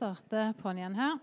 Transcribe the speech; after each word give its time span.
starte 0.00 0.54
på'n 0.56 0.78
igjen 0.80 0.96
her. 0.96 1.18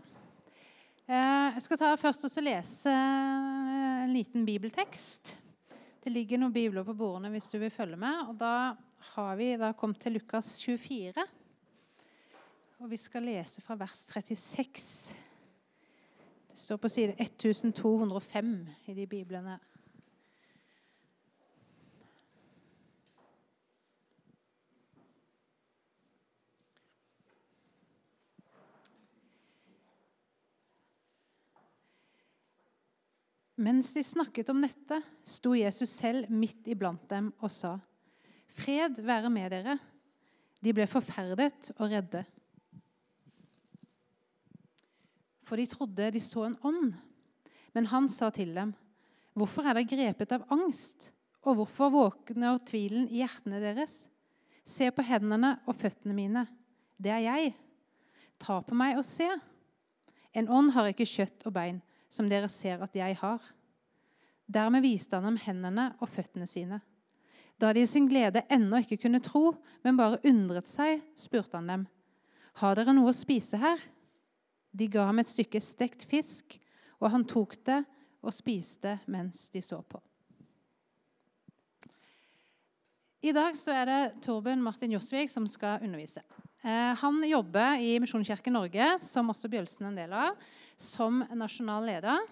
Eh, 1.08 1.56
jeg 1.56 1.64
skal 1.66 1.80
ta 1.82 1.88
først 1.98 2.28
og 2.28 2.44
lese 2.46 2.92
en 2.94 4.12
liten 4.14 4.44
bibeltekst. 4.46 5.34
Det 6.04 6.14
ligger 6.14 6.38
noen 6.38 6.54
bibler 6.54 6.86
på 6.86 6.94
bordene 6.98 7.32
hvis 7.34 7.50
du 7.50 7.58
vil 7.58 7.74
følge 7.74 7.98
med. 7.98 8.30
og 8.30 8.38
Da 8.38 8.76
har 9.16 9.40
vi 9.40 9.50
da 9.58 9.72
kommet 9.74 10.04
til 10.04 10.18
Lukas 10.20 10.60
24. 10.62 11.26
Og 12.78 12.92
vi 12.92 13.00
skal 13.02 13.26
lese 13.26 13.64
fra 13.66 13.80
vers 13.80 14.06
36. 14.12 15.16
Det 16.52 16.60
står 16.62 16.78
på 16.84 16.92
side 16.92 17.18
1205 17.18 18.54
i 18.86 18.94
de 18.94 19.08
biblene. 19.10 19.58
Mens 33.58 33.90
de 33.96 34.04
snakket 34.06 34.52
om 34.54 34.60
dette, 34.62 35.00
sto 35.26 35.56
Jesus 35.58 35.90
selv 35.90 36.30
midt 36.30 36.68
iblant 36.70 37.08
dem 37.10 37.32
og 37.42 37.50
sa, 37.50 37.80
'Fred 38.54 39.02
være 39.02 39.30
med 39.34 39.50
dere.' 39.52 39.80
De 40.62 40.74
ble 40.74 40.88
forferdet 40.90 41.72
og 41.78 41.90
redde. 41.90 42.24
For 45.46 45.56
de 45.58 45.66
trodde 45.70 46.10
de 46.12 46.20
så 46.22 46.48
en 46.48 46.58
ånd. 46.66 46.94
Men 47.74 47.86
han 47.86 48.10
sa 48.10 48.30
til 48.30 48.54
dem, 48.56 48.74
'Hvorfor 49.34 49.66
er 49.66 49.74
dere 49.74 49.90
grepet 49.90 50.32
av 50.32 50.46
angst?' 50.50 51.12
'Og 51.42 51.56
hvorfor 51.56 51.90
våkner 51.90 52.58
tvilen 52.60 53.08
i 53.10 53.22
hjertene 53.22 53.62
deres?' 53.62 54.10
'Se 54.66 54.92
på 54.92 55.02
hendene 55.02 55.60
og 55.66 55.76
føttene 55.76 56.14
mine. 56.14 56.48
Det 57.02 57.12
er 57.12 57.26
jeg. 57.26 57.56
Ta 58.40 58.62
på 58.62 58.76
meg 58.76 58.98
og 58.98 59.06
se.' 59.06 59.42
En 60.34 60.50
ånd 60.50 60.72
har 60.72 60.86
ikke 60.86 61.06
kjøtt 61.06 61.46
og 61.48 61.54
bein, 61.54 61.82
som 62.10 62.30
dere 62.30 62.50
ser 62.52 62.84
at 62.84 62.96
jeg 62.96 63.18
har. 63.20 63.42
Dermed 64.48 64.86
viste 64.86 65.18
han 65.18 65.28
dem 65.28 65.42
hendene 65.44 65.90
og 66.00 66.12
føttene 66.12 66.48
sine. 66.48 66.80
Da 67.58 67.74
de 67.74 67.82
i 67.84 67.90
sin 67.90 68.08
glede 68.08 68.46
ennå 68.54 68.84
ikke 68.84 69.00
kunne 69.02 69.22
tro, 69.24 69.56
men 69.84 69.98
bare 69.98 70.22
undret 70.28 70.70
seg, 70.70 71.02
spurte 71.18 71.58
han 71.58 71.70
dem, 71.72 71.86
Har 72.62 72.78
dere 72.78 72.94
noe 72.94 73.12
å 73.12 73.18
spise 73.18 73.58
her? 73.62 73.82
De 74.72 74.88
ga 74.90 75.08
ham 75.10 75.20
et 75.20 75.30
stykke 75.30 75.62
stekt 75.62 76.06
fisk, 76.10 76.60
og 77.02 77.12
han 77.14 77.26
tok 77.26 77.58
det 77.66 77.82
og 78.22 78.34
spiste 78.34 78.98
mens 79.10 79.50
de 79.54 79.62
så 79.62 79.82
på. 79.82 80.00
I 83.26 83.34
dag 83.34 83.58
er 83.74 83.90
det 83.90 84.02
Torben 84.24 84.62
Martin 84.64 84.94
Josvik 84.94 85.32
som 85.34 85.48
skal 85.50 85.82
undervise. 85.84 86.22
Eh, 86.62 86.94
han 87.02 87.18
jobber 87.26 87.82
i 87.82 87.96
Misjonskirken 88.00 88.54
Norge, 88.54 88.92
som 89.02 89.34
også 89.34 89.50
Bjølsen 89.50 89.88
er 89.88 89.90
en 89.90 89.98
del 89.98 90.14
av, 90.14 90.38
som 90.78 91.24
nasjonal 91.36 91.86
leder. 91.90 92.26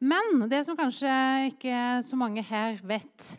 Men 0.00 0.46
det 0.48 0.62
som 0.64 0.78
kanskje 0.78 1.12
ikke 1.50 2.00
så 2.04 2.16
mange 2.16 2.44
her 2.44 2.78
vet, 2.88 3.32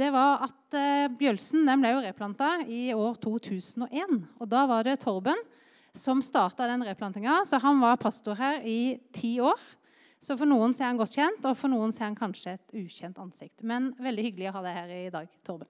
det 0.00 0.08
var 0.12 0.44
at 0.48 0.76
eh, 0.76 1.08
Bjølsen 1.12 1.68
ble 1.80 1.92
jo 1.94 2.02
replanta 2.04 2.54
i 2.64 2.90
år 2.96 3.16
2001. 3.20 4.18
Og 4.40 4.48
da 4.48 4.64
var 4.68 4.84
det 4.88 4.98
Torben 5.04 5.38
som 5.96 6.22
starta 6.24 6.66
den 6.68 6.84
replantinga, 6.88 7.42
så 7.44 7.60
han 7.60 7.80
var 7.80 8.00
pastor 8.00 8.36
her 8.38 8.64
i 8.64 8.96
ti 9.12 9.36
år. 9.44 9.60
Så 10.22 10.36
for 10.38 10.48
noen 10.48 10.72
er 10.76 10.86
han 10.86 11.00
godt 11.00 11.16
kjent, 11.18 11.44
og 11.44 11.56
for 11.58 11.72
noen 11.72 11.92
er 11.92 12.06
han 12.06 12.16
kanskje 12.16 12.54
et 12.54 12.76
ukjent 12.78 13.18
ansikt. 13.20 13.64
Men 13.66 13.90
veldig 14.00 14.24
hyggelig 14.28 14.52
å 14.52 14.56
ha 14.56 14.62
deg 14.64 14.76
her 14.78 14.92
i 14.94 15.12
dag, 15.12 15.28
Torben. 15.44 15.68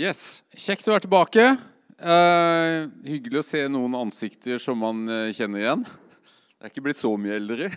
Yes, 0.00 0.42
Kjekt 0.56 0.86
å 0.88 0.94
være 0.94 1.04
tilbake. 1.04 1.44
Uh, 2.00 2.86
hyggelig 3.04 3.42
å 3.42 3.44
se 3.44 3.58
noen 3.68 3.92
ansikter 3.98 4.56
som 4.62 4.78
man 4.80 5.02
uh, 5.04 5.28
kjenner 5.36 5.60
igjen. 5.60 5.82
Det 5.84 6.64
er 6.64 6.72
ikke 6.72 6.84
blitt 6.86 6.96
så 6.96 7.10
mye 7.20 7.36
eldre. 7.36 7.68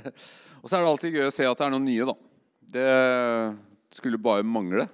og 0.62 0.68
så 0.68 0.76
er 0.76 0.84
det 0.84 0.90
alltid 0.92 1.16
gøy 1.16 1.26
å 1.26 1.32
se 1.34 1.48
at 1.48 1.58
det 1.58 1.66
er 1.66 1.72
noen 1.74 1.88
nye, 1.88 2.06
da. 2.06 2.14
Det 2.76 2.92
skulle 3.98 4.22
bare 4.22 4.46
mangle. 4.46 4.86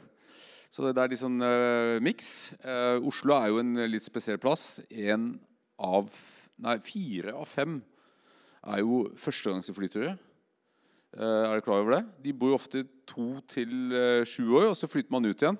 Så 0.72 0.86
det 0.86 0.96
er 0.96 1.12
litt 1.12 1.20
sånn 1.20 1.36
uh, 1.44 2.00
miks. 2.00 2.54
Oslo 3.04 3.36
er 3.36 3.52
jo 3.52 3.60
en 3.60 3.84
litt 3.92 4.06
spesiell 4.06 4.40
plass. 4.40 4.80
En 4.88 5.34
av 5.76 6.08
Nei, 6.60 6.74
fire 6.84 7.32
av 7.40 7.46
fem 7.48 7.78
er 8.68 8.82
jo 8.82 9.06
førstegangsinnflyttere. 9.16 10.10
er 11.16 11.46
dere 11.48 11.64
klar 11.64 11.80
over 11.80 11.94
det? 11.94 12.02
De 12.20 12.34
bor 12.36 12.52
jo 12.52 12.58
ofte 12.58 12.82
to 13.08 13.30
til 13.48 13.94
sju 14.28 14.52
år, 14.58 14.66
og 14.68 14.76
så 14.76 14.88
flytter 14.92 15.14
man 15.16 15.24
ut 15.24 15.40
igjen. 15.40 15.56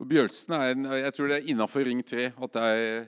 Og 0.00 0.08
Bjølsen 0.08 0.54
er 0.56 0.70
en, 0.72 0.86
jeg 0.96 1.12
tror 1.12 1.28
det 1.28 1.36
er 1.36 1.50
innafor 1.52 1.84
Ring 1.84 2.00
3 2.06 2.30
at 2.32 2.54
det 2.54 2.68
er 2.70 3.02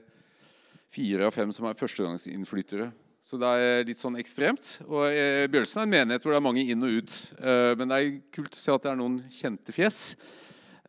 fire 0.93 1.25
av 1.25 1.33
fem 1.33 1.53
som 1.57 1.65
er 1.65 1.79
førstegangsinnflyttere. 1.81 2.91
Så 3.25 3.39
det 3.41 3.49
er 3.49 3.87
litt 3.89 4.01
sånn 4.01 4.19
ekstremt. 4.21 4.75
Og 4.85 5.07
eh, 5.09 5.47
Bjølsen 5.49 5.81
er 5.81 5.87
en 5.87 5.95
menighet 5.95 6.25
hvor 6.25 6.35
det 6.35 6.41
er 6.41 6.45
mange 6.45 6.65
inn 6.67 6.85
og 6.85 6.99
ut. 6.99 7.15
Eh, 7.39 7.73
men 7.81 7.89
det 7.89 7.97
er 7.99 8.11
kult 8.35 8.59
å 8.59 8.61
se 8.61 8.75
at 8.75 8.85
det 8.85 8.91
er 8.93 8.99
noen 9.01 9.17
kjente 9.33 9.73
fjes. 9.73 10.01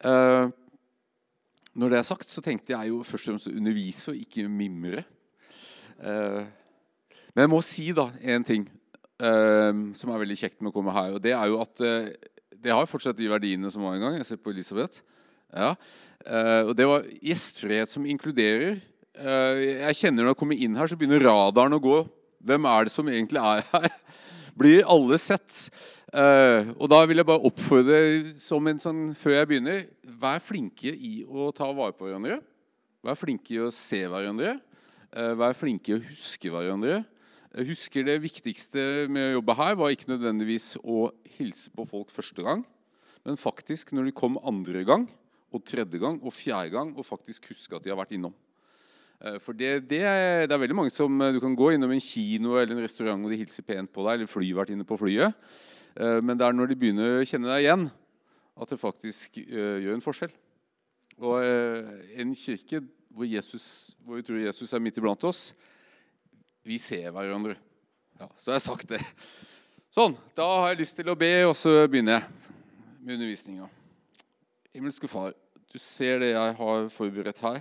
Eh, 0.03 0.49
når 1.77 1.93
det 1.93 2.01
er 2.01 2.09
sagt, 2.09 2.27
så 2.27 2.43
tenkte 2.43 2.75
jeg 2.75 2.91
jo 2.91 2.99
først 3.07 3.29
og 3.29 3.31
fremst 3.31 3.51
å 3.53 3.55
undervise 3.55 4.11
og 4.11 4.19
ikke 4.19 4.49
mimre. 4.51 5.05
Men 6.03 7.39
jeg 7.39 7.49
må 7.49 7.61
si 7.65 7.87
da 7.95 8.03
en 8.21 8.43
ting 8.45 8.67
som 9.17 10.11
er 10.11 10.21
veldig 10.21 10.37
kjekt 10.37 10.59
med 10.59 10.69
å 10.69 10.75
komme 10.75 10.93
her. 10.93 11.15
Og 11.15 11.23
det 11.23 11.31
er 11.33 11.49
jo 11.49 11.57
at 11.63 11.81
det 11.81 12.75
har 12.75 12.89
fortsatt 12.89 13.17
de 13.17 13.31
verdiene 13.31 13.71
som 13.73 13.87
var 13.87 13.95
en 13.97 14.05
gang. 14.05 14.19
Jeg 14.19 14.27
ser 14.29 14.41
på 14.43 14.53
Elisabeth. 14.53 15.01
Ja. 15.53 15.75
Uh, 16.23 16.69
og 16.69 16.73
det 16.77 16.87
var 16.87 17.07
gjestfrihet 17.21 17.91
som 17.91 18.05
inkluderer. 18.07 18.79
Uh, 19.13 19.59
jeg 19.59 19.99
kjenner 19.99 20.23
Når 20.23 20.33
jeg 20.33 20.39
kommer 20.39 20.61
inn 20.65 20.77
her, 20.79 20.89
så 20.89 20.97
begynner 20.97 21.25
radaren 21.27 21.77
å 21.77 21.81
gå. 21.83 21.97
Hvem 22.43 22.67
er 22.67 22.87
det 22.87 22.93
som 22.93 23.09
egentlig 23.11 23.41
er 23.43 23.65
her? 23.71 23.89
Blir 24.59 24.87
alle 24.89 25.19
sett? 25.21 25.67
Uh, 26.13 26.73
og 26.77 26.87
da 26.91 27.01
vil 27.09 27.19
jeg 27.19 27.27
bare 27.27 27.49
oppfordre 27.49 27.99
som 28.39 28.67
en 28.69 28.81
sånn, 28.81 29.05
før 29.17 29.39
jeg 29.39 29.49
begynner 29.49 29.87
Vær 30.21 30.43
flinke 30.43 30.93
i 30.93 31.23
å 31.25 31.49
ta 31.55 31.69
vare 31.73 31.95
på 31.97 32.07
hverandre. 32.07 32.39
Vær 33.03 33.17
flinke 33.19 33.55
i 33.55 33.63
å 33.63 33.71
se 33.73 34.05
hverandre. 34.07 34.59
vær 35.11 35.57
flinke 35.57 35.91
i 35.91 35.97
å 35.97 36.03
huske 36.05 36.49
hverandre. 36.49 37.01
Jeg 37.53 37.67
husker 37.67 38.05
Det 38.07 38.15
viktigste 38.23 38.83
med 39.11 39.27
å 39.27 39.33
jobbe 39.35 39.55
her 39.59 39.75
var 39.75 39.91
ikke 39.91 40.13
nødvendigvis 40.13 40.77
å 40.79 41.09
hilse 41.35 41.69
på 41.75 41.83
folk 41.85 42.13
første 42.13 42.41
gang, 42.45 42.63
men 43.27 43.37
faktisk 43.37 43.91
når 43.93 44.07
de 44.07 44.15
kom 44.15 44.39
andre 44.41 44.85
gang 44.87 45.03
og 45.53 45.63
tredje 45.65 46.01
gang 46.01 46.17
og 46.21 46.33
fjerde 46.33 46.73
gang 46.73 46.91
og 46.97 47.05
faktisk 47.05 47.51
huske 47.51 47.77
at 47.77 47.85
de 47.85 47.93
har 47.93 47.99
vært 47.99 48.15
innom. 48.17 48.33
Eh, 49.23 49.39
for 49.39 49.55
det, 49.55 49.85
det, 49.89 50.01
er, 50.03 50.45
det, 50.47 50.51
er, 50.51 50.61
veldig 50.61 50.75
mange 50.75 50.91
som 50.91 51.21
eh, 51.21 51.33
Du 51.33 51.39
kan 51.43 51.55
gå 51.55 51.71
innom 51.73 51.91
en 51.93 52.03
kino 52.03 52.57
eller 52.57 52.75
en 52.75 52.83
restaurant 52.83 53.23
og 53.23 53.31
de 53.31 53.39
hilser 53.39 53.65
pent 53.67 53.91
på 53.93 54.03
deg, 54.03 54.19
eller 54.19 54.31
flyvertinne 54.31 54.87
på 54.87 54.97
flyet. 54.99 55.35
Eh, 55.95 56.19
men 56.19 56.39
det 56.39 56.47
er 56.47 56.57
når 56.57 56.71
de 56.71 56.79
begynner 56.79 57.19
å 57.21 57.27
kjenne 57.27 57.51
deg 57.51 57.67
igjen, 57.67 57.87
at 58.53 58.69
det 58.69 58.81
faktisk 58.81 59.39
gjør 59.39 59.95
en 59.95 60.03
forskjell. 60.03 60.33
Og 61.23 61.41
en 61.41 62.33
kirke 62.37 62.83
hvor, 63.13 63.25
Jesus, 63.25 63.95
hvor 64.05 64.19
vi 64.19 64.25
tror 64.25 64.41
Jesus 64.43 64.73
er 64.73 64.81
midt 64.81 64.99
iblant 65.01 65.25
oss, 65.25 65.41
vi 66.65 66.77
ser 66.81 67.09
hverandre. 67.13 67.55
Ja, 68.19 68.29
så 68.37 68.51
har 68.51 68.59
jeg 68.59 68.65
sagt 68.67 68.93
det. 68.93 69.01
Sånn. 69.93 70.13
Da 70.37 70.45
har 70.45 70.71
jeg 70.73 70.83
lyst 70.83 70.97
til 70.97 71.09
å 71.09 71.17
be, 71.17 71.31
og 71.47 71.55
så 71.57 71.73
begynner 71.89 72.19
jeg 72.19 72.53
med 72.99 73.17
undervisninga. 73.17 73.69
Himmelske 74.73 75.09
Far. 75.09 75.33
Du 75.73 75.79
ser 75.81 76.19
det 76.21 76.35
jeg 76.35 76.53
har 76.59 76.83
forberedt 76.93 77.39
her. 77.41 77.55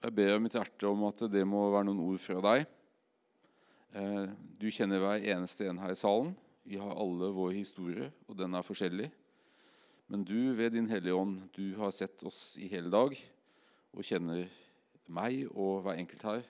Jeg 0.00 0.14
ber 0.14 0.36
mitt 0.38 0.54
hjerte 0.54 0.86
om 0.86 1.02
at 1.08 1.24
det 1.32 1.42
må 1.42 1.64
være 1.72 1.88
noen 1.88 2.04
ord 2.04 2.20
fra 2.22 2.36
deg. 2.44 2.62
Eh, 3.98 4.28
du 4.54 4.68
kjenner 4.70 5.02
hver 5.02 5.26
eneste 5.34 5.66
en 5.66 5.80
her 5.82 5.90
i 5.90 5.98
salen. 5.98 6.30
Vi 6.62 6.78
har 6.78 6.94
alle 6.94 7.32
vår 7.34 7.56
historie, 7.56 8.06
og 8.30 8.38
den 8.38 8.54
er 8.54 8.62
forskjellig. 8.62 9.08
Men 10.14 10.22
du, 10.22 10.54
ved 10.54 10.76
Din 10.78 10.86
Hellige 10.94 11.18
Ånd, 11.18 11.42
du 11.58 11.74
har 11.82 11.90
sett 11.90 12.22
oss 12.22 12.54
i 12.62 12.70
hele 12.70 12.94
dag 12.94 13.18
og 13.90 14.06
kjenner 14.06 14.46
meg 15.10 15.42
og 15.50 15.82
hver 15.88 15.98
enkelt 15.98 16.22
her. 16.30 16.48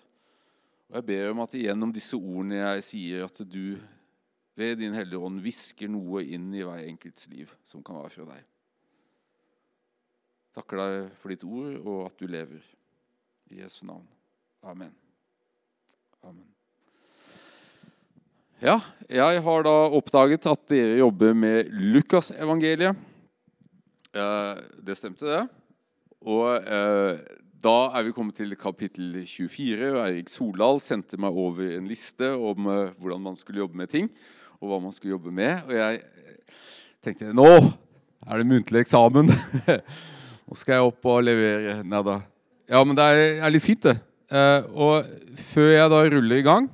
Og 0.93 1.01
Jeg 1.01 1.09
ber 1.15 1.33
om 1.33 1.45
at 1.49 1.57
gjennom 1.57 1.97
disse 1.97 2.21
ordene 2.21 2.61
jeg 2.61 2.89
sier, 2.93 3.25
at 3.25 3.41
du 3.41 3.81
ved 4.53 4.77
Din 4.85 5.01
Hellige 5.01 5.25
Ånd 5.33 5.41
hvisker 5.41 5.89
noe 5.89 6.27
inn 6.29 6.53
i 6.53 6.61
hver 6.61 6.85
enkelts 6.85 7.33
liv 7.33 7.57
som 7.65 7.81
kan 7.81 8.03
være 8.03 8.19
fra 8.21 8.33
deg. 8.35 8.51
Takker 10.56 10.81
deg 10.81 10.94
for 11.20 11.31
ditt 11.31 11.44
ord 11.47 11.75
og 11.85 12.06
at 12.08 12.17
du 12.19 12.26
lever. 12.31 12.62
I 13.50 13.62
Jesu 13.62 13.85
navn. 13.87 14.06
Amen. 14.67 14.93
Amen. 16.26 16.47
Ja, 18.61 18.76
jeg 19.08 19.41
har 19.41 19.62
da 19.64 19.75
oppdaget 19.97 20.44
at 20.50 20.67
dere 20.69 20.99
jobber 21.00 21.32
med 21.32 21.70
Lukasevangeliet. 21.73 22.99
Eh, 24.12 24.58
det 24.85 24.99
stemte, 24.99 25.25
det. 25.25 25.47
Og 26.20 26.58
eh, 26.58 27.23
da 27.62 27.76
er 27.97 28.05
vi 28.05 28.12
kommet 28.12 28.37
til 28.37 28.52
kapittel 28.61 29.23
24. 29.25 29.94
og 29.94 30.02
Eirik 30.05 30.29
Soldal 30.29 30.82
sendte 30.85 31.17
meg 31.20 31.32
over 31.32 31.76
en 31.79 31.88
liste 31.88 32.35
om 32.37 32.69
eh, 32.69 32.93
hvordan 33.00 33.23
man 33.31 33.38
skulle 33.38 33.62
jobbe 33.62 33.81
med 33.81 33.94
ting. 33.94 34.11
Og 34.61 34.69
hva 34.69 34.82
man 34.82 34.93
skulle 34.93 35.14
jobbe 35.14 35.32
med. 35.32 35.62
Og 35.64 35.76
jeg 35.79 36.02
tenkte 37.00 37.32
nå 37.32 37.49
er 38.26 38.37
det 38.37 38.50
muntlig 38.50 38.82
eksamen. 38.85 39.31
Nå 40.50 40.56
skal 40.58 40.81
jeg 40.81 40.87
opp 40.88 41.06
og 41.06 41.20
levere. 41.23 41.76
Nei 41.87 41.99
da. 42.02 42.17
Ja, 42.67 42.81
men 42.82 42.97
det 42.99 43.05
er 43.06 43.52
litt 43.55 43.62
fint, 43.62 43.85
det. 43.87 44.00
Eh, 44.35 44.64
og 44.75 45.06
før 45.38 45.69
jeg 45.70 45.93
da 45.93 46.00
ruller 46.11 46.41
i 46.41 46.43
gang, 46.43 46.67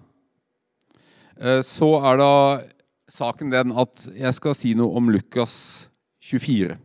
eh, 1.36 1.60
så 1.60 1.90
er 2.08 2.16
da 2.22 2.30
saken 3.12 3.52
den 3.52 3.74
at 3.76 4.06
jeg 4.16 4.32
skal 4.38 4.56
si 4.56 4.72
noe 4.80 4.96
om 4.96 5.12
Lukas 5.12 5.58
24. 6.24 6.78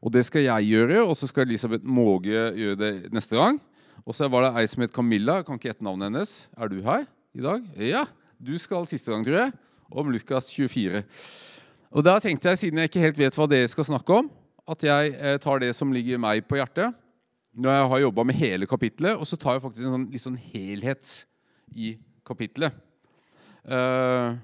Og 0.00 0.14
det 0.16 0.24
skal 0.24 0.46
jeg 0.46 0.70
gjøre, 0.72 1.04
og 1.04 1.12
så 1.20 1.28
skal 1.28 1.44
Elisabeth 1.44 1.84
Måge 1.84 2.32
gjøre 2.56 2.80
det 2.80 2.92
neste 3.12 3.36
gang. 3.36 3.60
Og 4.08 4.16
så 4.16 4.24
var 4.32 4.46
det 4.46 4.54
ei 4.56 4.66
som 4.72 4.86
het 4.86 4.96
Camilla. 4.96 5.42
Jeg 5.42 5.50
kan 5.50 5.60
ikke 5.60 5.68
gjette 5.68 5.84
navnet 5.84 6.08
hennes. 6.08 6.34
Er 6.56 6.72
du 6.72 6.80
her 6.80 7.04
i 7.36 7.44
dag? 7.44 7.72
Ja. 7.76 8.06
Du 8.40 8.54
skal 8.56 8.88
siste 8.88 9.12
gang, 9.12 9.20
tror 9.26 9.42
jeg. 9.42 9.56
Om 9.92 10.12
Lukas 10.16 10.48
24. 10.56 11.04
Og 11.92 12.08
da 12.08 12.16
tenkte 12.24 12.48
jeg, 12.48 12.64
siden 12.64 12.80
jeg 12.80 12.88
ikke 12.88 13.04
helt 13.04 13.20
vet 13.20 13.36
hva 13.36 13.52
dere 13.52 13.68
skal 13.68 13.92
snakke 13.92 14.22
om, 14.22 14.32
at 14.68 14.84
jeg 14.84 15.14
eh, 15.16 15.38
tar 15.40 15.62
det 15.62 15.72
som 15.76 15.92
ligger 15.94 16.20
meg 16.20 16.46
på 16.48 16.58
hjertet 16.60 16.96
når 17.58 17.74
jeg 17.74 17.86
har 17.90 18.02
jobba 18.04 18.24
med 18.28 18.38
hele 18.38 18.66
kapittelet, 18.70 19.18
og 19.18 19.26
så 19.26 19.38
tar 19.40 19.56
jeg 19.56 19.64
faktisk 19.64 19.86
en 19.86 19.94
sånn, 19.96 20.08
litt 20.12 20.22
sånn 20.22 20.36
helhet 20.38 21.12
i 21.74 21.96
kapittelet. 22.28 22.76
Uh, 23.66 24.36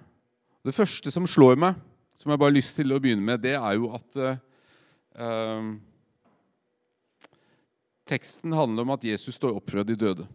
det 0.67 0.75
første 0.75 1.13
som 1.15 1.29
slår 1.29 1.61
meg, 1.61 1.79
som 2.19 2.33
jeg 2.33 2.41
bare 2.41 2.51
har 2.51 2.57
lyst 2.57 2.75
til 2.75 2.91
å 2.91 2.99
begynne 2.99 3.23
med, 3.23 3.45
det 3.45 3.55
er 3.55 3.77
jo 3.79 3.93
at 3.95 4.19
uh, 4.19 5.71
teksten 8.11 8.57
handler 8.57 8.83
om 8.83 8.95
at 8.97 9.07
Jesus 9.07 9.39
står 9.39 9.61
opp 9.61 9.71
fra 9.71 9.87
de 9.87 9.95
døde. 9.95 10.27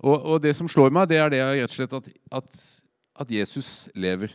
Og, 0.00 0.16
og, 0.16 0.36
det 0.42 0.56
som 0.56 0.68
slår 0.70 0.90
meg, 0.96 1.10
det 1.10 1.20
er 1.20 1.30
det 1.30 1.42
rett 1.44 1.68
og 1.68 1.76
slett 1.76 1.98
at, 2.00 2.08
at, 2.40 2.62
at 3.20 3.34
Jesus 3.36 3.86
lever. 3.94 4.32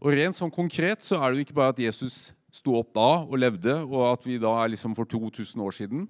Og 0.00 0.16
rent 0.16 0.36
sånn 0.36 0.52
konkret 0.52 1.04
så 1.04 1.20
er 1.20 1.30
det 1.30 1.38
jo 1.38 1.46
ikke 1.46 1.58
bare 1.60 1.76
at 1.76 1.84
Jesus 1.84 2.32
sto 2.54 2.76
opp 2.78 2.92
da 2.94 3.08
og 3.24 3.38
levde, 3.40 3.74
og 3.82 4.12
at 4.12 4.26
vi 4.26 4.38
da 4.42 4.52
er 4.62 4.70
liksom 4.74 4.94
for 4.94 5.08
2000 5.10 5.62
år 5.64 5.74
siden. 5.74 6.06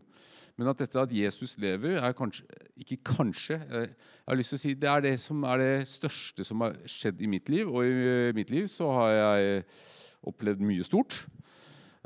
Men 0.54 0.70
at 0.70 0.78
dette 0.78 1.00
at 1.00 1.12
Jesus 1.12 1.56
lever, 1.58 1.98
er 1.98 2.14
kanskje 2.14 2.44
Ikke 2.78 2.98
kanskje. 3.04 3.54
Eh, 3.54 3.88
jeg 3.88 4.28
har 4.28 4.38
lyst 4.38 4.54
til 4.54 4.58
å 4.58 4.62
si 4.62 4.74
Det 4.74 4.88
er 4.90 5.00
det 5.00 5.14
som 5.20 5.42
er 5.44 5.58
det 5.58 5.88
største 5.88 6.44
som 6.46 6.62
har 6.64 6.76
skjedd 6.90 7.20
i 7.22 7.30
mitt 7.30 7.48
liv. 7.48 7.68
Og 7.68 7.84
i 7.86 8.32
mitt 8.34 8.50
liv 8.50 8.68
så 8.70 8.90
har 8.92 9.10
jeg 9.10 9.64
opplevd 10.22 10.62
mye 10.62 10.84
stort. 10.86 11.24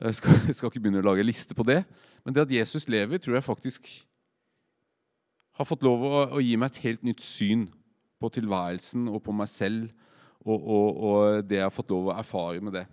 Jeg 0.01 0.15
skal, 0.15 0.41
jeg 0.49 0.57
skal 0.57 0.71
ikke 0.71 0.81
begynne 0.81 1.03
å 1.03 1.09
lage 1.11 1.27
liste 1.27 1.57
på 1.57 1.67
det. 1.67 1.83
Men 2.25 2.35
det 2.35 2.47
at 2.47 2.53
Jesus 2.53 2.89
lever, 2.89 3.19
tror 3.19 3.39
jeg 3.39 3.45
faktisk 3.47 3.89
har 5.59 5.67
fått 5.67 5.83
lov 5.83 6.05
å, 6.07 6.13
å 6.39 6.43
gi 6.43 6.55
meg 6.57 6.71
et 6.71 6.85
helt 6.87 7.03
nytt 7.07 7.25
syn 7.25 7.67
på 8.19 8.31
tilværelsen 8.35 9.09
og 9.11 9.23
på 9.25 9.35
meg 9.35 9.51
selv. 9.51 9.89
Og, 10.47 10.57
og, 10.57 11.01
og 11.03 11.49
det 11.49 11.59
jeg 11.59 11.67
har 11.67 11.75
fått 11.75 11.91
lov 11.93 12.09
å 12.09 12.17
erfare 12.17 12.63
med 12.63 12.79
det. 12.79 12.87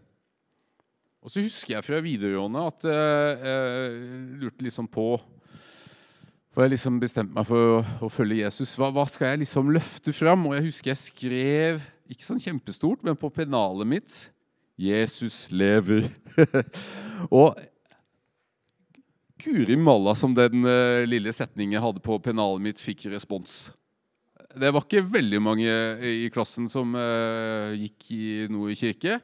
Og 1.25 1.31
så 1.33 1.42
husker 1.42 1.74
jeg 1.74 1.86
fra 1.88 2.00
videregående 2.06 2.68
at 2.69 2.86
jeg 2.86 3.38
eh, 3.50 3.95
lurte 4.44 4.62
liksom 4.62 4.86
på 4.94 5.16
For 6.54 6.63
jeg 6.63 6.75
liksom 6.75 7.00
bestemte 7.01 7.33
meg 7.33 7.48
for 7.50 7.80
å, 7.80 7.80
å 8.06 8.10
følge 8.13 8.44
Jesus. 8.44 8.75
Hva, 8.77 8.92
hva, 8.94 9.07
skal 9.10 9.33
jeg 9.33 9.42
liksom 9.42 9.74
løfte 9.74 10.13
fram? 10.16 10.45
Og 10.48 10.54
jeg 10.56 10.68
husker 10.69 10.94
jeg 10.94 11.01
skrev, 11.01 11.81
ikke 12.07 12.27
sånn 12.27 12.44
kjempestort, 12.44 13.01
men 13.04 13.18
på 13.19 13.31
pennalet 13.33 13.89
mitt 13.89 14.19
'Jesus 14.80 15.50
lever'. 15.51 16.12
og 17.42 17.57
Guri 19.42 19.75
malla 19.77 20.16
som 20.18 20.33
den 20.36 20.63
uh, 20.66 21.04
lille 21.07 21.33
setningen 21.36 21.75
jeg 21.77 21.83
hadde 21.83 22.04
på 22.06 22.18
pennalet 22.24 22.63
mitt, 22.63 22.81
fikk 22.81 23.06
respons. 23.12 23.69
Det 24.56 24.72
var 24.72 24.86
ikke 24.86 25.04
veldig 25.04 25.42
mange 25.44 25.75
i 26.07 26.30
klassen 26.33 26.69
som 26.72 26.95
uh, 26.95 27.75
gikk 27.75 28.10
i 28.16 28.25
noe 28.51 28.75
kirke. 28.80 29.19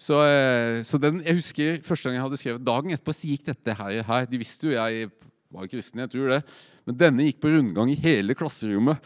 Så, 0.00 0.18
eh, 0.26 0.80
så 0.86 0.98
den, 0.98 1.20
jeg 1.24 1.38
husker 1.38 1.78
første 1.86 2.08
gang 2.08 2.18
jeg 2.18 2.24
hadde 2.24 2.40
skrevet 2.40 2.66
dagen 2.66 2.94
etterpå, 2.94 3.14
så 3.14 3.30
gikk 3.30 3.46
dette 3.50 3.76
her. 3.78 4.00
her. 4.08 4.26
De 4.30 4.40
visste 4.40 4.68
jo 4.68 4.74
jeg 4.74 5.10
var 5.54 5.70
kristen, 5.70 6.02
jeg 6.02 6.12
tror 6.14 6.32
det. 6.34 6.40
Men 6.84 6.98
denne 7.00 7.28
gikk 7.28 7.40
på 7.42 7.52
rundgang 7.52 7.92
i 7.92 7.98
hele 8.00 8.36
klasserommet. 8.36 9.02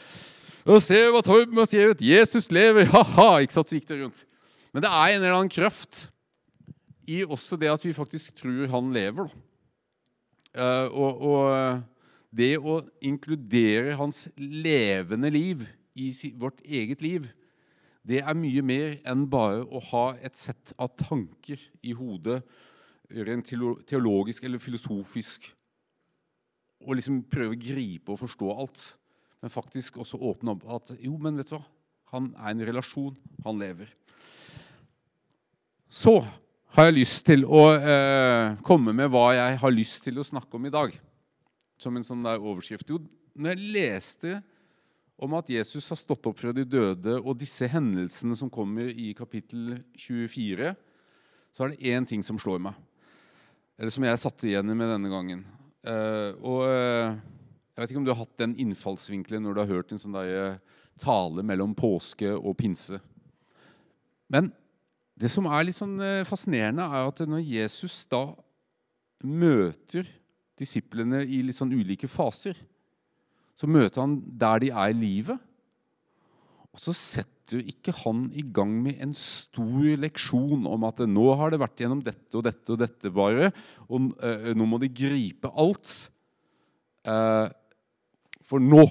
Og 0.69 0.83
se 0.85 0.99
hva 1.09 1.21
Torben 1.25 1.61
har 1.61 1.69
skrevet! 1.69 2.05
Jesus 2.05 2.51
lever! 2.53 2.89
Ha-ha! 2.95 3.29
Ikke 3.45 3.57
sant, 3.57 3.71
så 3.71 3.79
gikk 3.79 3.89
det 3.91 4.01
rundt. 4.03 4.25
Men 4.73 4.85
det 4.85 4.91
er 4.93 5.13
en 5.13 5.21
eller 5.23 5.37
annen 5.37 5.53
kraft 5.53 6.09
i 7.09 7.23
også 7.25 7.57
det 7.61 7.71
at 7.73 7.85
vi 7.87 7.97
faktisk 7.97 8.37
tror 8.37 8.69
han 8.73 8.91
lever. 8.93 9.31
Uh, 10.57 10.89
og, 10.93 11.23
og, 11.23 11.87
det 12.29 12.59
å 12.61 12.83
inkludere 13.01 13.95
hans 13.97 14.27
levende 14.37 15.31
liv 15.33 15.63
i 15.97 16.11
vårt 16.37 16.61
eget 16.61 17.01
liv 17.01 17.25
det 18.09 18.23
er 18.23 18.39
mye 18.39 18.63
mer 18.65 18.97
enn 19.09 19.27
bare 19.29 19.67
å 19.69 19.83
ha 19.91 20.07
et 20.25 20.37
sett 20.39 20.73
av 20.81 20.95
tanker 20.97 21.61
i 21.85 21.93
hodet 21.97 22.41
rent 23.29 23.51
teologisk 23.89 24.45
eller 24.45 24.61
filosofisk 24.61 25.51
og 26.85 26.97
liksom 26.97 27.23
prøve 27.29 27.57
å 27.57 27.61
gripe 27.61 28.13
og 28.15 28.21
forstå 28.21 28.51
alt. 28.55 28.83
Men 29.43 29.53
faktisk 29.53 29.99
også 30.03 30.19
åpne 30.31 30.55
opp 30.55 30.67
at 30.77 30.93
jo, 31.03 31.17
men 31.21 31.39
vet 31.39 31.51
du 31.51 31.57
hva? 31.57 31.65
Han 32.15 32.31
er 32.39 32.53
en 32.55 32.67
relasjon. 32.71 33.17
Han 33.45 33.59
lever. 33.61 33.91
Så 35.89 36.23
har 36.77 36.89
jeg 36.89 36.99
lyst 37.01 37.27
til 37.29 37.45
å 37.45 37.65
eh, 37.77 38.57
komme 38.65 38.95
med 38.97 39.11
hva 39.13 39.31
jeg 39.37 39.59
har 39.61 39.75
lyst 39.75 40.03
til 40.07 40.21
å 40.21 40.27
snakke 40.27 40.57
om 40.57 40.69
i 40.69 40.73
dag. 40.73 40.95
Som 41.81 41.99
en 41.99 42.07
sånn 42.07 42.25
der 42.25 42.41
overskrift. 42.41 42.89
Jo, 42.89 43.03
når 43.39 43.55
jeg 43.55 43.73
leste 43.77 44.39
om 45.19 45.35
at 45.35 45.51
Jesus 45.51 45.89
har 45.91 45.99
stått 45.99 46.27
opp 46.31 46.39
fra 46.39 46.53
de 46.55 46.63
døde, 46.63 47.17
og 47.19 47.39
disse 47.41 47.67
hendelsene 47.71 48.37
som 48.39 48.51
kommer 48.53 48.87
i 48.87 49.11
kapittel 49.19 49.75
24, 49.99 50.71
så 51.51 51.65
er 51.65 51.73
det 51.73 51.91
én 51.91 52.07
ting 52.07 52.23
som 52.23 52.39
slår 52.39 52.61
meg. 52.69 52.77
Eller 53.79 53.95
som 53.95 54.07
jeg 54.07 54.21
satte 54.23 54.47
igjen 54.47 54.71
med 54.71 54.91
denne 54.91 55.11
gangen. 55.11 55.43
Uh, 55.87 56.35
og 56.43 56.63
uh, 56.67 57.19
Jeg 57.75 57.83
vet 57.83 57.93
ikke 57.93 58.01
om 58.01 58.07
du 58.07 58.11
har 58.11 58.25
hatt 58.25 58.41
den 58.43 58.57
innfallsvinkelen 58.59 59.45
når 59.47 59.55
du 59.55 59.61
har 59.63 59.71
hørt 59.71 59.93
en 59.95 60.01
sånn 60.03 60.17
uh, 60.19 60.59
tale 60.99 61.45
mellom 61.47 61.77
påske 61.79 62.33
og 62.35 62.57
pinse. 62.59 62.99
Men 64.31 64.51
det 65.19 65.31
som 65.31 65.47
er 65.51 65.67
litt 65.67 65.79
sånn 65.79 65.99
fascinerende, 66.27 66.85
er 66.85 67.09
at 67.11 67.23
når 67.27 67.43
Jesus 67.43 68.05
da 68.11 68.23
møter 69.27 70.07
disiplene 70.59 71.25
i 71.27 71.41
litt 71.43 71.59
sånn 71.59 71.75
ulike 71.75 72.11
faser, 72.11 72.59
så 73.59 73.67
møter 73.67 74.05
han 74.05 74.19
der 74.39 74.63
de 74.63 74.71
er 74.71 74.93
i 74.93 74.97
livet. 74.97 75.41
Og 76.71 76.83
så 76.83 76.95
setter 76.95 77.65
ikke 77.65 77.95
han 78.05 78.29
i 78.37 78.45
gang 78.55 78.71
med 78.85 79.01
en 79.03 79.15
stor 79.17 79.89
leksjon 79.99 80.69
om 80.69 80.85
at 80.87 81.01
nå 81.09 81.27
har 81.41 81.51
det 81.51 81.59
vært 81.63 81.83
gjennom 81.83 82.05
dette 82.05 82.39
og 82.39 82.45
dette 82.47 82.75
og 82.75 82.79
dette 82.79 83.11
bare, 83.15 83.49
og 83.89 84.13
uh, 84.21 84.53
nå 84.55 84.69
må 84.69 84.79
de 84.83 84.91
gripe 84.93 85.51
alt. 85.59 85.95
Uh, 87.09 87.49
for 88.47 88.63
nå 88.63 88.85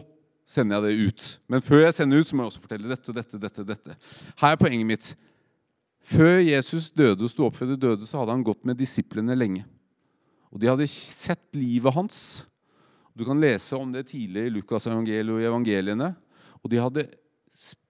sender 0.48 0.82
jeg 0.82 0.84
det 0.84 1.08
ut. 1.08 1.30
Men 1.52 1.64
før 1.64 1.86
jeg 1.86 1.96
sender 1.96 2.20
ut, 2.20 2.28
så 2.28 2.36
må 2.36 2.44
jeg 2.44 2.52
også 2.54 2.66
fortelle 2.66 2.92
dette 2.92 3.14
og 3.14 3.18
dette. 3.20 3.40
dette, 3.40 3.66
dette. 3.68 3.98
Her 4.42 4.56
er 4.56 4.60
poenget 4.60 4.90
mitt. 4.90 5.14
Før 6.08 6.38
Jesus 6.40 6.90
døde 6.96 7.24
og 7.24 7.32
sto 7.32 7.48
opp 7.48 7.58
fra 7.60 7.68
de 7.68 7.76
døde, 7.80 8.08
så 8.08 8.22
hadde 8.22 8.36
han 8.36 8.46
gått 8.48 8.68
med 8.68 8.80
disiplene 8.80 9.36
lenge. 9.36 9.66
Og 10.52 10.62
de 10.64 10.70
hadde 10.72 10.88
sett 10.92 11.56
livet 11.56 11.96
hans. 11.96 12.20
Du 13.18 13.26
kan 13.26 13.40
lese 13.42 13.78
om 13.78 13.90
det 13.94 14.10
tidligere 14.12 14.52
i 14.52 14.54
Lukas 14.60 14.86
evangeliet 14.86 15.34
og 15.34 15.46
evangeliene. 15.50 16.12
Og 16.62 16.70
de 16.70 16.82
hadde 16.82 17.08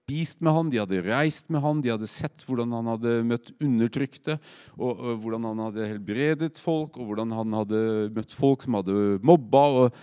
spist 0.08 0.40
med 0.40 0.54
han, 0.56 0.70
de 0.72 0.80
hadde 0.80 1.02
reist 1.04 1.50
med 1.52 1.60
han, 1.60 1.82
de 1.84 1.92
hadde 1.92 2.08
sett 2.08 2.46
hvordan 2.48 2.72
han 2.72 2.88
hadde 2.94 3.12
møtt 3.28 3.50
undertrykte, 3.60 4.38
og, 4.78 4.94
og 4.94 5.20
hvordan 5.20 5.50
han 5.50 5.60
hadde 5.66 5.90
helbredet 5.90 6.62
folk, 6.62 6.96
og 6.96 7.10
hvordan 7.10 7.34
han 7.36 7.58
hadde 7.60 7.82
møtt 8.16 8.32
folk 8.32 8.64
som 8.64 8.78
hadde 8.78 8.96
mobba, 9.20 9.64
og 9.82 10.00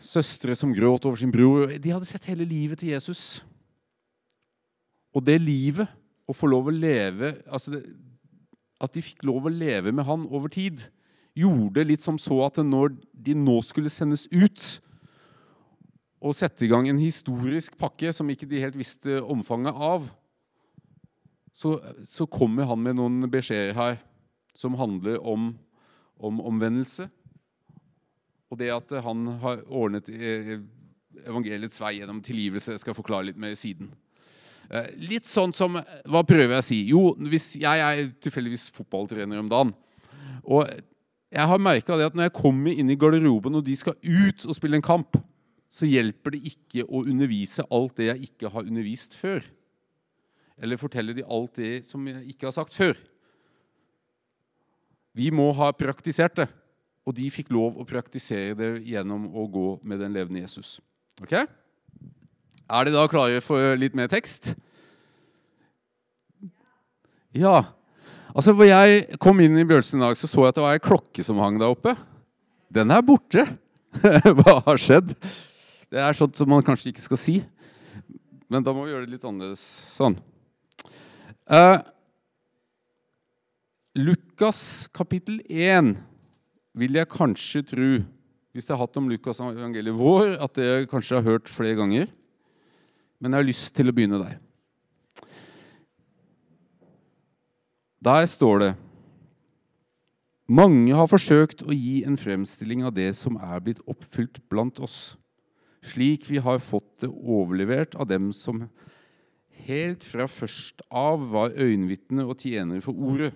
søstre 0.00 0.56
som 0.56 0.72
gråt 0.72 1.04
over 1.04 1.20
sin 1.20 1.34
bror. 1.34 1.68
De 1.76 1.92
hadde 1.92 2.08
sett 2.08 2.30
hele 2.30 2.46
livet 2.48 2.80
til 2.80 2.94
Jesus. 2.94 3.42
Og 5.12 5.24
det 5.26 5.36
livet, 5.42 5.88
å 6.28 6.36
få 6.36 6.48
lov 6.48 6.66
å 6.68 6.74
leve 6.74 7.38
altså 7.48 7.72
det, 7.72 7.86
At 8.84 8.92
de 8.92 9.00
fikk 9.00 9.22
lov 9.24 9.46
å 9.48 9.50
leve 9.50 9.90
med 9.96 10.04
han 10.06 10.26
over 10.28 10.52
tid, 10.52 10.84
gjorde 11.38 11.86
litt 11.86 12.04
som 12.04 12.18
så 12.20 12.40
at 12.46 12.60
når 12.64 12.94
de 13.12 13.34
nå 13.38 13.58
skulle 13.66 13.92
sendes 13.92 14.26
ut 14.32 14.78
og 16.18 16.34
sette 16.34 16.66
i 16.66 16.70
gang 16.70 16.88
en 16.90 16.98
historisk 16.98 17.76
pakke 17.78 18.10
som 18.14 18.30
ikke 18.30 18.48
de 18.50 18.62
helt 18.62 18.78
visste 18.78 19.20
omfanget 19.22 19.74
av, 19.74 20.08
så, 21.54 21.76
så 22.06 22.26
kommer 22.30 22.66
han 22.70 22.82
med 22.82 22.98
noen 22.98 23.30
beskjeder 23.30 23.74
her 23.78 24.00
som 24.58 24.76
handler 24.78 25.22
om, 25.22 25.52
om 26.18 26.42
omvendelse. 26.50 27.06
Og 28.50 28.58
det 28.58 28.72
at 28.74 28.92
han 29.04 29.26
har 29.42 29.62
ordnet 29.66 30.10
eh, 30.10 30.58
evangeliets 31.26 31.80
vei 31.82 31.98
gjennom 31.98 32.20
tilgivelse. 32.24 32.74
Jeg 32.74 32.82
skal 32.82 32.96
forklare 32.96 33.30
litt 33.30 33.40
mer 33.40 33.54
siden. 33.58 33.90
Eh, 34.68 34.90
litt 35.10 35.28
sånn 35.28 35.54
som 35.56 35.78
Hva 35.78 36.22
prøver 36.26 36.56
jeg 36.56 36.62
å 36.62 36.66
si? 36.66 36.78
Jo, 36.90 37.02
hvis 37.30 37.52
jeg 37.60 37.84
er 37.84 38.10
tilfeldigvis 38.22 38.68
fotballtrener 38.76 39.42
om 39.42 39.50
dagen. 39.50 39.74
Og 40.48 40.64
jeg 41.28 41.44
har 41.50 41.60
merka 41.60 41.96
at 42.00 42.14
når 42.16 42.28
jeg 42.28 42.36
kommer 42.38 42.72
inn 42.72 42.90
i 42.90 42.96
garderoben 42.96 43.58
og 43.58 43.66
de 43.66 43.74
skal 43.76 43.98
ut 44.00 44.46
og 44.48 44.56
spille 44.56 44.78
en 44.78 44.84
kamp, 44.84 45.18
så 45.68 45.84
hjelper 45.84 46.32
det 46.32 46.54
ikke 46.54 46.86
å 46.88 47.02
undervise 47.04 47.66
alt 47.74 47.98
det 48.00 48.08
jeg 48.08 48.30
ikke 48.30 48.52
har 48.54 48.64
undervist 48.64 49.16
før. 49.18 49.44
Eller 50.58 50.80
fortelle 50.80 51.14
de 51.14 51.26
alt 51.28 51.60
det 51.60 51.84
som 51.86 52.06
jeg 52.08 52.32
ikke 52.32 52.48
har 52.48 52.56
sagt 52.56 52.72
før. 52.74 52.96
Vi 55.18 55.28
må 55.34 55.50
ha 55.58 55.72
praktisert 55.76 56.36
det. 56.40 56.48
og 57.08 57.14
de 57.16 57.24
fikk 57.32 57.48
lov 57.56 57.78
å 57.80 57.86
praktisere 57.88 58.52
det 58.52 58.82
gjennom 58.84 59.30
å 59.32 59.46
gå 59.48 59.68
med 59.80 59.96
den 60.02 60.12
levende 60.12 60.42
Jesus. 60.42 60.74
Ok? 61.24 61.32
Er 62.68 62.84
de 62.84 62.92
da 62.92 63.06
klare 63.08 63.40
for 63.40 63.76
litt 63.80 63.96
mer 63.96 64.10
tekst? 64.12 64.50
Ja. 67.32 67.77
Altså, 68.34 68.52
hvor 68.52 68.68
jeg 68.68 69.18
kom 69.22 69.40
inn 69.40 69.56
i 69.58 69.66
Bjølsen 69.68 70.00
i 70.00 70.04
dag, 70.04 70.16
så 70.18 70.28
så 70.28 70.44
jeg 70.44 70.52
at 70.52 70.58
det 70.58 70.64
var 70.64 70.76
ei 70.76 70.84
klokke 70.84 71.24
som 71.24 71.40
hang 71.42 71.58
der 71.60 71.72
oppe. 71.72 71.94
Den 72.72 72.92
er 72.92 73.04
borte. 73.04 73.46
Hva 74.38 74.58
har 74.66 74.80
skjedd? 74.80 75.14
Det 75.88 76.00
er 76.02 76.16
sånt 76.16 76.36
som 76.36 76.50
man 76.52 76.64
kanskje 76.64 76.92
ikke 76.92 77.06
skal 77.06 77.20
si. 77.20 77.36
Men 78.52 78.64
da 78.64 78.74
må 78.76 78.84
vi 78.84 78.92
gjøre 78.92 79.06
det 79.06 79.16
litt 79.16 79.24
annerledes. 79.28 79.64
Sånn. 79.94 80.18
Uh, 81.48 81.80
Lukas 83.96 84.60
kapittel 84.94 85.40
1 85.48 85.94
vil 86.78 86.98
jeg 87.00 87.10
kanskje 87.10 87.64
tro, 87.72 87.88
hvis 88.52 88.68
jeg 88.68 88.74
har 88.74 88.84
hatt 88.84 88.98
om 89.00 89.08
Lukas 89.10 89.40
evangeliet 89.42 89.96
vår, 89.96 90.36
at 90.44 90.60
dere 90.60 90.90
kanskje 90.90 91.18
har 91.18 91.26
hørt 91.26 91.50
flere 91.50 91.78
ganger. 91.80 92.12
Men 93.18 93.32
jeg 93.32 93.42
har 93.42 93.48
lyst 93.48 93.72
til 93.74 93.90
å 93.90 93.96
begynne 93.96 94.20
der. 94.20 94.36
Der 97.98 98.26
står 98.26 98.58
det 98.58 98.74
Mange 100.48 100.94
har 100.94 101.08
forsøkt 101.10 101.64
å 101.66 101.74
gi 101.74 102.04
en 102.06 102.16
fremstilling 102.16 102.84
av 102.86 102.92
det 102.94 103.10
som 103.18 103.34
er 103.42 103.58
blitt 103.60 103.80
oppfylt 103.90 104.38
blant 104.48 104.78
oss, 104.80 105.16
slik 105.82 106.28
vi 106.30 106.38
har 106.38 106.62
fått 106.62 107.02
det 107.02 107.08
overlevert 107.10 107.96
av 107.98 108.06
dem 108.08 108.30
som 108.32 108.62
helt 109.66 110.06
fra 110.06 110.28
først 110.30 110.80
av 110.94 111.26
var 111.32 111.56
øyenvitne 111.58 112.22
og 112.22 112.38
tjenere 112.38 112.80
for 112.80 112.94
ordet. 112.94 113.32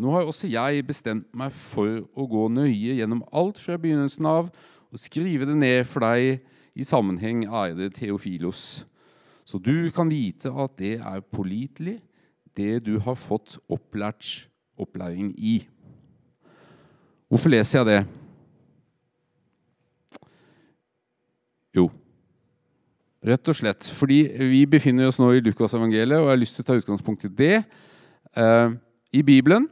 Nå 0.00 0.16
har 0.16 0.24
også 0.24 0.48
jeg 0.48 0.86
bestemt 0.88 1.28
meg 1.36 1.52
for 1.52 2.00
å 2.16 2.26
gå 2.26 2.46
nøye 2.48 2.96
gjennom 2.96 3.20
alt 3.28 3.60
fra 3.60 3.76
begynnelsen 3.76 4.26
av 4.26 4.48
og 4.88 5.02
skrive 5.04 5.46
det 5.46 5.58
ned 5.60 5.84
for 5.86 6.02
deg 6.08 6.40
i 6.72 6.88
sammenheng, 6.88 7.44
ærede 7.44 7.92
Theofilos, 7.92 8.86
så 9.44 9.60
du 9.60 9.92
kan 9.92 10.08
vite 10.08 10.48
at 10.48 10.80
det 10.80 10.96
er 10.96 11.20
pålitelig 11.28 12.00
det 12.56 12.82
du 12.86 12.98
har 13.02 13.16
fått 13.18 13.58
opplært 13.72 14.48
opplæring 14.80 15.32
i. 15.38 15.60
Hvorfor 17.28 17.52
leser 17.52 17.80
jeg 17.80 17.88
det? 17.88 18.00
Jo, 21.72 21.86
rett 23.24 23.48
og 23.48 23.56
slett 23.56 23.88
fordi 23.96 24.26
vi 24.52 24.64
befinner 24.68 25.08
oss 25.08 25.20
nå 25.20 25.30
i 25.32 25.40
Lukasevangeliet, 25.44 26.18
og 26.18 26.26
jeg 26.26 26.34
har 26.34 26.42
lyst 26.42 26.58
til 26.58 26.66
å 26.66 26.68
ta 26.68 26.76
utgangspunkt 26.80 27.24
i 27.24 27.32
det. 27.32 27.62
Eh, 28.36 28.74
I 29.12 29.22
Bibelen 29.24 29.68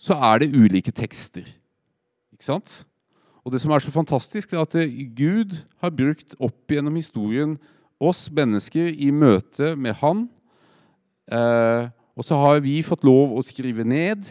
så 0.00 0.16
er 0.16 0.42
det 0.42 0.56
ulike 0.56 0.90
tekster. 0.96 1.46
Ikke 2.32 2.48
sant? 2.48 2.80
Og 3.44 3.52
det 3.52 3.60
som 3.62 3.72
er 3.72 3.82
så 3.84 3.92
fantastisk, 3.92 4.52
er 4.52 4.64
at 4.64 4.74
Gud 5.16 5.60
har 5.80 5.94
brukt 5.94 6.34
opp 6.40 6.72
gjennom 6.72 6.96
historien 6.98 7.56
oss 8.00 8.26
mennesker 8.32 8.90
i 8.90 9.10
møte 9.12 9.74
med 9.76 10.00
Han 10.00 10.26
og 11.30 12.26
så 12.26 12.36
har 12.36 12.60
vi 12.64 12.80
fått 12.84 13.04
lov 13.06 13.36
å 13.36 13.44
skrive 13.44 13.84
ned. 13.86 14.26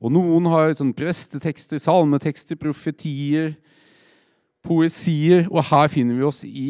Og 0.00 0.12
noen 0.12 0.48
har 0.50 0.72
sånn 0.76 0.94
prestetekster, 0.96 1.80
salmetekster, 1.80 2.58
profetier, 2.60 3.52
poesier. 4.64 5.46
Og 5.52 5.62
her 5.68 5.90
finner 5.92 6.16
vi 6.16 6.26
oss 6.26 6.40
i 6.48 6.66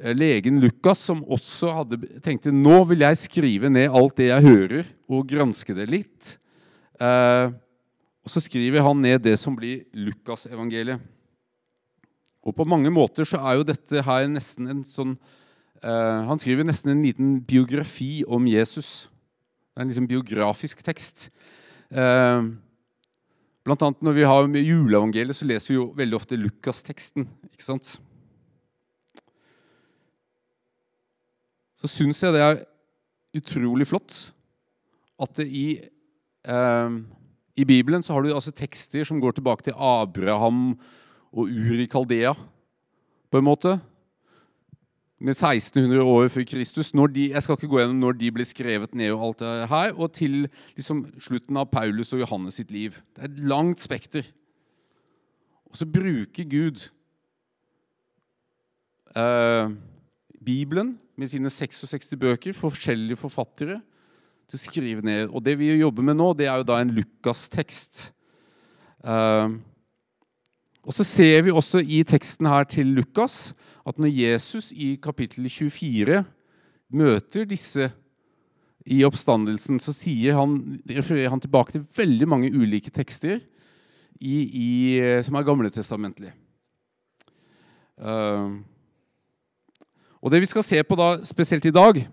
eh, 0.00 0.14
legen 0.16 0.60
Lukas, 0.62 1.04
som 1.08 1.22
også 1.22 1.72
hadde, 1.82 2.00
tenkte 2.24 2.54
nå 2.54 2.80
vil 2.90 3.04
jeg 3.04 3.22
skrive 3.26 3.70
ned 3.72 3.92
alt 3.92 4.16
det 4.20 4.30
jeg 4.30 4.48
hører, 4.48 4.90
og 5.08 5.28
granske 5.28 5.76
det 5.76 5.88
litt. 5.92 6.34
Eh, 7.00 7.52
og 8.26 8.32
så 8.32 8.42
skriver 8.42 8.82
han 8.82 9.04
ned 9.04 9.22
det 9.28 9.36
som 9.38 9.54
blir 9.56 9.84
Lukasevangeliet. 9.94 11.12
Og 12.46 12.54
på 12.54 12.64
mange 12.68 12.90
måter 12.94 13.26
så 13.26 13.40
er 13.42 13.58
jo 13.58 13.66
dette 13.66 14.02
her 14.06 14.28
nesten 14.30 14.70
en 14.70 14.84
sånn 14.86 15.16
Eh, 15.16 15.44
han 15.86 16.40
skriver 16.42 16.66
nesten 16.66 16.90
en 16.90 17.02
liten 17.04 17.34
biografi 17.46 18.24
om 18.26 18.46
Jesus. 18.50 19.06
Det 19.76 19.82
er 19.82 19.84
en 19.84 19.90
liksom 19.92 20.08
biografisk 20.10 20.80
tekst. 20.82 21.28
Uh, 21.92 22.56
blant 23.66 23.82
annet 23.84 24.02
når 24.02 24.16
vi 24.16 24.24
har 24.26 24.48
juleevangeliet, 24.56 25.36
så 25.36 25.46
leser 25.46 25.72
vi 25.72 25.78
jo 25.78 25.90
veldig 25.98 26.18
ofte 26.18 26.38
Lukas-teksten. 26.40 27.28
ikke 27.52 27.66
sant? 27.66 27.96
Så 31.76 31.90
syns 31.92 32.22
jeg 32.24 32.34
det 32.34 32.42
er 32.42 32.64
utrolig 33.36 33.86
flott 33.86 34.30
at 35.20 35.38
det 35.38 35.46
i, 35.48 35.66
uh, 36.48 36.96
i 37.56 37.64
Bibelen 37.68 38.02
så 38.04 38.16
har 38.16 38.24
du 38.24 38.32
altså 38.32 38.52
tekster 38.52 39.04
som 39.06 39.20
går 39.20 39.36
tilbake 39.36 39.68
til 39.68 39.76
Abraham 39.76 40.72
og 41.36 41.52
Uri 41.52 41.86
Kaldea, 41.90 42.32
på 43.30 43.38
en 43.38 43.46
måte 43.46 43.76
med 45.18 45.32
1600 45.32 46.02
år 46.02 46.28
før 46.28 46.44
Kristus. 46.48 46.90
De, 46.92 47.30
jeg 47.30 47.42
skal 47.42 47.56
ikke 47.56 47.70
gå 47.72 47.80
gjennom 47.80 48.02
når 48.02 48.18
de 48.20 48.32
ble 48.36 48.44
skrevet 48.44 48.94
ned, 48.94 49.14
og 49.14 49.28
alt 49.28 49.44
det 49.44 49.68
her, 49.70 49.94
og 49.96 50.12
til 50.12 50.48
liksom, 50.76 51.06
slutten 51.18 51.56
av 51.56 51.70
Paulus 51.72 52.12
og 52.12 52.20
Johannes 52.20 52.60
sitt 52.60 52.70
liv. 52.74 52.98
Det 53.16 53.24
er 53.24 53.30
et 53.30 53.40
langt 53.48 53.80
spekter. 53.80 54.28
Og 55.70 55.80
så 55.80 55.88
bruker 55.88 56.48
Gud 56.48 56.84
eh, 59.16 59.72
Bibelen 60.44 60.98
med 61.16 61.32
sine 61.32 61.50
66 61.50 62.12
bøker, 62.20 62.52
forskjellige 62.56 63.18
forfattere, 63.20 63.80
til 64.46 64.58
å 64.58 64.62
skrive 64.62 65.02
ned. 65.02 65.30
Og 65.32 65.42
det 65.42 65.56
vi 65.58 65.72
jobber 65.72 66.04
med 66.06 66.20
nå, 66.20 66.28
det 66.38 66.46
er 66.46 66.60
jo 66.60 66.68
da 66.68 66.76
en 66.78 66.92
Lukas-tekst. 66.94 68.10
Eh, 69.00 69.56
og 70.86 70.94
så 70.94 71.04
ser 71.06 71.42
vi 71.42 71.50
også 71.54 71.82
i 71.82 72.04
teksten 72.06 72.46
her 72.46 72.66
til 72.70 72.94
Lukas 72.94 73.50
at 73.86 73.98
når 73.98 74.12
Jesus 74.14 74.70
i 74.70 74.94
kapittel 75.02 75.48
24 75.50 76.22
møter 76.94 77.46
disse 77.46 77.90
i 78.86 79.02
oppstandelsen, 79.02 79.80
så 79.82 79.90
han, 80.30 80.80
refererer 80.86 81.32
han 81.32 81.42
tilbake 81.42 81.72
til 81.72 81.86
veldig 81.96 82.28
mange 82.28 82.52
ulike 82.54 82.90
tekster 82.90 83.40
i, 84.20 84.36
i, 84.46 85.22
som 85.26 85.34
er 85.34 85.42
gamletestamentlige. 85.42 86.32
Uh, 87.98 88.62
og 90.22 90.30
det 90.30 90.40
vi 90.40 90.50
skal 90.50 90.64
se 90.64 90.82
på 90.84 90.98
da, 90.98 91.24
spesielt 91.26 91.66
i 91.66 91.74
dag, 91.74 92.06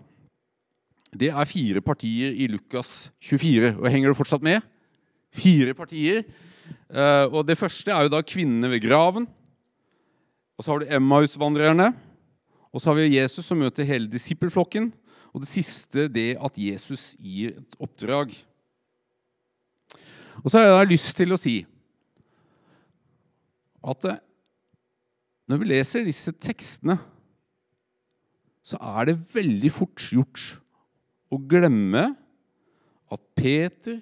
det 1.14 1.30
er 1.30 1.46
fire 1.46 1.80
partier 1.80 2.34
i 2.34 2.48
Lukas 2.50 3.12
24. 3.22 3.76
Og 3.78 3.90
Henger 3.90 4.10
du 4.10 4.18
fortsatt 4.18 4.42
med? 4.42 4.60
Fire 5.34 5.74
partier 5.74 6.24
Uh, 6.88 7.26
og 7.30 7.46
Det 7.46 7.58
første 7.58 7.92
er 7.92 8.06
jo 8.06 8.12
da 8.14 8.22
kvinnene 8.22 8.70
ved 8.70 8.82
graven. 8.84 9.28
Og 10.58 10.64
Så 10.64 10.72
har 10.72 10.82
du 10.82 10.90
Emmaus-vandrerne. 10.90 11.92
Og 12.74 12.80
så 12.82 12.90
har 12.90 12.98
vi 12.98 13.16
Jesus 13.16 13.46
som 13.46 13.60
møter 13.62 13.86
hele 13.86 14.10
disippelflokken. 14.10 14.92
Og 15.34 15.42
det 15.42 15.50
siste 15.50 16.08
det 16.10 16.34
at 16.42 16.58
Jesus 16.58 17.14
gir 17.18 17.54
et 17.58 17.76
oppdrag. 17.82 18.34
Og 20.42 20.50
så 20.50 20.58
har 20.58 20.80
jeg 20.82 20.90
lyst 20.94 21.14
til 21.16 21.34
å 21.34 21.38
si 21.38 21.60
at 23.84 24.06
eh, 24.08 24.20
når 25.50 25.60
vi 25.60 25.68
leser 25.68 26.06
disse 26.06 26.32
tekstene, 26.40 26.96
så 28.64 28.78
er 28.80 29.10
det 29.10 29.18
veldig 29.34 29.70
fort 29.74 30.06
gjort 30.08 30.44
å 31.28 31.36
glemme 31.36 32.06
at 33.12 33.22
Peter, 33.36 33.98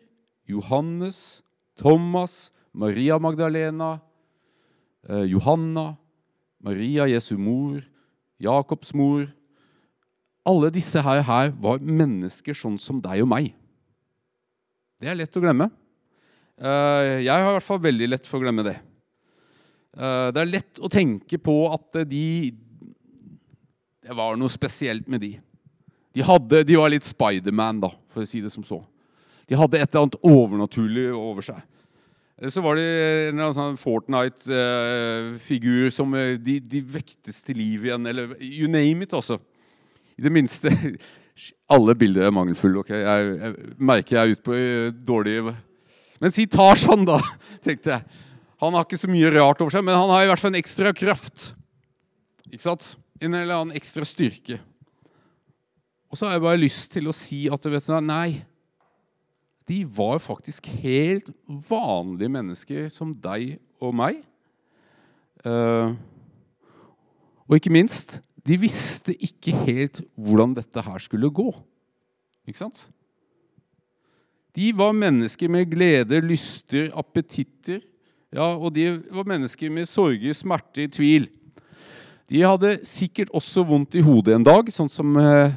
Johannes, 0.47 1.42
Thomas, 1.82 2.52
Maria 2.72 3.18
Magdalena, 3.18 4.00
eh, 5.08 5.26
Johanna, 5.26 5.96
Maria 6.62 7.08
Jesu 7.10 7.36
mor, 7.36 7.82
Jakobs 8.38 8.94
mor 8.94 9.26
Alle 10.44 10.72
disse 10.74 10.98
her, 10.98 11.20
her 11.22 11.52
var 11.62 11.78
mennesker 11.78 12.56
sånn 12.58 12.74
som 12.82 12.96
deg 12.98 13.20
og 13.22 13.28
meg. 13.30 13.52
Det 14.98 15.06
er 15.06 15.14
lett 15.14 15.36
å 15.38 15.42
glemme. 15.42 15.68
Eh, 16.58 17.22
jeg 17.22 17.30
har 17.30 17.46
i 17.46 17.52
hvert 17.54 17.66
fall 17.66 17.78
veldig 17.84 18.08
lett 18.10 18.26
for 18.26 18.40
å 18.40 18.42
glemme 18.42 18.64
det. 18.66 18.74
Eh, 19.94 20.32
det 20.34 20.42
er 20.42 20.50
lett 20.50 20.80
å 20.82 20.90
tenke 20.90 21.38
på 21.38 21.56
at 21.70 22.02
de 22.10 22.26
Det 24.02 24.16
var 24.18 24.34
noe 24.34 24.50
spesielt 24.50 25.06
med 25.06 25.22
de. 25.22 25.36
De, 26.10 26.24
hadde, 26.26 26.64
de 26.66 26.74
var 26.74 26.90
litt 26.90 27.06
Spiderman, 27.06 27.78
da, 27.84 27.92
for 28.10 28.24
å 28.24 28.26
si 28.26 28.40
det 28.42 28.50
som 28.50 28.64
så. 28.66 28.80
De 29.46 29.54
hadde 29.54 29.78
et 29.78 29.86
eller 29.86 30.08
annet 30.08 30.18
overnaturlig 30.26 31.04
over 31.14 31.46
seg. 31.46 31.60
Så 32.50 32.58
var 32.64 32.75
det 32.75 32.82
en 32.82 33.37
eller 33.37 33.44
annen 33.44 33.54
sånn 33.54 33.76
Fortnite-figur 33.78 35.92
som 35.94 36.11
eh, 36.18 36.34
de, 36.42 36.56
de, 36.58 36.80
vektes 36.82 37.38
til 37.46 37.54
liv 37.61 37.84
igjen. 37.87 38.02
Eller 38.11 38.32
you 38.42 38.66
name 38.70 39.02
it, 39.06 39.12
også. 39.14 39.38
I 40.18 40.22
det 40.26 40.32
minste 40.34 40.72
Alle 41.72 41.94
bilder 41.96 42.26
er 42.26 42.34
mangelfulle. 42.34 42.78
ok? 42.82 42.90
Jeg, 42.90 43.38
jeg 43.38 43.52
merker 43.78 44.16
jeg 44.16 44.22
er 44.22 44.30
ute 44.34 44.46
på 44.49 44.54
eh, 44.58 44.92
dårlig 44.92 45.54
Men 46.20 46.30
si 46.34 46.46
Tarzan, 46.50 47.04
da, 47.06 47.20
tenkte 47.64 47.90
jeg. 47.94 48.02
Han 48.62 48.75
har 48.75 48.82
ikke 48.87 49.00
så 49.00 49.08
mye 49.11 49.30
rart 49.34 49.61
over 49.62 49.70
seg, 49.75 49.84
men 49.87 49.99
han 49.99 50.11
har 50.11 50.22
i 50.25 50.28
hvert 50.30 50.42
fall 50.42 50.52
en 50.52 50.61
ekstra 50.61 50.92
kraft. 50.94 51.38
Ikke 52.50 52.66
sant? 52.66 52.84
En 53.22 53.34
eller 53.34 53.54
annen 53.54 53.76
ekstra 53.78 54.04
styrke. 54.06 54.58
Og 56.11 56.18
så 56.18 56.26
har 56.26 56.32
jeg 56.37 56.44
bare 56.44 56.61
lyst 56.61 56.92
til 56.92 57.08
å 57.08 57.16
si 57.16 57.49
at 57.50 57.66
vet 57.70 57.88
du, 57.88 58.00
nei, 58.04 58.42
de 59.69 59.83
var 59.87 60.19
faktisk 60.23 60.66
helt 60.83 61.31
vanlige 61.47 62.33
mennesker 62.33 62.88
som 62.90 63.12
deg 63.14 63.57
og 63.83 63.95
meg. 63.95 64.23
Eh, 65.47 65.95
og 67.47 67.59
ikke 67.59 67.73
minst, 67.75 68.21
de 68.47 68.59
visste 68.59 69.14
ikke 69.14 69.54
helt 69.66 70.02
hvordan 70.19 70.57
dette 70.57 70.83
her 70.83 70.99
skulle 71.02 71.31
gå. 71.31 71.50
Ikke 72.47 72.59
sant? 72.59 72.88
De 74.52 74.73
var 74.76 74.92
mennesker 74.92 75.49
med 75.49 75.71
glede, 75.71 76.21
lyster, 76.21 76.90
appetitter. 76.99 77.81
Ja, 78.33 78.52
og 78.57 78.75
de 78.75 78.99
var 79.12 79.28
mennesker 79.28 79.71
med 79.71 79.88
sorger, 79.88 80.35
smerter, 80.37 80.88
tvil. 80.92 81.28
De 82.28 82.42
hadde 82.45 82.78
sikkert 82.88 83.31
også 83.37 83.64
vondt 83.69 83.97
i 83.97 84.04
hodet 84.04 84.35
en 84.37 84.47
dag, 84.47 84.69
sånn 84.73 84.90
som 84.92 85.16
eh, 85.21 85.54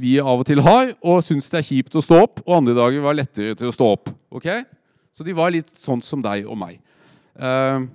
vi 0.00 0.16
av 0.18 0.40
og 0.42 0.46
til 0.48 0.62
har, 0.64 0.92
og 1.06 1.22
syns 1.22 1.50
det 1.52 1.60
er 1.60 1.66
kjipt 1.68 1.94
å 1.94 2.02
stå 2.02 2.18
opp, 2.24 2.40
og 2.44 2.56
andre 2.58 2.74
dager 2.76 3.04
var 3.04 3.16
lettere 3.16 3.54
til 3.58 3.70
å 3.70 3.74
stå 3.74 3.90
opp. 3.94 4.10
Ok? 4.34 4.48
Så 5.14 5.26
de 5.26 5.36
var 5.36 5.52
litt 5.54 5.70
sånn 5.78 6.02
som 6.02 6.22
deg 6.22 6.48
og 6.50 6.58
meg. 6.58 6.80
Uh, 7.38 7.86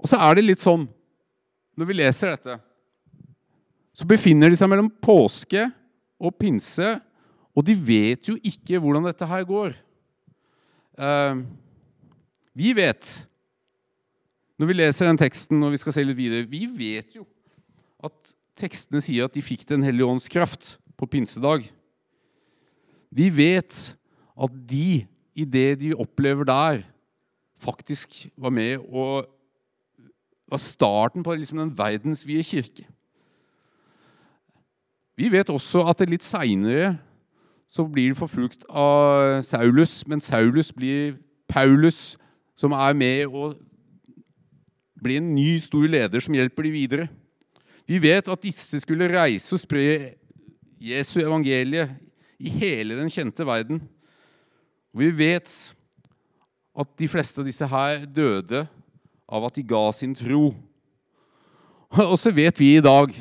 og 0.00 0.10
så 0.10 0.20
er 0.20 0.36
det 0.36 0.44
litt 0.44 0.64
sånn 0.64 0.84
når 1.74 1.88
vi 1.88 1.96
leser 1.96 2.34
dette, 2.34 2.58
så 3.94 4.06
befinner 4.06 4.50
de 4.50 4.58
seg 4.58 4.68
mellom 4.70 4.90
påske 5.02 5.64
og 6.20 6.36
pinse, 6.38 6.94
og 7.54 7.66
de 7.66 7.74
vet 7.78 8.28
jo 8.28 8.36
ikke 8.42 8.78
hvordan 8.82 9.06
dette 9.06 9.26
her 9.30 9.44
går. 9.48 9.74
Uh, 10.98 11.42
vi 12.54 12.70
vet, 12.76 13.08
når 14.60 14.70
vi 14.70 14.78
leser 14.78 15.08
den 15.08 15.18
teksten 15.18 15.62
og 15.66 15.74
vi 15.74 15.80
skal 15.82 15.96
se 15.96 16.04
litt 16.06 16.18
videre, 16.18 16.46
vi 16.46 16.66
vet 16.70 17.16
jo 17.16 17.24
at 18.04 18.34
tekstene 18.58 19.02
sier 19.04 19.26
at 19.26 19.34
de 19.34 19.42
fikk 19.42 19.66
Den 19.68 19.82
hellige 19.82 20.06
ånds 20.06 20.28
kraft 20.30 20.76
på 20.98 21.08
pinsedag. 21.10 21.66
Vi 23.14 23.28
vet 23.30 23.94
at 24.34 24.58
de, 24.68 25.06
i 25.34 25.44
det 25.44 25.80
de 25.80 25.94
opplever 25.94 26.46
der, 26.46 26.82
faktisk 27.58 28.28
var 28.36 28.50
med 28.50 28.82
og 28.90 29.26
var 30.50 30.60
starten 30.60 31.22
på 31.22 31.34
liksom 31.34 31.58
den 31.58 31.78
verdensvide 31.78 32.44
kirke. 32.44 32.86
Vi 35.16 35.30
vet 35.32 35.50
også 35.50 35.84
at 35.86 35.98
det 35.98 36.10
litt 36.10 36.26
seinere 36.26 36.96
så 37.70 37.86
blir 37.90 38.12
det 38.12 38.18
forfulgt 38.18 38.66
av 38.68 39.40
Saulus, 39.42 40.02
men 40.06 40.20
Saulus 40.22 40.72
blir 40.74 41.16
Paulus, 41.48 42.16
som 42.54 42.74
er 42.76 42.94
med 42.94 43.26
og 43.26 43.54
blir 45.02 45.18
en 45.18 45.34
ny, 45.34 45.56
stor 45.58 45.86
leder 45.90 46.22
som 46.22 46.34
hjelper 46.34 46.66
de 46.66 46.74
videre. 46.74 47.08
Vi 47.84 47.98
vet 48.00 48.28
at 48.32 48.44
disse 48.44 48.80
skulle 48.80 49.10
reise 49.12 49.52
og 49.54 49.60
spre 49.60 50.14
Jesu 50.80 51.18
evangelie 51.20 51.84
i 52.40 52.52
hele 52.52 52.96
den 52.96 53.12
kjente 53.12 53.44
verden. 53.46 53.82
Og 54.94 55.02
vi 55.02 55.10
vet 55.18 55.52
at 56.74 56.96
de 56.98 57.08
fleste 57.10 57.42
av 57.42 57.48
disse 57.48 57.68
her 57.68 58.06
døde 58.08 58.64
av 59.28 59.46
at 59.46 59.58
de 59.58 59.66
ga 59.68 59.84
sin 59.96 60.14
tro. 60.16 60.48
Og 62.10 62.16
så 62.20 62.32
vet 62.34 62.58
vi 62.58 62.74
i 62.76 62.82
dag, 62.84 63.12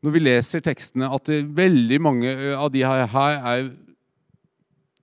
når 0.00 0.14
vi 0.14 0.22
leser 0.22 0.64
tekstene, 0.64 1.10
at 1.12 1.28
veldig 1.28 2.00
mange 2.02 2.32
av 2.56 2.70
de 2.72 2.82
her, 2.86 3.04
er 3.06 3.70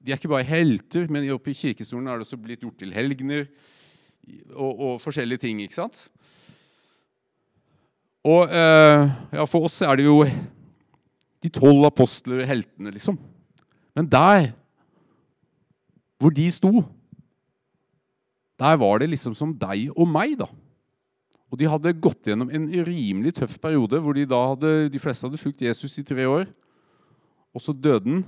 de 0.08 0.14
er 0.14 0.20
ikke 0.22 0.32
bare 0.32 0.48
helter, 0.48 1.10
men 1.12 1.26
oppe 1.34 1.52
i 1.52 1.58
kirkestolen 1.58 2.08
er 2.08 2.16
det 2.16 2.24
også 2.24 2.40
blitt 2.40 2.62
gjort 2.64 2.78
til 2.80 2.94
helgener 2.96 3.42
og, 4.54 4.72
og 4.72 4.94
forskjellige 5.04 5.44
ting. 5.44 5.60
ikke 5.62 5.76
sant? 5.76 6.06
Og 8.26 8.50
eh, 8.50 9.08
ja, 9.38 9.46
for 9.46 9.68
oss 9.68 9.78
er 9.86 10.00
det 10.00 10.08
jo 10.08 10.22
de 11.44 11.52
tolv 11.54 11.86
apostler, 11.88 12.46
heltene, 12.50 12.92
liksom. 12.96 13.18
Men 13.98 14.10
der 14.10 14.52
hvor 16.18 16.34
de 16.34 16.48
sto, 16.50 16.82
der 18.58 18.80
var 18.82 19.02
det 19.02 19.12
liksom 19.12 19.36
som 19.38 19.54
deg 19.54 19.92
og 19.94 20.10
meg, 20.10 20.34
da. 20.40 20.48
Og 21.48 21.60
de 21.62 21.70
hadde 21.70 21.94
gått 22.02 22.28
gjennom 22.28 22.50
en 22.52 22.66
rimelig 22.84 23.38
tøff 23.38 23.56
periode 23.62 24.02
hvor 24.04 24.18
de, 24.18 24.26
da 24.28 24.40
hadde, 24.50 24.72
de 24.92 25.00
fleste 25.00 25.28
hadde 25.28 25.40
fulgt 25.40 25.64
Jesus 25.64 25.96
i 26.02 26.06
tre 26.06 26.26
år. 26.28 26.50
Og 27.56 27.64
så 27.64 27.72
døde 27.72 28.04
han. 28.10 28.26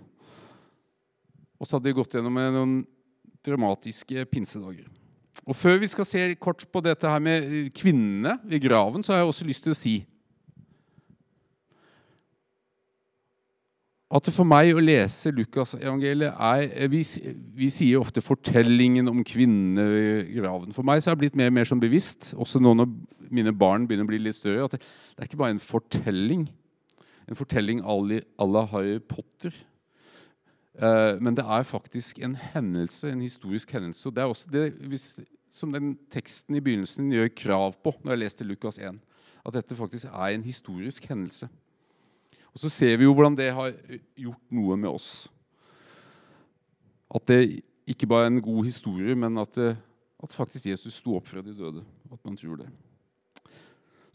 Og 1.60 1.68
så 1.68 1.76
hadde 1.76 1.90
de 1.90 1.98
gått 1.98 2.16
gjennom 2.16 2.40
noen 2.40 2.78
dramatiske 3.44 4.24
pinsedager. 4.32 4.88
Og 5.48 5.56
Før 5.56 5.80
vi 5.82 5.88
skal 5.88 6.06
se 6.06 6.36
kort 6.36 6.66
på 6.72 6.82
dette 6.84 7.10
her 7.10 7.20
med 7.24 7.70
kvinnene 7.76 8.38
i 8.52 8.60
graven, 8.62 9.04
så 9.04 9.14
har 9.14 9.24
jeg 9.24 9.32
også 9.32 9.48
lyst 9.48 9.66
til 9.66 9.76
å 9.76 9.80
si 9.80 10.00
at 14.10 14.30
for 14.34 14.48
meg 14.48 14.72
å 14.74 14.82
lese 14.82 15.30
Lukasevangeliet 15.38 16.34
er 16.34 16.90
vi, 16.90 17.04
vi, 17.54 17.68
sier 17.70 18.02
ofte 18.02 18.24
'fortellingen 18.26 19.06
om 19.12 19.22
kvinnene 19.22 19.86
i 20.24 20.34
graven'. 20.34 20.74
For 20.74 20.82
meg 20.82 21.04
så 21.04 21.12
er 21.12 21.18
det 21.18 21.22
blitt 21.28 21.38
mer 21.38 21.52
og 21.52 21.58
mer 21.60 21.70
sånn 21.70 21.84
bevisst, 21.84 22.34
også 22.34 22.58
nå 22.58 22.74
når 22.74 22.90
mine 23.30 23.54
barn 23.54 23.86
begynner 23.86 24.08
å 24.08 24.10
bli 24.10 24.24
litt 24.24 24.40
større, 24.40 24.66
at 24.66 24.74
det, 24.74 24.82
det 24.82 25.22
er 25.22 25.30
ikke 25.30 25.42
bare 25.44 25.54
en 25.54 25.62
fortelling. 25.62 26.48
En 27.30 27.38
fortelling 27.38 27.84
à 27.86 28.50
la 28.50 28.66
Harry 28.74 28.98
Potter. 28.98 29.54
Eh, 30.80 31.18
men 31.20 31.36
det 31.36 31.44
er 31.44 31.68
faktisk 31.68 32.22
en 32.24 32.38
hendelse, 32.40 33.12
en 33.12 33.22
historisk 33.22 33.72
hendelse. 33.72 34.08
og 34.08 34.16
Det 34.16 34.22
er 34.22 34.28
også 34.32 34.52
det 34.52 34.72
hvis, 34.88 35.20
som 35.52 35.74
den 35.74 35.98
teksten 36.12 36.56
i 36.56 36.64
begynnelsen 36.64 37.12
gjør 37.12 37.34
krav 37.36 37.74
på 37.84 37.94
når 38.04 38.16
jeg 38.16 38.24
leste 38.24 38.48
Lukas 38.48 38.80
1. 38.80 39.00
At 39.46 39.54
dette 39.54 39.76
faktisk 39.76 40.08
er 40.08 40.36
en 40.36 40.44
historisk 40.44 41.06
hendelse. 41.06 41.50
Og 42.54 42.60
Så 42.60 42.70
ser 42.70 42.98
vi 42.98 43.04
jo 43.04 43.14
hvordan 43.14 43.38
det 43.38 43.54
har 43.54 43.74
gjort 44.16 44.42
noe 44.52 44.78
med 44.78 44.90
oss. 44.90 45.28
At 47.14 47.28
det 47.28 47.62
ikke 47.88 48.08
bare 48.08 48.24
er 48.24 48.34
en 48.34 48.42
god 48.42 48.66
historie, 48.66 49.16
men 49.16 49.38
at, 49.38 49.56
det, 49.56 49.78
at 50.24 50.34
faktisk 50.34 50.66
Jesus 50.66 50.94
sto 50.94 51.16
opp 51.16 51.28
fra 51.28 51.42
de 51.42 51.58
døde. 51.58 51.84
At 52.12 52.20
man 52.26 52.38
tror 52.38 52.56
det. 52.56 52.70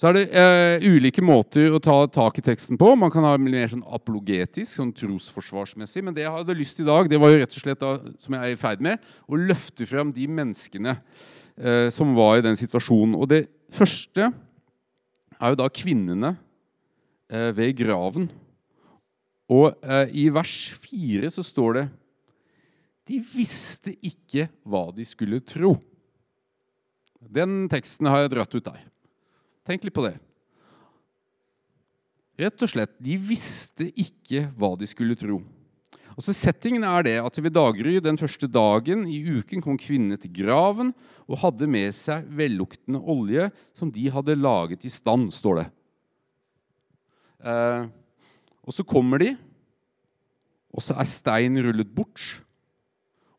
Så 0.05 0.11
er 0.11 0.17
det 0.19 0.37
eh, 0.37 0.83
ulike 0.85 1.23
måter 1.25 1.73
å 1.73 1.79
ta 1.81 1.95
tak 2.13 2.37
i 2.37 2.43
teksten 2.45 2.77
på. 2.77 2.91
Man 2.93 3.09
kan 3.09 3.25
ha 3.25 3.39
mer 3.41 3.71
sånn 3.73 3.87
apologetisk, 3.89 4.69
sånn 4.69 4.91
trosforsvarsmessig. 4.93 6.03
Men 6.05 6.13
det 6.13 6.27
jeg 6.27 6.35
hadde 6.35 6.57
lyst 6.59 6.77
til 6.77 6.85
i 6.85 6.91
dag, 6.91 7.09
det 7.09 7.21
var 7.23 7.33
jo 7.33 7.39
rett 7.41 7.57
og 7.57 7.63
slett 7.63 7.81
da, 7.81 7.95
som 8.21 8.37
jeg 8.37 8.51
er 8.51 8.53
i 8.53 8.59
ferd 8.61 8.85
med, 8.85 9.09
å 9.25 9.41
løfte 9.41 9.89
frem 9.89 10.13
de 10.13 10.29
menneskene 10.29 10.93
eh, 10.99 11.89
som 11.89 12.13
var 12.21 12.37
i 12.37 12.45
den 12.45 12.61
situasjonen. 12.61 13.17
Og 13.17 13.33
det 13.33 13.41
første 13.73 14.29
er 14.29 15.57
jo 15.57 15.61
da 15.65 15.73
kvinnene 15.73 16.35
eh, 17.33 17.49
ved 17.57 17.73
graven. 17.81 18.29
Og 19.57 19.71
eh, 19.89 20.13
i 20.21 20.29
vers 20.29 20.59
4 20.85 21.33
så 21.33 21.49
står 21.49 21.79
det 21.81 21.91
De 23.09 23.25
visste 23.33 23.97
ikke 24.05 24.51
hva 24.69 24.91
de 24.93 25.09
skulle 25.09 25.41
tro. 25.41 25.79
Den 27.25 27.63
teksten 27.73 28.13
har 28.13 28.27
jeg 28.27 28.37
dratt 28.37 28.61
ut 28.61 28.69
der. 28.69 28.91
Tenk 29.65 29.85
litt 29.87 29.97
på 29.97 30.05
det. 30.05 30.17
Rett 32.41 32.65
og 32.67 32.71
slett, 32.71 32.95
De 32.99 33.17
visste 33.17 33.89
ikke 33.95 34.49
hva 34.59 34.75
de 34.79 34.89
skulle 34.91 35.17
tro. 35.19 35.39
Og 36.15 36.23
så 36.23 36.35
Settingen 36.35 36.85
er 36.87 37.07
det 37.07 37.15
at 37.23 37.39
ved 37.43 37.55
daggry 37.55 37.97
den 38.03 38.19
første 38.19 38.47
dagen 38.51 39.03
i 39.11 39.19
uken 39.39 39.63
kom 39.65 39.79
kvinnene 39.81 40.19
til 40.21 40.31
graven 40.35 40.93
og 41.27 41.41
hadde 41.43 41.67
med 41.71 41.95
seg 41.97 42.27
velluktende 42.39 43.01
olje 43.01 43.49
som 43.75 43.91
de 43.91 44.05
hadde 44.15 44.37
laget 44.39 44.87
i 44.87 44.93
stand, 44.93 45.33
står 45.35 45.63
det. 45.63 45.67
Eh, 47.45 47.87
og 48.65 48.77
så 48.77 48.87
kommer 48.87 49.21
de, 49.21 49.33
og 50.75 50.83
så 50.83 50.97
er 50.99 51.11
stein 51.11 51.59
rullet 51.63 51.91
bort, 51.95 52.39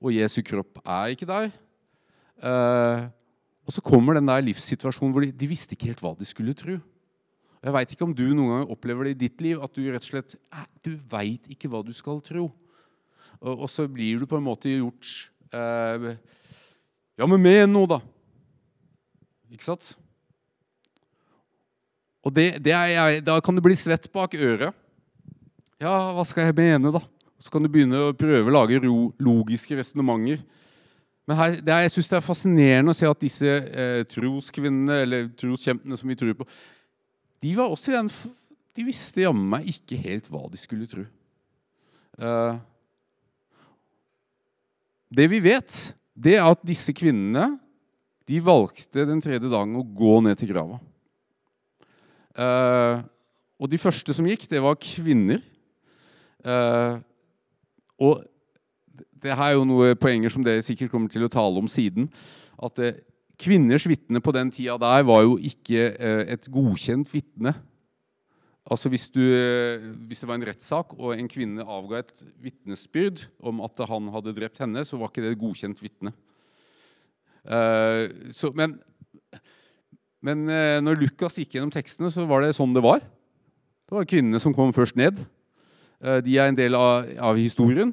og 0.04 0.14
Jesu 0.14 0.42
kropp 0.46 0.82
er 0.84 1.16
ikke 1.16 1.30
der. 1.30 1.48
Eh, 2.44 3.08
og 3.65 3.73
så 3.73 3.82
kommer 3.82 4.17
den 4.17 4.30
der 4.30 4.43
livssituasjonen 4.45 5.13
hvor 5.15 5.25
de, 5.25 5.32
de 5.34 5.49
visste 5.49 5.73
ikke 5.73 5.89
helt 5.89 6.04
hva 6.04 6.13
de 6.17 6.28
skulle 6.28 6.54
tro. 6.58 6.78
Jeg 7.65 7.73
veit 7.73 7.93
ikke 7.95 8.06
om 8.06 8.13
du 8.13 8.28
noen 8.30 8.51
gang 8.51 8.71
opplever 8.75 9.08
det 9.08 9.15
i 9.15 9.21
ditt 9.25 9.41
liv, 9.41 9.58
at 9.58 9.73
du 9.73 9.88
rett 9.89 10.04
og 10.06 10.12
slett 10.12 10.36
du 10.86 10.91
veit 11.10 11.47
ikke 11.49 11.69
hva 11.71 11.82
du 11.82 11.89
skal 11.97 12.21
tro. 12.21 12.51
Og, 13.41 13.54
og, 13.56 13.65
så 13.73 13.88
blir 13.89 14.21
du 14.21 14.28
på 14.30 14.38
en 14.38 14.45
måte 14.45 14.69
gjort 14.69 15.10
eh, 15.49 16.13
Ja, 17.17 17.25
men 17.25 17.41
med 17.41 17.65
nå, 17.71 17.86
da. 17.89 17.99
Ikke 19.51 19.65
sant? 19.65 19.95
Og 22.25 22.34
det, 22.34 22.56
det 22.63 22.73
er, 22.73 23.19
Da 23.25 23.39
kan 23.43 23.58
du 23.58 23.63
bli 23.65 23.75
svett 23.78 24.08
bak 24.13 24.38
øret. 24.38 24.73
Ja, 25.82 25.95
hva 26.15 26.23
skal 26.28 26.49
jeg 26.49 26.58
mene, 26.58 26.93
da? 26.93 27.01
Så 27.41 27.51
kan 27.54 27.65
du 27.65 27.69
begynne 27.69 28.08
å 28.08 28.15
prøve 28.17 28.47
å 28.47 28.54
lage 28.54 28.80
logiske 28.82 29.78
resonnementer. 29.78 30.45
Men 31.26 31.40
her, 31.40 31.58
er, 31.58 31.84
jeg 31.86 31.96
syns 31.96 32.10
det 32.12 32.18
er 32.20 32.26
fascinerende 32.26 32.94
å 32.94 32.98
se 32.98 33.10
at 33.10 33.22
disse 33.22 33.50
eh, 33.50 34.02
troskvinnene, 34.12 35.00
eller 35.06 35.30
troskjempene 35.38 35.98
som 35.98 36.12
vi 36.12 36.18
tror 36.20 36.36
på, 36.38 36.48
de 37.42 37.54
var 37.58 37.72
også 37.74 37.92
i 37.92 37.96
den 37.98 38.10
De 38.76 38.84
visste 38.86 39.24
jammen 39.24 39.48
meg 39.56 39.68
ikke 39.72 39.98
helt 40.04 40.30
hva 40.32 40.46
de 40.52 40.60
skulle 40.60 40.88
tro. 40.92 41.06
Eh, 42.20 42.58
det 45.16 45.28
vi 45.32 45.40
vet, 45.44 45.80
det 46.14 46.38
er 46.38 46.46
at 46.46 46.62
disse 46.66 46.94
kvinnene 46.96 47.56
de 48.26 48.40
valgte 48.42 49.06
den 49.06 49.22
tredje 49.22 49.50
dagen 49.50 49.78
å 49.78 49.86
gå 49.86 50.20
ned 50.26 50.38
til 50.40 50.50
grava. 50.52 50.80
Eh, 52.36 53.04
og 53.56 53.72
de 53.72 53.80
første 53.80 54.16
som 54.16 54.28
gikk, 54.28 54.48
det 54.52 54.62
var 54.64 54.80
kvinner. 54.82 55.42
Uh, 56.46 57.02
og 57.98 58.22
det 59.26 59.36
her 59.36 59.52
er 59.52 59.58
jo 59.58 59.68
noe 59.68 59.98
poenger 60.00 60.32
som 60.32 60.46
dere 60.46 60.64
sikkert 60.66 60.94
kommer 60.94 61.12
til 61.12 61.26
å 61.26 61.32
tale 61.32 61.62
om 61.62 61.70
siden. 61.72 62.08
At 62.62 62.80
eh, 62.84 63.02
kvinners 63.42 63.88
vitne 63.90 64.22
på 64.24 64.34
den 64.36 64.52
tida 64.54 64.78
der 64.82 65.06
var 65.08 65.26
jo 65.26 65.40
ikke 65.42 65.90
eh, 65.92 66.22
et 66.38 66.48
godkjent 66.54 67.12
vitne. 67.12 67.56
Altså 68.66 68.90
hvis, 68.90 69.10
du, 69.14 69.22
eh, 69.22 69.84
hvis 70.08 70.24
det 70.24 70.30
var 70.30 70.40
en 70.40 70.48
rettssak 70.48 70.96
og 70.98 71.14
en 71.14 71.30
kvinne 71.30 71.66
avga 71.66 72.02
et 72.02 72.26
vitnesbyrd 72.42 73.28
om 73.46 73.62
at 73.66 73.84
han 73.90 74.10
hadde 74.14 74.34
drept 74.38 74.64
henne, 74.64 74.86
så 74.88 74.98
var 75.02 75.12
ikke 75.12 75.26
det 75.26 75.36
et 75.36 75.44
godkjent 75.44 75.84
vitne. 75.84 76.16
Eh, 77.46 78.08
så, 78.34 78.54
men 78.58 78.80
men 80.26 80.48
eh, 80.50 80.80
når 80.82 80.98
Lukas 81.04 81.38
gikk 81.38 81.54
gjennom 81.54 81.74
tekstene, 81.74 82.10
så 82.10 82.26
var 82.26 82.42
det 82.42 82.56
sånn 82.58 82.74
det 82.74 82.82
var. 82.82 83.04
Det 83.86 83.94
var 83.94 84.08
kvinnene 84.10 84.42
som 84.42 84.56
kom 84.58 84.72
først 84.74 84.98
ned. 84.98 85.20
Eh, 86.02 86.18
de 86.26 86.40
er 86.40 86.50
en 86.50 86.58
del 86.58 86.78
av, 86.78 87.06
av 87.30 87.38
historien. 87.38 87.92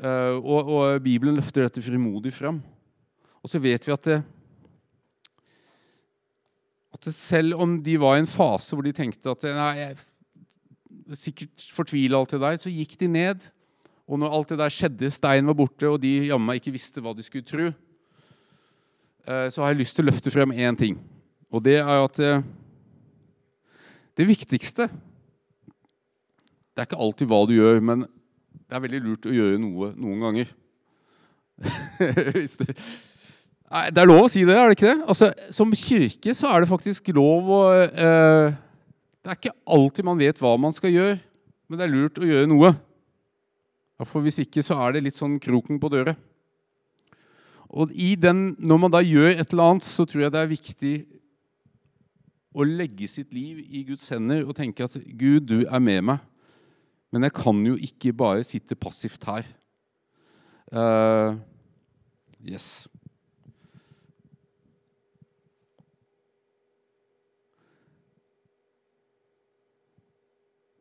Eh, 0.00 0.36
og, 0.40 0.70
og, 0.72 1.02
Bibelen 1.04 1.36
løfter 1.36 1.66
dette 1.66 1.82
frimodig 1.84 2.32
fram. 2.32 2.62
Og 3.42 3.50
så 3.50 3.60
vet 3.60 3.84
vi 3.86 3.92
at 3.92 4.06
det, 4.08 4.20
at 6.92 7.04
det 7.08 7.14
selv 7.16 7.58
om 7.60 7.76
de 7.82 7.98
var 8.00 8.16
i 8.16 8.22
en 8.22 8.30
fase 8.30 8.76
hvor 8.76 8.86
de 8.86 8.94
tenkte 8.96 9.32
at 9.32 9.48
nei, 9.50 9.72
jeg 9.80 11.18
sikkert 11.18 11.66
fortvila 11.74 12.20
alt 12.20 12.34
det 12.34 12.40
der, 12.42 12.60
så 12.62 12.72
gikk 12.72 12.96
de 13.00 13.10
ned. 13.10 13.48
Og 14.08 14.20
når 14.20 14.36
alt 14.36 14.52
det 14.52 14.60
der 14.60 14.72
skjedde, 14.72 15.10
steinen 15.14 15.48
var 15.50 15.58
borte, 15.58 15.88
og 15.88 16.00
de 16.02 16.28
jammen 16.28 16.58
ikke 16.58 16.74
visste 16.74 17.02
hva 17.02 17.14
de 17.16 17.24
skulle 17.24 17.46
tro, 17.46 17.70
uh, 19.28 19.46
så 19.48 19.62
har 19.62 19.72
jeg 19.72 19.82
lyst 19.82 19.96
til 19.96 20.04
å 20.04 20.10
løfte 20.10 20.32
frem 20.34 20.52
én 20.52 20.78
ting. 20.78 20.98
Og 21.52 21.62
det 21.64 21.78
er 21.80 22.00
at 22.00 22.18
eh, 22.24 22.44
det 24.16 24.24
viktigste 24.24 24.86
Det 26.72 26.80
er 26.80 26.86
ikke 26.88 27.00
alltid 27.04 27.28
hva 27.28 27.42
du 27.44 27.52
gjør, 27.52 27.82
men 27.84 28.06
det 28.72 28.78
er 28.78 28.84
veldig 28.86 29.00
lurt 29.04 29.26
å 29.28 29.32
gjøre 29.36 29.58
noe 29.60 29.90
noen 30.00 30.22
ganger. 30.24 30.52
nei, 33.68 33.82
det 33.92 34.00
er 34.00 34.08
lov 34.08 34.22
å 34.24 34.30
si 34.32 34.46
det, 34.48 34.54
er 34.56 34.70
det 34.70 34.78
ikke 34.78 34.88
det? 34.88 35.02
Altså, 35.12 35.28
som 35.52 35.74
kirke 35.76 36.32
så 36.32 36.48
er 36.48 36.64
det 36.64 36.70
faktisk 36.70 37.10
lov 37.12 37.50
å 37.52 37.58
eh, 37.84 38.56
Det 39.20 39.28
er 39.28 39.36
ikke 39.36 39.52
alltid 39.76 40.08
man 40.08 40.24
vet 40.24 40.40
hva 40.40 40.54
man 40.56 40.72
skal 40.72 40.88
gjøre, 40.94 41.20
men 41.68 41.82
det 41.82 41.84
er 41.84 41.92
lurt 41.92 42.16
å 42.16 42.30
gjøre 42.30 42.48
noe. 42.48 42.72
For 44.08 44.24
Hvis 44.24 44.40
ikke 44.46 44.64
så 44.64 44.80
er 44.86 44.96
det 44.96 45.04
litt 45.04 45.20
sånn 45.20 45.36
kroken 45.36 45.76
på 45.76 45.92
døra. 45.92 46.16
Og 47.68 47.92
den, 47.92 48.56
Når 48.56 48.80
man 48.80 48.96
da 48.96 49.04
gjør 49.04 49.36
et 49.36 49.52
eller 49.52 49.68
annet, 49.68 49.84
så 49.84 50.08
tror 50.08 50.24
jeg 50.24 50.32
det 50.32 50.40
er 50.40 50.56
viktig 50.56 50.96
å 52.56 52.64
legge 52.64 53.04
sitt 53.04 53.36
liv 53.36 53.60
i 53.68 53.84
Guds 53.84 54.08
hender 54.08 54.48
og 54.48 54.56
tenke 54.56 54.88
at 54.88 54.96
Gud, 54.96 55.44
du 55.52 55.68
er 55.68 55.80
med 55.80 56.08
meg. 56.08 56.28
Men 57.12 57.28
jeg 57.28 57.34
kan 57.36 57.58
jo 57.66 57.76
ikke 57.76 58.14
bare 58.16 58.44
sitte 58.46 58.78
passivt 58.78 59.24
her. 59.28 59.44
Uh, 60.72 61.36
yes. 62.40 62.88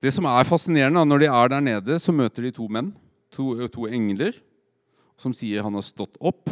Det 0.01 0.13
som 0.15 0.25
er 0.25 0.47
fascinerende, 0.47 1.05
Når 1.05 1.17
de 1.17 1.25
er 1.25 1.47
der 1.47 1.59
nede, 1.59 1.99
så 1.99 2.11
møter 2.11 2.43
de 2.43 2.51
to 2.51 2.67
menn, 2.67 2.95
to, 3.31 3.67
to 3.67 3.85
engler, 3.85 4.31
som 5.17 5.33
sier 5.33 5.61
han 5.61 5.75
har 5.75 5.85
stått 5.85 6.17
opp. 6.19 6.49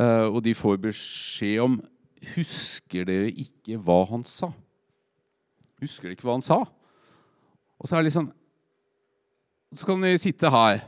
Uh, 0.00 0.32
og 0.32 0.42
de 0.44 0.54
får 0.54 0.80
beskjed 0.80 1.60
om 1.60 1.82
Husker 2.34 3.04
dere 3.04 3.30
ikke 3.30 3.76
hva 3.82 4.04
han 4.06 4.22
sa? 4.24 4.52
Husker 5.82 6.06
dere 6.06 6.16
ikke 6.16 6.26
hva 6.28 6.38
han 6.38 6.44
sa? 6.46 6.62
Og 7.82 7.88
så 7.88 7.96
er 7.96 8.00
det 8.00 8.08
litt 8.08 8.16
sånn 8.16 8.30
Så 9.72 9.88
kan 9.88 10.02
vi 10.04 10.18
sitte 10.20 10.50
her. 10.52 10.82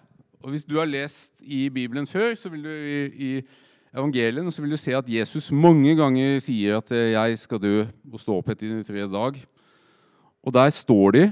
Og 0.44 0.52
hvis 0.52 0.66
du 0.68 0.76
har 0.76 0.84
lest 0.84 1.32
i 1.40 1.70
Bibelen 1.72 2.06
før, 2.06 2.34
så 2.36 2.50
vil 2.52 2.66
du 2.66 2.68
i, 2.68 3.06
i 3.08 3.30
evangelien 3.94 4.50
så 4.52 4.60
vil 4.60 4.74
du 4.74 4.80
se 4.80 4.92
at 4.96 5.08
Jesus 5.08 5.48
mange 5.54 5.94
ganger 5.96 6.36
sier 6.42 6.76
at 6.76 6.92
eh, 6.92 7.14
'jeg 7.14 7.38
skal 7.38 7.62
dø 7.62 7.86
og 8.12 8.20
stå 8.20 8.36
opp 8.36 8.50
etter 8.50 8.68
den 8.68 8.84
tredje 8.84 9.08
dag'. 9.08 9.40
Og 10.44 10.52
der 10.52 10.70
står 10.70 11.10
de 11.10 11.24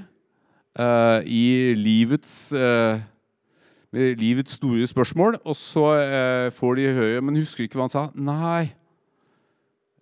uh, 0.81 1.21
i 1.27 1.75
livets 1.77 2.53
uh, 2.57 2.97
livets 3.93 4.57
store 4.57 4.87
spørsmål, 4.87 5.37
og 5.45 5.57
så 5.57 5.85
uh, 6.01 6.53
får 6.53 6.75
de 6.75 6.93
høre 6.97 7.21
Men 7.21 7.37
husker 7.37 7.65
ikke 7.65 7.77
hva 7.77 7.85
han 7.85 7.93
sa? 7.93 8.09
Nei. 8.15 8.73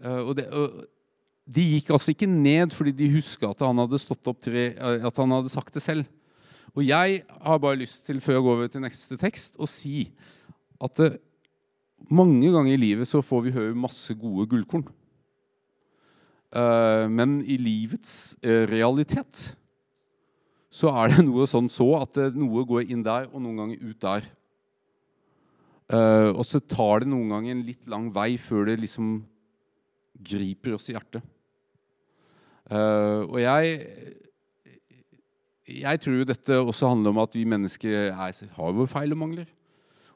Og, 0.01 0.37
det, 0.37 0.47
de 1.45 1.61
gikk 1.75 1.91
altså 1.91 2.15
ikke 2.15 2.27
ned 2.31 2.71
fordi 2.73 2.95
de 2.97 3.11
huska 3.13 3.51
at 3.51 3.61
at 3.61 5.17
han 5.19 5.31
hadde 5.31 5.49
sagt 5.53 5.75
det 5.75 5.83
selv. 5.83 6.05
Og 6.77 6.85
jeg 6.87 7.23
har 7.29 7.59
bare 7.59 7.81
lyst 7.81 8.07
til, 8.07 8.21
før 8.23 8.37
jeg 8.39 8.45
går 8.47 8.57
over 8.57 8.71
til 8.71 8.85
neste 8.85 9.19
tekst, 9.21 9.59
å 9.59 9.67
si 9.69 10.11
at 10.81 10.97
det, 11.01 11.13
eh, 11.15 11.19
mange 12.11 12.49
ganger 12.49 12.73
i 12.73 12.81
livet 12.81 13.09
så 13.09 13.21
får 13.21 13.43
vi 13.45 13.53
høre 13.53 13.77
masse 13.77 14.15
gode 14.17 14.49
gullkorn. 14.49 14.87
men 17.13 17.45
i 17.47 17.57
livets 17.61 18.35
realitet 18.43 19.55
så 20.73 20.89
er 20.89 21.13
det 21.13 21.25
noe 21.29 21.47
sånn 21.47 21.69
så 21.69 21.87
at 22.01 22.17
noe 22.35 22.65
går 22.67 22.89
inn 22.91 23.05
der, 23.05 23.29
og 23.31 23.43
noen 23.43 23.61
ganger 23.61 23.85
ut 23.85 24.01
der. 24.01 24.25
og 26.33 26.43
så 26.47 26.59
tar 26.59 27.05
det 27.05 27.13
noen 27.13 27.29
ganger 27.29 27.53
en 27.53 27.67
litt 27.69 27.87
lang 27.87 28.09
vei 28.11 28.39
før 28.39 28.65
det 28.67 28.81
liksom 28.81 29.21
griper 30.19 30.75
oss 30.75 30.89
i 30.91 30.97
hjertet. 30.97 31.23
Uh, 32.71 33.27
og 33.27 33.39
jeg 33.43 33.79
jeg 35.71 36.01
tror 36.03 36.27
dette 36.29 36.59
også 36.59 36.91
handler 36.91 37.15
om 37.15 37.23
at 37.23 37.35
vi 37.37 37.47
mennesker 37.49 38.11
er, 38.11 38.13
har 38.57 38.77
våre 38.77 38.91
feil 38.91 39.15
og 39.15 39.21
mangler. 39.23 39.49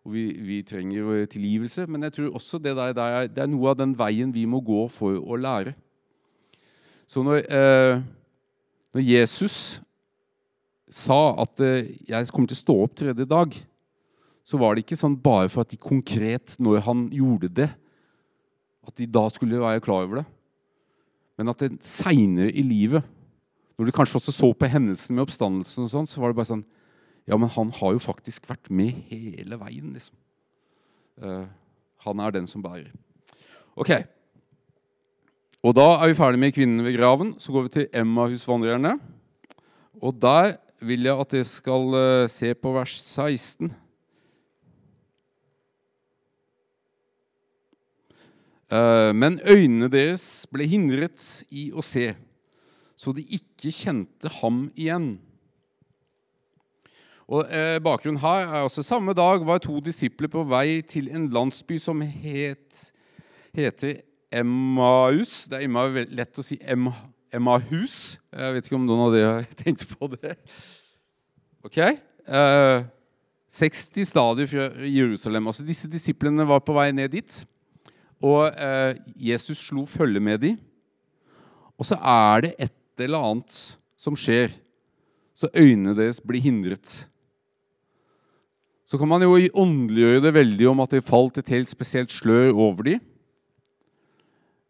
Og 0.04 0.12
vi, 0.12 0.24
vi, 0.44 0.58
trenger 0.66 1.24
tilgivelse. 1.32 1.86
Men 1.88 2.02
jeg 2.04 2.12
tror 2.18 2.34
også 2.36 2.60
det, 2.60 2.76
der, 2.76 2.92
det, 2.92 3.40
er, 3.40 3.48
noe 3.48 3.70
av 3.72 3.78
den 3.80 3.94
veien 3.96 4.34
vi 4.34 4.44
må 4.44 4.60
gå 4.64 4.84
for 4.92 5.16
å 5.16 5.38
lære. 5.40 5.72
Så 7.08 7.24
når, 7.24 7.44
eh, 7.48 8.02
når 8.96 9.04
Jesus 9.04 9.80
sa 10.88 11.34
at 11.40 11.60
eh, 11.60 11.96
'jeg 12.04 12.28
kommer 12.28 12.48
til 12.48 12.58
å 12.58 12.64
stå 12.64 12.76
opp 12.84 12.94
tredje 12.96 13.24
dag', 13.24 13.56
så 14.44 14.60
var 14.60 14.74
det 14.74 14.84
ikke 14.84 15.00
sånn 15.00 15.16
bare 15.16 15.48
for 15.48 15.64
at 15.64 15.72
de 15.72 15.80
konkret, 15.80 16.56
når 16.60 16.84
han 16.84 17.08
gjorde 17.08 17.48
det, 17.48 17.70
at 18.84 18.96
de 18.96 19.06
da 19.08 19.28
skulle 19.32 19.60
være 19.60 19.80
klar 19.80 20.04
over 20.04 20.20
det. 20.20 20.26
Men 21.38 21.48
at 21.48 21.58
det 21.64 21.80
seinere 21.80 22.52
i 22.52 22.62
livet, 22.62 23.02
når 23.74 23.88
du 23.88 23.94
kanskje 23.94 24.20
også 24.20 24.34
så 24.34 24.50
på 24.54 24.68
hendelsen 24.70 25.16
med 25.16 25.24
oppstandelsen, 25.26 25.86
og 25.86 25.92
sånn, 25.92 26.08
så 26.10 26.22
var 26.22 26.32
det 26.32 26.38
bare 26.40 26.52
sånn 26.52 26.66
Ja, 27.24 27.38
men 27.40 27.48
han 27.48 27.70
har 27.72 27.94
jo 27.96 28.02
faktisk 28.04 28.44
vært 28.50 28.68
med 28.68 28.98
hele 29.08 29.56
veien, 29.56 29.94
liksom. 29.96 30.16
Uh, 31.16 31.46
han 32.04 32.20
er 32.20 32.34
den 32.34 32.48
som 32.50 32.60
bærer. 32.60 32.90
Ok. 33.80 33.94
Og 35.64 35.72
da 35.78 35.86
er 35.96 36.10
vi 36.10 36.18
ferdig 36.18 36.42
med 36.42 36.52
kvinnen 36.52 36.84
ved 36.84 36.98
graven. 36.98 37.30
Så 37.40 37.54
går 37.54 37.64
vi 37.64 37.72
til 37.78 37.86
Emma-husvandrerne. 37.96 38.98
Og 40.04 40.18
der 40.20 40.58
vil 40.84 41.08
jeg 41.08 41.16
at 41.16 41.32
dere 41.32 41.48
skal 41.48 41.96
uh, 41.96 42.28
se 42.28 42.52
på 42.52 42.74
vers 42.76 42.98
16. 43.00 43.72
Eh, 48.74 49.12
men 49.14 49.36
øynene 49.46 49.90
deres 49.92 50.46
ble 50.52 50.66
hindret 50.66 51.20
i 51.52 51.68
å 51.70 51.82
se, 51.84 52.14
så 53.04 53.12
de 53.12 53.24
ikke 53.36 53.72
kjente 53.74 54.30
ham 54.40 54.66
igjen. 54.72 55.14
Og 57.28 57.44
eh, 57.52 57.76
Bakgrunnen 57.84 58.20
her 58.20 58.48
er 58.48 58.64
også 58.64 58.84
samme 58.84 59.14
dag 59.16 59.44
var 59.46 59.60
to 59.64 59.78
disipler 59.84 60.28
på 60.32 60.44
vei 60.48 60.82
til 60.88 61.08
en 61.12 61.28
landsby 61.32 61.78
som 61.80 62.00
het, 62.04 62.80
heter 63.56 64.02
Emmaus. 64.32 65.44
Det 65.48 65.58
er 65.58 65.68
immer 65.68 66.04
lett 66.12 66.40
å 66.40 66.44
si 66.44 66.58
Emmahus. 66.60 68.18
Jeg 68.32 68.56
vet 68.56 68.68
ikke 68.68 68.80
om 68.80 68.88
noen 68.88 69.06
av 69.06 69.14
dere 69.14 69.32
har 69.38 69.48
tenkt 69.62 69.86
på 69.92 70.10
det. 70.16 70.36
Ok? 71.64 71.80
Eh, 71.80 72.84
60 73.54 74.08
stadier 74.10 74.50
fra 74.50 74.68
Jerusalem. 74.84 75.48
Altså 75.48 75.64
Disse 75.64 75.88
disiplene 75.88 76.46
var 76.48 76.64
på 76.64 76.76
vei 76.76 76.90
ned 76.92 77.12
dit. 77.14 77.40
Og 78.24 78.48
eh, 78.52 78.96
Jesus 79.32 79.64
slo 79.64 79.84
følge 79.88 80.20
med 80.20 80.42
dem. 80.44 80.60
Og 81.80 81.88
så 81.88 81.96
er 81.98 82.44
det 82.44 82.56
et 82.68 82.74
eller 83.00 83.24
annet 83.24 83.56
som 83.98 84.16
skjer, 84.18 84.52
så 85.34 85.50
øynene 85.56 85.96
deres 85.96 86.20
blir 86.22 86.42
hindret. 86.44 87.06
Så 88.84 88.98
kan 89.00 89.08
man 89.08 89.24
jo 89.24 89.34
åndeliggjøre 89.34 90.22
det 90.26 90.34
veldig 90.36 90.68
om 90.70 90.82
at 90.84 90.92
det 90.94 91.06
falt 91.06 91.40
et 91.40 91.50
helt 91.50 91.70
spesielt 91.72 92.12
slør 92.12 92.52
over 92.52 92.86
dem. 92.86 93.00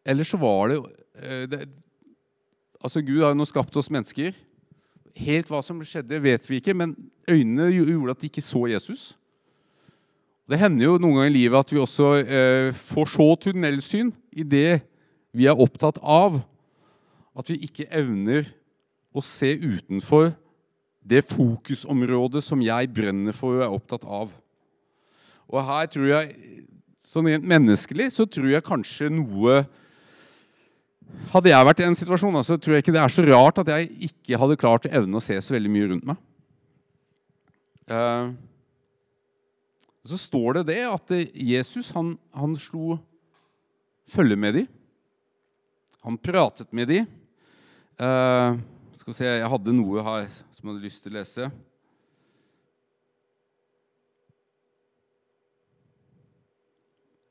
Eller 0.06 0.24
så 0.24 0.38
var 0.40 0.68
det, 0.70 0.78
eh, 1.20 1.46
det 1.50 1.68
Altså, 2.84 3.00
Gud 3.00 3.22
har 3.22 3.30
jo 3.32 3.38
nå 3.40 3.44
skapt 3.48 3.76
oss 3.80 3.88
mennesker. 3.88 4.34
Helt 5.16 5.48
hva 5.48 5.62
som 5.64 5.78
skjedde, 5.80 6.18
vet 6.20 6.44
vi 6.50 6.58
ikke, 6.60 6.74
men 6.76 6.92
øynene 7.24 7.70
gjorde 7.72 8.10
at 8.10 8.20
de 8.20 8.28
ikke 8.28 8.42
så 8.44 8.66
Jesus. 8.68 9.16
Det 10.44 10.58
hender 10.60 10.84
jo 10.84 10.98
noen 11.00 11.16
ganger 11.16 11.30
i 11.30 11.32
livet 11.32 11.56
at 11.56 11.72
vi 11.72 11.80
også 11.80 12.10
eh, 12.20 12.72
får 12.76 13.08
så 13.08 13.28
tunnelsyn 13.40 14.10
i 14.36 14.44
det 14.44 14.82
vi 15.32 15.48
er 15.48 15.56
opptatt 15.56 15.96
av, 16.02 16.42
at 17.34 17.50
vi 17.50 17.58
ikke 17.66 17.88
evner 17.90 18.48
å 19.14 19.22
se 19.24 19.50
utenfor 19.58 20.32
det 21.04 21.24
fokusområdet 21.28 22.42
som 22.44 22.62
jeg 22.64 22.90
brenner 22.94 23.36
for 23.36 23.58
og 23.58 23.64
er 23.66 23.76
opptatt 23.76 24.06
av. 24.08 24.32
Og 25.50 25.60
her 25.66 25.88
tror 25.92 26.08
jeg, 26.08 26.36
sånn 27.04 27.28
rent 27.28 27.46
menneskelig, 27.46 28.08
så 28.14 28.26
tror 28.26 28.54
jeg 28.54 28.66
kanskje 28.66 29.12
noe 29.12 29.64
Hadde 31.30 31.50
jeg 31.50 31.66
vært 31.68 31.78
i 31.78 31.84
en 31.86 31.94
situasjon, 31.94 32.36
så 32.42 32.56
tror 32.58 32.74
jeg 32.74 32.82
ikke 32.82 32.92
det 32.96 33.02
er 33.04 33.12
så 33.12 33.22
rart 33.28 33.58
at 33.60 33.68
jeg 33.70 33.90
ikke 34.08 34.38
hadde 34.40 34.56
klart 34.58 34.86
å 34.88 34.90
evne 34.98 35.20
å 35.20 35.22
se 35.22 35.36
så 35.44 35.54
veldig 35.54 35.70
mye 35.70 35.88
rundt 35.90 36.06
meg. 36.08 36.16
Uh, 37.86 38.32
så 40.08 40.18
står 40.18 40.58
det 40.58 40.64
det 40.72 40.80
at 40.88 41.12
Jesus 41.36 41.92
han, 41.94 42.14
han 42.34 42.56
slo 42.58 42.96
følge 44.10 44.40
med 44.40 44.58
dem. 44.58 44.66
Han 46.08 46.18
pratet 46.18 46.72
med 46.76 46.90
dem. 46.90 47.06
Uh, 47.94 48.58
skal 48.90 49.12
vi 49.12 49.16
se, 49.20 49.26
Jeg 49.28 49.50
hadde 49.52 49.72
noe 49.76 50.02
her 50.02 50.24
som 50.34 50.66
jeg 50.66 50.72
hadde 50.72 50.82
lyst 50.82 51.04
til 51.04 51.12
å 51.12 51.14
lese. 51.14 51.46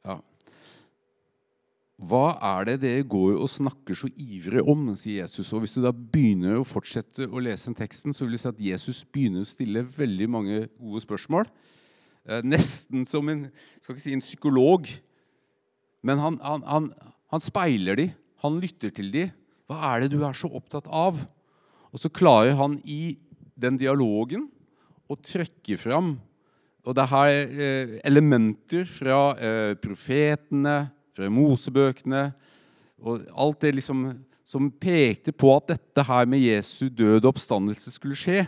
Ja. 0.08 0.16
Hva 2.00 2.24
er 2.54 2.70
det 2.70 2.78
dere 2.86 3.04
går 3.12 3.36
og 3.42 3.52
snakker 3.52 4.00
så 4.00 4.08
ivrig 4.16 4.64
om, 4.64 4.88
sier 4.96 5.26
Jesus. 5.26 5.52
Og 5.52 5.66
Hvis 5.66 5.76
du 5.76 5.82
da 5.84 5.92
begynner 5.92 6.62
å 6.62 6.68
fortsette 6.68 7.28
å 7.28 7.44
lese 7.44 7.68
den 7.68 7.80
teksten, 7.84 8.16
så 8.16 8.24
vil 8.24 8.38
du 8.38 8.44
si 8.46 8.52
at 8.54 8.66
Jesus 8.72 9.04
begynner 9.04 9.44
å 9.44 9.52
stille 9.52 9.84
veldig 9.84 10.32
mange 10.32 10.64
gode 10.80 11.04
spørsmål. 11.04 11.52
Uh, 12.24 12.40
nesten 12.40 13.04
som 13.04 13.28
en, 13.36 13.50
skal 13.84 13.98
ikke 13.98 14.08
si 14.08 14.16
en 14.16 14.24
psykolog. 14.24 14.88
Men 16.08 16.24
han, 16.24 16.40
han, 16.40 16.68
han, 16.72 16.92
han 17.36 17.50
speiler 17.52 18.00
de, 18.00 18.12
han 18.48 18.64
lytter 18.64 18.96
til 18.96 19.12
de. 19.12 19.30
Hva 19.74 19.96
er 19.96 20.04
det 20.04 20.14
du 20.14 20.20
er 20.22 20.38
så 20.38 20.52
opptatt 20.54 20.86
av? 20.86 21.18
Og 21.90 22.02
så 22.02 22.12
klarer 22.14 22.54
han 22.60 22.78
i 22.86 23.16
den 23.58 23.80
dialogen 23.82 24.46
å 25.10 25.18
trekke 25.18 25.78
fram 25.82 26.14
og 26.84 26.96
det 26.98 27.04
er 27.16 27.60
eh, 27.64 27.92
elementer 28.04 28.88
fra 28.90 29.20
eh, 29.40 29.74
profetene, 29.80 30.90
fra 31.16 31.30
Mosebøkene 31.32 32.26
og 33.04 33.24
alt 33.40 33.62
det 33.64 33.76
liksom 33.78 34.10
som 34.48 34.68
pekte 34.68 35.32
på 35.32 35.52
at 35.56 35.72
dette 35.72 36.04
her 36.04 36.28
med 36.30 36.44
Jesu 36.44 36.90
død 36.92 37.24
og 37.24 37.30
oppstandelse 37.32 37.94
skulle 37.96 38.18
skje. 38.20 38.44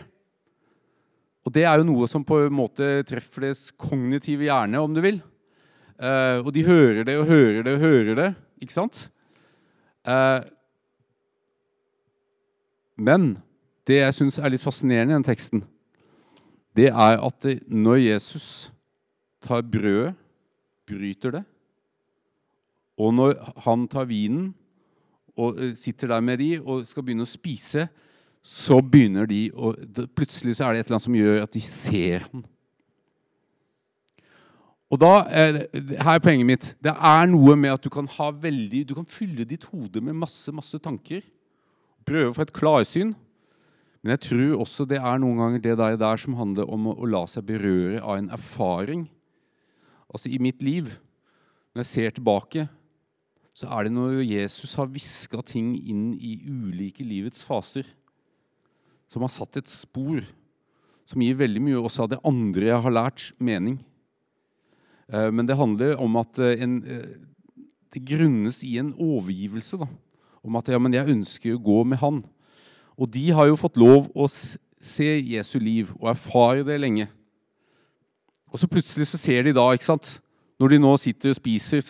Og 1.46 1.54
det 1.54 1.64
er 1.64 1.80
jo 1.80 1.88
noe 1.88 2.08
som 2.10 2.24
på 2.26 2.42
en 2.44 2.54
måte 2.54 3.00
treffer 3.08 3.46
deres 3.46 3.70
kognitive 3.72 4.44
hjerne, 4.44 4.82
om 4.82 4.92
du 4.92 5.00
vil. 5.04 5.22
Eh, 5.96 6.42
og 6.42 6.52
de 6.52 6.66
hører 6.66 7.06
det 7.08 7.16
og 7.16 7.30
hører 7.30 7.62
det 7.64 7.76
og 7.78 7.86
hører 7.86 8.20
det, 8.20 8.30
ikke 8.60 8.76
sant? 8.76 9.06
Eh, 12.96 13.02
men 13.02 13.36
det 13.86 14.00
jeg 14.00 14.14
syns 14.14 14.38
er 14.38 14.50
litt 14.50 14.64
fascinerende 14.64 15.14
i 15.14 15.16
den 15.16 15.26
teksten, 15.26 15.64
det 16.76 16.90
er 16.90 17.20
at 17.22 17.46
når 17.68 18.02
Jesus 18.02 18.72
tar 19.40 19.62
brødet, 19.62 20.14
bryter 20.86 21.30
det, 21.30 21.44
og 22.96 23.14
når 23.14 23.34
han 23.64 23.88
tar 23.88 24.06
vinen 24.08 24.54
og 25.36 25.58
eh, 25.60 25.76
sitter 25.76 26.08
der 26.08 26.20
med 26.20 26.38
de 26.38 26.60
og 26.60 26.86
skal 26.86 27.04
begynne 27.04 27.26
å 27.26 27.28
spise, 27.28 27.88
så 28.46 28.78
begynner 28.80 29.26
de 29.26 29.48
å 29.52 29.74
Plutselig 30.14 30.56
så 30.56 30.68
er 30.68 30.76
det 30.76 30.84
et 30.84 30.86
eller 30.86 30.96
annet 30.96 31.06
som 31.08 31.16
gjør 31.18 31.42
at 31.42 31.52
de 31.52 31.62
ser 31.66 32.22
ham. 32.28 32.44
Og 34.86 35.00
da, 35.02 35.26
Her 35.26 36.12
er 36.14 36.22
poenget 36.22 36.46
mitt. 36.46 36.68
Det 36.78 36.92
er 36.94 37.26
noe 37.26 37.56
med 37.58 37.74
at 37.74 37.82
du 37.82 37.90
kan 37.90 38.06
ha 38.06 38.30
veldig, 38.30 38.84
du 38.86 38.94
kan 38.94 39.08
fylle 39.10 39.44
ditt 39.44 39.66
hode 39.72 40.00
med 40.00 40.14
masse, 40.14 40.52
masse 40.54 40.78
tanker. 40.78 41.24
Prøve 42.06 42.30
å 42.30 42.36
få 42.36 42.46
et 42.46 42.54
klarsyn. 42.54 43.14
Men 44.06 44.14
jeg 44.14 44.28
tror 44.28 44.62
også 44.62 44.86
det 44.86 45.00
er 45.00 45.18
noen 45.18 45.40
ganger 45.42 45.62
det 45.64 45.74
der, 45.80 45.96
der 45.98 46.20
som 46.22 46.36
handler 46.38 46.68
om 46.70 46.92
å, 46.92 46.94
la 47.10 47.24
seg 47.26 47.48
berøre 47.48 47.98
av 47.98 48.20
en 48.20 48.30
erfaring. 48.34 49.08
Altså 50.06 50.30
I 50.30 50.38
mitt 50.38 50.62
liv, 50.62 50.92
når 51.74 51.82
jeg 51.82 51.90
ser 51.90 52.14
tilbake, 52.14 52.68
så 53.56 53.66
er 53.72 53.86
det 53.86 53.96
når 53.96 54.20
Jesus 54.22 54.76
har 54.78 54.92
hviska 54.92 55.40
ting 55.48 55.74
inn 55.80 56.12
i 56.14 56.36
ulike 56.44 57.02
livets 57.02 57.42
faser, 57.42 57.88
som 59.10 59.24
har 59.26 59.32
satt 59.32 59.58
et 59.58 59.70
spor, 59.70 60.22
som 61.06 61.22
gir 61.22 61.38
veldig 61.38 61.62
mye 61.64 61.80
også 61.80 62.04
av 62.04 62.14
det 62.14 62.22
andre 62.26 62.70
jeg 62.70 62.82
har 62.86 62.94
lært, 62.94 63.28
mening. 63.42 63.80
Eh, 65.10 65.30
men 65.34 65.50
det 65.50 65.58
handler 65.58 65.98
om 66.02 66.18
at 66.22 66.38
eh, 66.42 66.62
en, 66.62 66.78
eh, 66.84 67.66
det 67.94 68.02
grunnes 68.06 68.62
i 68.66 68.76
en 68.78 68.92
overgivelse. 68.94 69.78
Da, 69.82 69.90
om 70.46 70.58
at 70.58 70.70
ja, 70.70 70.78
men 70.80 70.94
jeg 70.94 71.10
ønsker 71.12 71.56
å 71.56 71.62
gå 71.62 71.82
med 71.88 72.00
Han. 72.02 72.20
Og 72.96 73.10
de 73.12 73.26
har 73.34 73.50
jo 73.50 73.58
fått 73.60 73.76
lov 73.80 74.08
å 74.16 74.28
se 74.30 75.08
Jesu 75.18 75.58
liv 75.60 75.90
og 75.98 76.10
erfare 76.14 76.64
det 76.66 76.78
lenge. 76.80 77.08
Og 78.52 78.62
så 78.62 78.70
plutselig 78.70 79.08
så 79.10 79.20
ser 79.20 79.44
de 79.44 79.56
da, 79.56 79.66
ikke 79.74 79.90
sant 79.90 80.20
Når 80.56 80.72
de 80.72 80.78
nå 80.80 80.90
sitter 80.96 81.34
og 81.34 81.36
spiser, 81.36 81.82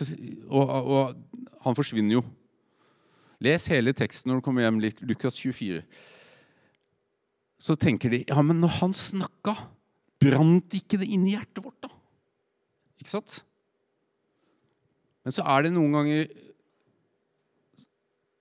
og, 0.48 0.70
og 0.90 1.50
han 1.62 1.76
forsvinner 1.78 2.16
jo. 2.16 2.22
Les 3.38 3.68
hele 3.70 3.92
teksten 3.94 4.32
når 4.32 4.40
du 4.40 4.42
kommer 4.42 4.64
hjem, 4.64 4.80
Lukas 5.06 5.36
24. 5.38 5.84
Så 7.62 7.76
tenker 7.78 8.10
de 8.10 8.24
ja, 8.24 8.42
men 8.42 8.58
når 8.58 8.80
han 8.80 8.96
snakka, 8.96 9.54
brant 10.18 10.74
ikke 10.74 10.98
det 10.98 11.06
inni 11.14 11.36
hjertet 11.36 11.62
vårt, 11.62 11.78
da? 11.84 11.92
Ikke 12.98 13.12
sant? 13.12 13.38
Men 15.22 15.36
så 15.36 15.44
er 15.46 15.66
det 15.66 15.74
noen 15.76 15.94
ganger 15.94 16.26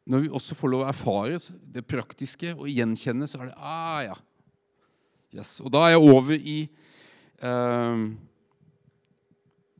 når 0.05 0.25
vi 0.25 0.29
også 0.37 0.55
får 0.57 0.71
lov 0.71 0.83
å 0.83 0.89
erfare 0.91 1.39
det 1.73 1.81
praktiske 1.89 2.53
og 2.53 2.69
gjenkjenne, 2.69 3.27
så 3.27 3.41
er 3.41 3.49
det 3.49 3.57
ah, 3.57 4.01
ja. 4.05 4.17
Yes. 5.35 5.57
Og 5.65 5.71
da 5.73 5.81
er 5.83 5.95
jeg 5.95 6.13
over 6.13 6.37
i 6.37 6.59
eh, 7.43 8.03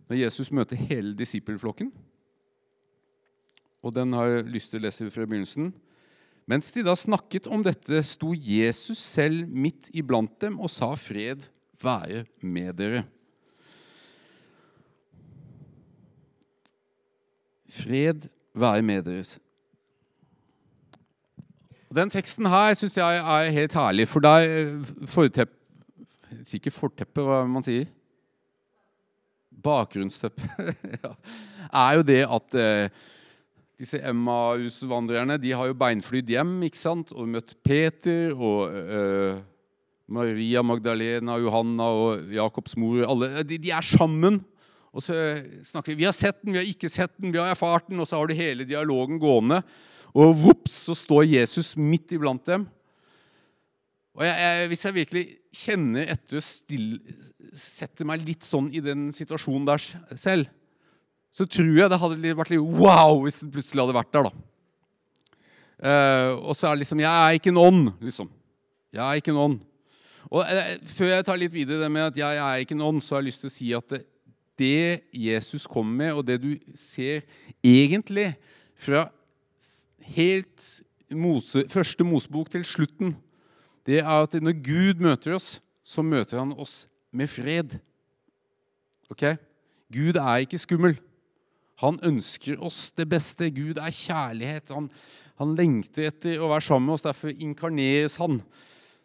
Når 0.09 0.19
Jesus 0.19 0.51
møter 0.51 0.81
hele 0.89 1.13
disippelflokken. 1.17 1.93
Og 3.85 3.93
den 3.93 4.13
har 4.17 4.31
jeg 4.31 4.49
lyst 4.49 4.73
til 4.73 4.81
å 4.81 4.87
lese 4.87 5.07
fra 5.13 5.25
begynnelsen. 5.29 5.71
Mens 6.49 6.73
de 6.73 6.83
da 6.85 6.93
snakket 6.97 7.47
om 7.49 7.63
dette, 7.65 8.01
sto 8.05 8.33
Jesus 8.33 9.01
selv 9.01 9.49
midt 9.49 9.89
iblant 9.97 10.33
dem 10.41 10.59
og 10.59 10.69
sa, 10.73 10.91
'Fred 10.93 11.47
være 11.81 12.25
med 12.41 12.77
dere'. 12.77 13.05
Fred 17.69 18.29
være 18.53 18.81
med 18.81 19.05
dere. 19.05 19.44
Den 21.95 22.11
teksten 22.11 22.47
her 22.51 22.73
syns 22.75 22.97
jeg 22.97 23.19
er 23.23 23.51
helt 23.55 23.75
herlig, 23.77 24.07
for 24.11 24.23
der 24.23 24.43
eh, 24.43 24.87
fortepp, 25.07 25.53
ikke 26.57 26.73
forteppe, 26.73 27.23
hva 27.23 27.45
man 27.47 27.63
sier. 27.63 27.87
Bakgrunnsteppe. 29.63 30.43
ja. 31.03 31.13
Er 31.71 31.95
jo 31.95 32.03
det 32.05 32.19
at 32.27 32.57
eh, 32.59 32.97
disse 33.79 34.01
Emmaus-vandrerne 34.03 35.39
de 35.39 35.55
har 35.55 35.71
jo 35.71 35.77
beinflydd 35.79 36.35
hjem 36.35 36.57
ikke 36.67 36.81
sant? 36.81 37.15
og 37.15 37.31
møtt 37.31 37.55
Peter 37.63 38.35
og 38.35 38.75
eh, 38.75 39.39
Maria 40.11 40.61
Magdalena, 40.67 41.39
Johanna 41.41 41.89
og 41.95 42.29
Jakobs 42.35 42.75
mor. 42.79 43.05
Alle, 43.07 43.31
de, 43.47 43.57
de, 43.57 43.71
er 43.71 43.87
sammen. 43.87 44.43
Og 44.91 45.03
så 45.03 45.15
snakker 45.63 45.93
vi 45.93 46.03
Vi 46.03 46.11
har 46.11 46.15
sett 46.15 46.43
den, 46.43 46.53
vi 46.53 46.59
har 46.59 46.67
ikke 46.75 46.91
sett 46.91 47.15
den, 47.15 47.31
vi 47.31 47.39
har 47.39 47.55
erfart 47.55 47.87
den. 47.87 48.03
Og 48.03 48.07
så 48.07 48.19
har 48.19 48.27
du 48.27 48.35
hele 48.35 48.67
dialogen 48.67 49.19
gående. 49.19 49.63
Og 50.15 50.35
vops, 50.39 50.77
så 50.87 50.95
står 50.95 51.27
Jesus 51.27 51.73
midt 51.75 52.13
iblant 52.15 52.45
dem. 52.47 52.63
Og 54.15 54.23
jeg, 54.23 54.35
jeg, 54.39 54.67
Hvis 54.71 54.85
jeg 54.85 54.95
virkelig 54.95 55.23
kjenner 55.55 56.11
etter 56.15 56.39
og 56.39 57.55
setter 57.55 58.07
meg 58.07 58.23
litt 58.23 58.47
sånn 58.47 58.69
i 58.75 58.83
den 58.83 59.09
situasjonen 59.15 59.67
der 59.67 59.83
selv, 60.19 60.47
så 61.35 61.47
tror 61.51 61.71
jeg 61.75 61.91
det 61.91 61.99
hadde 61.99 62.35
vært 62.39 62.53
litt 62.53 62.63
wow 62.63 63.19
hvis 63.25 63.41
den 63.43 63.51
plutselig 63.51 63.83
hadde 63.83 63.97
vært 63.97 64.13
der. 64.15 64.29
da. 64.29 64.43
Uh, 65.75 66.31
og 66.47 66.55
så 66.55 66.69
er 66.69 66.75
det 66.77 66.85
liksom 66.85 67.01
Jeg 67.03 67.11
er 67.11 67.35
ikke 67.35 67.51
en 67.51 67.59
ånd, 67.59 67.87
liksom. 67.99 68.29
Jeg 68.95 69.03
er 69.03 69.19
ikke 69.19 69.33
en 69.33 69.41
ånd. 69.43 69.57
Og 70.31 70.39
uh, 70.39 70.69
Før 70.87 71.11
jeg 71.11 71.25
tar 71.27 71.41
litt 71.41 71.55
videre 71.55 71.83
det 71.83 71.91
med 71.91 72.07
at 72.07 72.19
jeg 72.21 72.39
er 72.45 72.63
ikke 72.63 72.77
en 72.77 72.85
ånd, 72.87 73.03
så 73.03 73.17
har 73.17 73.23
jeg 73.23 73.33
lyst 73.33 73.43
til 73.43 73.51
å 73.51 73.55
si 73.57 73.73
at 73.75 73.91
det, 73.91 74.01
det 74.55 75.11
Jesus 75.11 75.67
kommer 75.67 76.05
med, 76.05 76.15
og 76.15 76.23
det 76.23 76.39
du 76.39 76.53
ser 76.79 77.27
egentlig 77.59 78.31
fra 78.79 79.09
helt 80.13 80.83
Mose, 81.11 81.65
første 81.69 82.03
Mosebok 82.03 82.49
til 82.51 82.65
slutten, 82.65 83.15
det 83.85 83.99
er 84.01 84.09
at 84.09 84.33
når 84.41 84.57
Gud 84.65 85.01
møter 85.01 85.35
oss, 85.35 85.59
så 85.85 86.01
møter 86.01 86.39
han 86.41 86.53
oss 86.57 86.87
med 87.13 87.29
fred. 87.29 87.77
Ok? 89.09 89.35
Gud 89.93 90.17
er 90.17 90.41
ikke 90.41 90.57
skummel. 90.57 90.97
Han 91.83 91.99
ønsker 92.03 92.57
oss 92.63 92.89
det 92.97 93.05
beste. 93.09 93.51
Gud 93.53 93.77
er 93.77 93.93
kjærlighet. 93.93 94.71
Han, 94.73 94.89
han 95.37 95.53
lengter 95.55 96.09
etter 96.09 96.41
å 96.41 96.49
være 96.49 96.65
sammen 96.65 96.89
med 96.89 96.97
oss. 96.97 97.05
Derfor 97.05 97.35
inkarneres 97.35 98.17
han, 98.17 98.39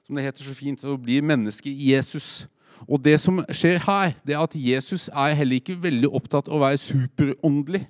som 0.07 0.17
det 0.17 0.25
heter 0.25 0.47
så 0.47 0.57
fint, 0.57 0.85
og 0.89 1.03
blir 1.05 1.27
menneske 1.27 1.69
i 1.69 1.93
Jesus. 1.93 2.47
Og 2.89 3.03
det 3.05 3.19
som 3.21 3.43
skjer 3.53 3.83
her, 3.85 4.15
det 4.25 4.39
er 4.39 4.45
at 4.47 4.57
Jesus 4.57 5.11
er 5.13 5.37
heller 5.37 5.61
ikke 5.61 5.77
veldig 5.83 6.09
opptatt 6.09 6.49
av 6.49 6.57
å 6.57 6.65
være 6.65 6.81
superåndelig. 6.81 7.85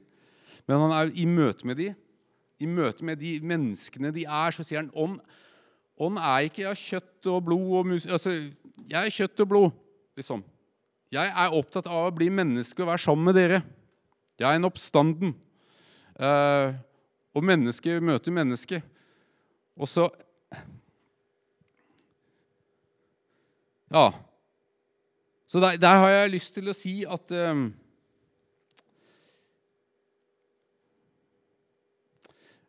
Men 0.66 0.88
han 0.88 0.96
er 0.96 1.12
i 1.14 1.28
møte 1.30 1.68
med 1.68 1.78
dem 1.78 1.98
i 2.60 2.68
møte 2.68 3.04
med 3.06 3.20
de 3.22 3.38
menneskene 3.40 4.12
de 4.14 4.26
er, 4.28 4.54
så 4.54 4.64
sier 4.66 4.82
han 4.82 4.92
ånd, 4.92 5.18
ånd 6.00 6.20
er 6.20 6.48
ikke 6.48 6.68
av 6.70 6.78
kjøtt 6.78 7.28
og 7.32 7.44
blod 7.48 7.76
og 7.80 7.90
mus... 7.92 8.06
Altså, 8.08 8.34
jeg 8.90 9.00
er 9.00 9.14
kjøtt 9.14 9.42
og 9.44 9.50
blod, 9.50 9.76
liksom. 10.18 10.44
Jeg 11.10 11.26
er 11.26 11.56
opptatt 11.56 11.88
av 11.90 12.08
å 12.08 12.14
bli 12.14 12.28
menneske 12.30 12.84
og 12.84 12.92
være 12.92 13.02
sammen 13.02 13.30
med 13.30 13.38
dere. 13.38 13.62
Jeg 14.38 14.46
er 14.46 14.60
en 14.60 14.68
oppstanden. 14.68 15.32
Uh, 16.20 16.76
og 17.34 17.46
menneske 17.46 17.96
møter 18.04 18.34
menneske. 18.34 18.82
Og 19.80 19.88
så 19.88 20.08
Ja. 23.90 24.12
Så 25.46 25.58
der, 25.58 25.76
der, 25.82 25.98
har 25.98 26.08
jeg 26.08 26.30
lyst 26.30 26.54
til 26.54 26.70
å 26.70 26.74
si 26.76 27.00
at 27.02 27.32
eh, 27.34 27.62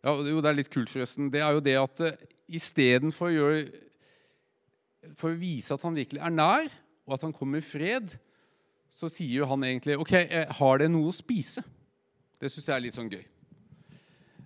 Ja, 0.02 0.16
jo, 0.18 0.42
det 0.42 0.50
er 0.50 0.58
litt 0.58 0.72
kult, 0.74 0.90
forresten. 0.90 1.30
Det 1.34 1.44
er 1.46 1.56
jo 1.56 1.64
det 1.64 1.78
at 1.78 2.04
uh, 2.06 2.28
istedenfor 2.52 3.30
å 3.30 3.36
gjøre 3.36 3.64
For 5.18 5.32
å 5.32 5.38
vise 5.40 5.74
at 5.74 5.82
han 5.86 5.98
virkelig 5.98 6.22
er 6.22 6.34
nær, 6.34 6.68
og 7.08 7.16
at 7.16 7.24
han 7.26 7.34
kommer 7.34 7.58
i 7.58 7.66
fred, 7.66 8.14
så 8.92 9.10
sier 9.10 9.42
jo 9.42 9.48
han 9.50 9.64
egentlig 9.66 9.96
OK, 9.98 10.12
eh, 10.14 10.52
har 10.60 10.78
det 10.78 10.92
noe 10.94 11.10
å 11.10 11.16
spise? 11.16 11.64
Det 12.38 12.52
syns 12.52 12.68
jeg 12.70 12.76
er 12.76 12.84
litt 12.84 12.96
sånn 12.96 13.10
gøy. 13.10 13.24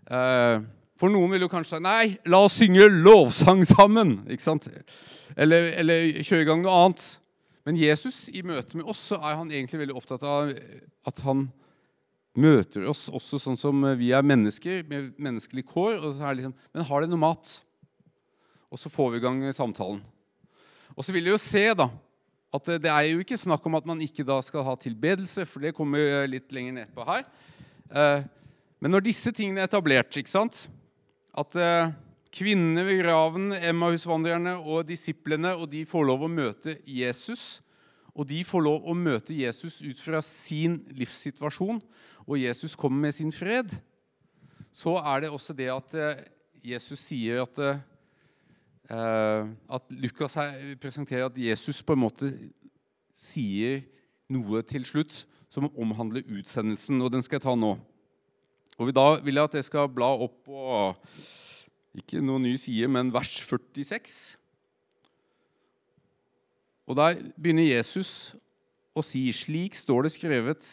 Uh, 0.07 0.63
for 0.95 1.11
noen 1.11 1.33
vil 1.33 1.43
jo 1.43 1.51
kanskje 1.51 1.81
nei, 1.83 2.15
la 2.31 2.39
oss 2.47 2.55
synge 2.61 2.87
lovsang 2.87 3.65
sammen. 3.67 4.21
ikke 4.31 4.45
sant? 4.45 4.69
Eller, 5.35 5.73
eller 5.81 6.21
kjøre 6.21 6.45
i 6.45 6.47
gang 6.47 6.63
noe 6.63 6.79
annet. 6.85 7.05
Men 7.67 7.79
Jesus 7.81 8.27
i 8.31 8.45
møte 8.45 8.77
med 8.79 8.87
oss 8.87 9.01
så 9.11 9.19
er 9.19 9.39
han 9.41 9.51
egentlig 9.51 9.81
veldig 9.81 9.97
opptatt 9.97 10.23
av 10.23 10.53
at 11.09 11.21
han 11.25 11.49
møter 12.35 12.87
oss 12.89 13.07
også 13.07 13.39
sånn 13.41 13.59
som 13.59 13.85
vi 13.99 14.11
er 14.15 14.25
mennesker, 14.25 14.83
med 14.89 15.13
menneskelig 15.17 15.65
kår. 15.69 15.97
Og 16.01 16.09
så 16.15 16.25
er 16.25 16.35
det 16.35 16.43
liksom, 16.43 16.55
Men 16.73 16.87
har 16.89 17.01
det 17.01 17.11
noe 17.11 17.23
mat? 17.23 17.55
Og 18.71 18.81
så 18.81 18.91
får 18.91 19.13
vi 19.13 19.21
i 19.21 19.25
gang 19.25 19.41
samtalen. 19.55 20.03
Og 20.95 21.03
så 21.05 21.15
vil 21.15 21.25
vi 21.27 21.33
jo 21.33 21.41
se 21.41 21.65
da, 21.75 21.89
at 22.55 22.71
det 22.79 22.91
er 22.91 23.09
jo 23.09 23.23
ikke 23.23 23.39
snakk 23.39 23.65
om 23.67 23.75
at 23.79 23.87
man 23.87 24.01
ikke 24.03 24.23
da 24.27 24.37
skal 24.43 24.63
ha 24.67 24.75
tilbedelse, 24.79 25.43
for 25.49 25.63
det 25.63 25.75
kommer 25.75 26.27
litt 26.29 26.51
lenger 26.55 26.79
nedpå 26.81 27.05
her. 27.07 27.25
Eh, 27.91 28.23
men 28.79 28.93
når 28.93 29.05
disse 29.07 29.31
tingene 29.35 29.63
er 29.63 29.69
etablert, 29.69 30.15
ikke 30.15 30.31
sant? 30.31 30.65
at 31.35 31.57
eh, 31.59 31.91
kvinnene 32.35 32.85
ved 32.87 33.01
graven, 33.03 33.49
Emmausvandrerne 33.59 34.55
og 34.61 34.85
disiplene, 34.87 35.51
og 35.55 35.67
de 35.71 35.83
får 35.87 36.07
lov 36.07 36.25
å 36.25 36.31
møte 36.31 36.77
Jesus. 36.87 37.59
Og 38.15 38.27
de 38.29 38.39
får 38.47 38.63
lov 38.63 38.87
å 38.87 38.95
møte 38.95 39.35
Jesus 39.35 39.81
ut 39.83 39.99
fra 39.99 40.21
sin 40.23 40.79
livssituasjon, 40.95 41.81
og 42.25 42.41
Jesus 42.41 42.75
kommer 42.75 43.07
med 43.07 43.13
sin 43.13 43.31
fred. 43.31 43.75
Så 44.71 44.95
er 44.97 45.19
det 45.23 45.29
også 45.29 45.53
det 45.53 45.69
at 45.71 45.93
eh, 45.93 46.23
Jesus 46.65 46.99
sier 46.99 47.43
at, 47.45 47.59
eh, 48.89 49.51
at 49.77 49.93
Lukas 49.93 50.33
her 50.33 50.75
presenterer 50.81 51.29
at 51.29 51.37
Jesus 51.37 51.83
på 51.83 51.93
en 51.93 52.03
måte 52.05 52.31
sier 53.15 53.83
noe 54.33 54.63
til 54.65 54.85
slutt 54.87 55.23
som 55.53 55.69
omhandler 55.77 56.25
utsendelsen, 56.35 56.99
og 57.01 57.13
den 57.13 57.23
skal 57.23 57.37
jeg 57.37 57.45
ta 57.45 57.53
nå. 57.55 57.75
Og 58.75 58.91
Da 58.91 59.19
vil 59.23 59.37
jeg 59.37 59.43
at 59.47 59.53
jeg 59.55 59.67
skal 59.69 59.87
bla 59.87 60.09
opp 60.25 60.41
på 60.49 60.95
ikke 61.95 62.19
noen 62.19 62.43
ny 62.43 62.55
side, 62.59 62.89
men 62.91 63.13
vers 63.13 63.37
46. 63.39 64.35
Og 66.85 66.97
Der 66.99 67.21
begynner 67.39 67.63
Jesus 67.63 68.35
å 68.95 69.03
si 69.03 69.31
slik 69.31 69.75
står 69.75 70.05
det 70.05 70.11
skrevet 70.11 70.67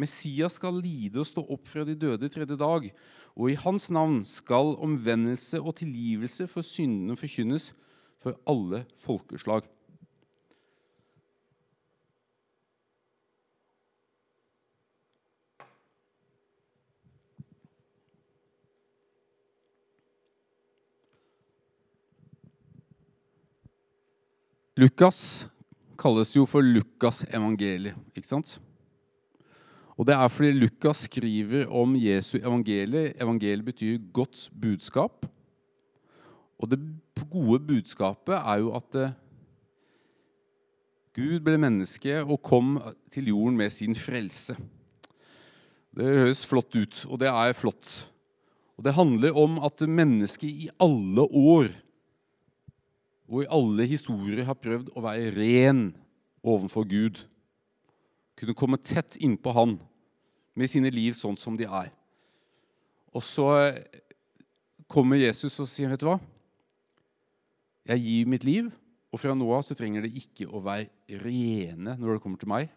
Messias 0.00 0.56
skal 0.56 0.80
lide 0.80 1.20
og 1.20 1.28
stå 1.28 1.44
opp 1.44 1.68
fra 1.68 1.84
de 1.84 1.96
døde 1.98 2.30
tredje 2.32 2.56
dag, 2.56 2.88
og 3.36 3.50
i 3.50 3.58
hans 3.60 3.90
navn 3.92 4.22
skal 4.24 4.74
omvendelse 4.80 5.60
og 5.60 5.76
tilgivelse 5.82 6.48
for 6.50 6.66
syndene 6.66 7.18
forkynnes 7.20 7.72
for 8.20 8.40
alle 8.48 8.84
folkeslag. 9.00 9.68
Lukas 24.80 25.46
kalles 26.00 26.30
jo 26.32 26.46
for 26.48 26.64
Lukas 26.64 27.26
evangeliet, 27.28 27.98
ikke 28.16 28.28
sant? 28.30 28.54
Og 30.00 30.06
Det 30.08 30.14
er 30.16 30.28
fordi 30.32 30.52
Lukas 30.56 31.02
skriver 31.04 31.66
om 31.76 31.92
Jesu 31.92 32.38
evangelie. 32.38 33.12
Evangeliet 33.20 33.64
betyr 33.64 33.98
godt 34.12 34.46
budskap. 34.60 35.26
Og 36.58 36.70
det 36.70 36.78
gode 37.30 37.60
budskapet 37.60 38.32
er 38.34 38.62
jo 38.62 38.70
at 38.78 38.96
eh, 38.96 39.12
Gud 41.12 41.42
ble 41.44 41.58
menneske 41.60 42.22
og 42.22 42.40
kom 42.40 42.78
til 43.12 43.28
jorden 43.28 43.58
med 43.60 43.70
sin 43.76 43.92
frelse. 43.94 44.56
Det 45.92 46.08
høres 46.08 46.46
flott 46.48 46.72
ut, 46.76 47.04
og 47.04 47.20
det 47.20 47.28
er 47.28 47.52
flott. 47.52 48.08
Og 48.78 48.84
Det 48.84 48.94
handler 48.94 49.36
om 49.36 49.58
at 49.58 49.84
mennesket 49.84 50.48
i 50.48 50.70
alle 50.80 51.28
år 51.28 51.68
og 53.28 53.42
i 53.42 53.52
alle 53.52 53.84
historier 53.84 54.44
har 54.48 54.56
prøvd 54.56 54.94
å 54.96 55.04
være 55.04 55.28
ren 55.36 55.90
overfor 56.42 56.88
Gud. 56.88 57.20
Kunne 58.40 58.56
komme 58.56 58.80
tett 58.80 59.20
innpå 59.20 59.52
Han 59.52 59.76
med 60.54 60.70
sine 60.70 60.90
liv 60.92 61.14
sånn 61.18 61.38
som 61.38 61.56
de 61.56 61.66
er. 61.66 61.90
Og 63.14 63.22
så 63.24 63.46
kommer 64.90 65.20
Jesus 65.20 65.58
og 65.60 65.68
sier, 65.68 65.88
'Vet 65.88 66.00
du 66.00 66.06
hva? 66.06 66.20
Jeg 67.86 67.98
gir 68.00 68.26
mitt 68.26 68.44
liv, 68.44 68.70
og 69.12 69.20
fra 69.20 69.34
nå 69.34 69.46
av 69.52 69.62
så 69.62 69.74
trenger 69.74 70.02
det 70.02 70.14
ikke 70.14 70.46
å 70.46 70.62
være 70.62 70.90
rene 71.22 71.96
når 71.96 72.14
det 72.14 72.22
kommer 72.22 72.38
til 72.38 72.48
meg.' 72.48 72.70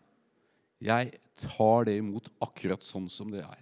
Jeg 0.83 1.13
tar 1.39 1.85
det 1.85 1.97
imot 1.97 2.27
akkurat 2.41 2.83
sånn 2.83 3.09
som 3.09 3.31
det 3.31 3.43
er, 3.45 3.61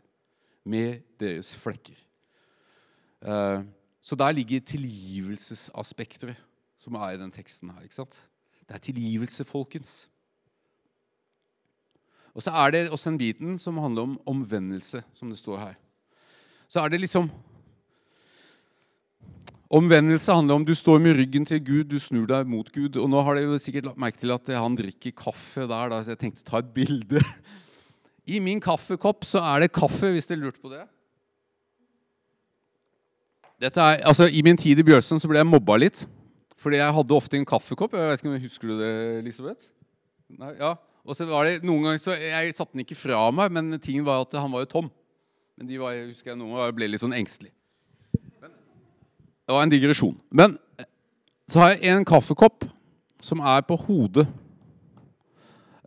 med 0.65 1.04
deres 1.19 1.54
flekker. 1.54 1.97
Eh, 3.21 3.62
så 4.02 4.17
der 4.17 4.34
ligger 4.34 4.63
tilgivelsesaspekter 4.65 6.34
som 6.82 6.97
er 6.97 7.13
i 7.13 7.19
den 7.21 7.32
teksten 7.32 7.69
her. 7.69 7.84
ikke 7.84 8.00
sant? 8.00 8.28
Det 8.65 8.74
er 8.74 8.80
tilgivelse, 8.80 9.45
folkens. 9.45 10.08
Og 12.36 12.44
så 12.46 12.54
er 12.63 12.74
det 12.74 12.89
også 12.89 13.12
en 13.12 13.20
biten 13.20 13.58
som 13.60 13.80
handler 13.82 14.08
om 14.08 14.20
omvendelse, 14.30 15.04
som 15.13 15.32
det 15.32 15.39
står 15.39 15.58
her. 15.60 15.80
Så 16.72 16.84
er 16.84 16.94
det 16.94 17.02
liksom 17.04 17.32
Omvendelse 19.72 20.34
handler 20.36 20.58
om 20.60 20.65
du 20.67 20.74
står 20.76 20.98
med 21.00 21.15
ryggen 21.15 21.46
til 21.48 21.62
Gud, 21.63 21.86
du 21.88 21.96
snur 21.96 22.26
deg 22.28 22.48
mot 22.52 22.67
Gud. 22.76 22.98
Og 23.00 23.06
nå 23.08 23.22
har 23.24 23.38
dere 23.39 23.60
sikkert 23.60 23.86
lagt 23.88 24.02
merke 24.04 24.20
til 24.20 24.34
at 24.36 24.50
han 24.52 24.76
drikker 24.76 25.13
kaffe 25.15 25.63
der, 25.63 25.94
da, 25.94 26.02
så 26.04 26.12
jeg 26.12 26.20
tenkte 26.20 26.44
å 26.44 26.48
ta 26.50 26.60
et 26.60 26.74
bilde. 26.76 27.22
I 28.28 28.41
min 28.44 28.60
kaffekopp 28.60 29.24
så 29.24 29.39
er 29.54 29.63
det 29.63 29.72
kaffe, 29.72 30.12
hvis 30.12 30.28
dere 30.28 30.44
lurte 30.44 30.60
på 30.60 30.74
det. 30.74 30.84
Er, 33.63 34.04
altså 34.04 34.28
I 34.28 34.44
min 34.44 34.60
tid 34.60 34.82
i 34.82 34.84
Bjørsen 34.84 35.24
så 35.24 35.32
ble 35.32 35.39
jeg 35.39 35.48
mobba 35.48 35.80
litt. 35.80 36.04
Fordi 36.60 36.82
jeg 36.82 36.98
hadde 37.00 37.15
ofte 37.15 37.39
en 37.39 37.48
kaffekopp. 37.48 37.96
Jeg 37.96 38.12
vet 38.12 38.20
ikke 38.20 38.30
om 38.30 38.36
jeg 38.36 38.44
Husker 38.50 38.74
du 38.74 38.76
det, 38.82 38.94
Elisabeth? 39.22 39.72
Nei, 40.36 40.52
ja. 40.60 40.76
Og 41.06 41.18
så 41.18 41.26
var 41.26 41.48
det 41.48 41.66
noen 41.66 41.88
ganger 41.88 42.02
så 42.02 42.14
Jeg 42.14 42.54
satte 42.56 42.76
den 42.76 42.84
ikke 42.86 43.00
fra 43.00 43.24
meg, 43.34 43.54
men 43.54 43.80
tingen 43.82 44.06
var 44.06 44.22
at 44.26 44.38
han 44.38 44.52
var 44.54 44.66
jo 44.66 44.72
tom. 44.76 44.92
Men 45.58 45.70
de 45.70 45.80
var, 45.82 45.96
jeg 45.96 46.12
husker 46.12 46.32
jeg 46.32 46.40
noen 46.40 46.56
ganger 46.56 46.78
ble 46.78 46.90
litt 46.92 47.02
sånn 47.02 47.16
engstelig. 47.18 47.52
Men, 48.42 48.54
det 49.46 49.56
var 49.56 49.66
en 49.66 49.74
digresjon. 49.74 50.16
Men 50.30 50.58
så 51.52 51.64
har 51.64 51.74
jeg 51.74 51.92
en 51.92 52.08
kaffekopp 52.08 52.66
som 53.22 53.42
er 53.44 53.62
på 53.68 53.78
hodet. 53.88 54.28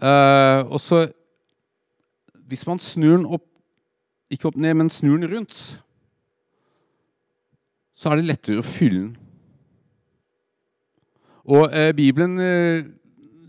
Uh, 0.02 0.66
og 0.74 0.80
så 0.82 1.06
Hvis 2.50 2.66
man 2.66 2.78
snur 2.82 3.16
den 3.16 3.26
opp 3.26 3.44
Ikke 4.30 4.48
opp 4.50 4.56
ned, 4.58 4.74
men 4.74 4.90
snur 4.90 5.16
den 5.16 5.30
rundt, 5.30 5.80
så 7.94 8.10
er 8.10 8.18
det 8.18 8.26
lettere 8.26 8.58
å 8.58 8.66
fylle 8.66 8.98
den. 8.98 9.12
Og 11.44 11.68
eh, 11.70 11.92
Bibelen 11.94 12.40
eh, 12.40 12.86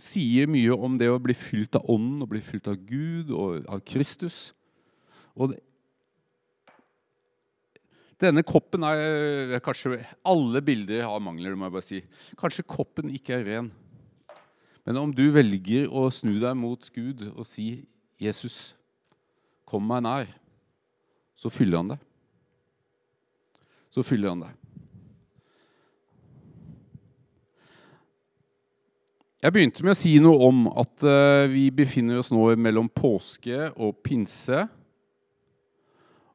sier 0.02 0.50
mye 0.52 0.74
om 0.76 0.98
det 1.00 1.10
å 1.12 1.22
bli 1.22 1.36
fylt 1.38 1.78
av 1.78 1.88
Ånden 1.92 2.24
og 2.26 2.32
bli 2.34 2.42
fylt 2.44 2.68
av 2.72 2.78
Gud 2.88 3.32
og 3.36 3.66
av 3.72 3.82
Kristus. 3.88 4.50
Og 5.36 5.54
det, 5.54 5.62
denne 8.22 8.46
koppen 8.48 8.86
er 8.88 9.58
kanskje 9.64 10.00
Alle 10.24 10.62
bilder 10.64 11.04
har 11.04 11.20
mangler, 11.24 11.56
må 11.56 11.68
jeg 11.68 11.76
bare 11.76 11.86
si. 11.86 12.02
Kanskje 12.40 12.68
koppen 12.68 13.12
ikke 13.12 13.36
er 13.40 13.48
ren. 13.50 13.72
Men 14.86 15.02
om 15.02 15.12
du 15.14 15.26
velger 15.34 15.90
å 15.90 16.08
snu 16.14 16.38
deg 16.40 16.56
mot 16.58 16.90
Gud 16.94 17.26
og 17.34 17.46
si 17.50 17.86
'Jesus, 18.22 18.76
kom 19.66 19.84
meg 19.84 20.04
nær', 20.06 20.36
så 21.36 21.50
fyller 21.50 21.82
han 21.82 21.90
deg. 21.96 22.00
Så 23.92 24.04
fyller 24.04 24.30
han 24.30 24.46
deg. 24.46 24.65
Jeg 29.46 29.54
begynte 29.54 29.84
med 29.86 29.94
å 29.94 29.98
si 30.00 30.16
noe 30.18 30.48
om 30.48 30.64
at 30.74 31.04
uh, 31.06 31.46
vi 31.52 31.68
befinner 31.70 32.18
oss 32.18 32.32
nå 32.34 32.48
mellom 32.58 32.88
påske 32.90 33.68
og 33.78 34.00
pinse. 34.02 34.64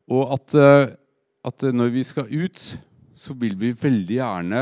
Og 0.07 0.35
at, 0.37 0.55
uh, 0.55 0.85
at 1.43 1.65
når 1.75 1.91
vi 1.91 2.05
skal 2.07 2.31
ut, 2.31 2.67
så 3.19 3.35
vil 3.41 3.57
vi 3.59 3.73
veldig 3.75 4.15
gjerne 4.21 4.61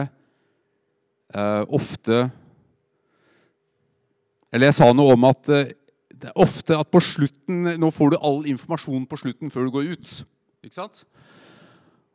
uh, 1.36 1.64
ofte 1.76 2.22
Eller 4.48 4.70
jeg 4.70 4.78
sa 4.78 4.88
noe 4.96 5.12
om 5.12 5.26
at 5.28 5.44
det 5.44 6.30
er 6.30 6.40
ofte 6.40 6.78
at 6.78 6.88
på 6.88 7.02
slutten 7.04 7.74
Nå 7.76 7.90
får 7.92 8.14
du 8.14 8.16
all 8.16 8.40
informasjon 8.48 9.04
på 9.10 9.18
slutten 9.20 9.52
før 9.52 9.68
du 9.68 9.74
går 9.76 9.92
ut. 9.92 10.14
Ikke 10.64 10.78
sant? 10.80 11.04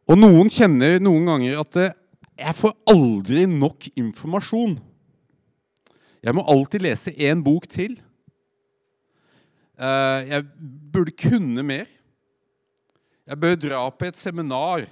Og 0.09 0.17
noen 0.17 0.49
kjenner 0.51 0.97
noen 0.97 1.29
ganger 1.29 1.61
at 1.61 1.77
eh, 1.79 1.93
jeg 2.41 2.57
får 2.57 2.73
aldri 2.89 3.45
nok 3.47 3.85
informasjon. 3.93 4.73
Jeg 6.23 6.35
må 6.37 6.43
alltid 6.47 6.85
lese 6.85 7.11
én 7.19 7.43
bok 7.43 7.67
til. 7.67 7.97
Eh, 9.75 10.19
jeg 10.29 10.45
burde 10.93 11.11
kunne 11.19 11.63
mer. 11.67 11.89
Jeg 13.27 13.39
bør 13.39 13.55
dra 13.59 13.81
på 13.91 14.07
et 14.07 14.19
seminar, 14.19 14.85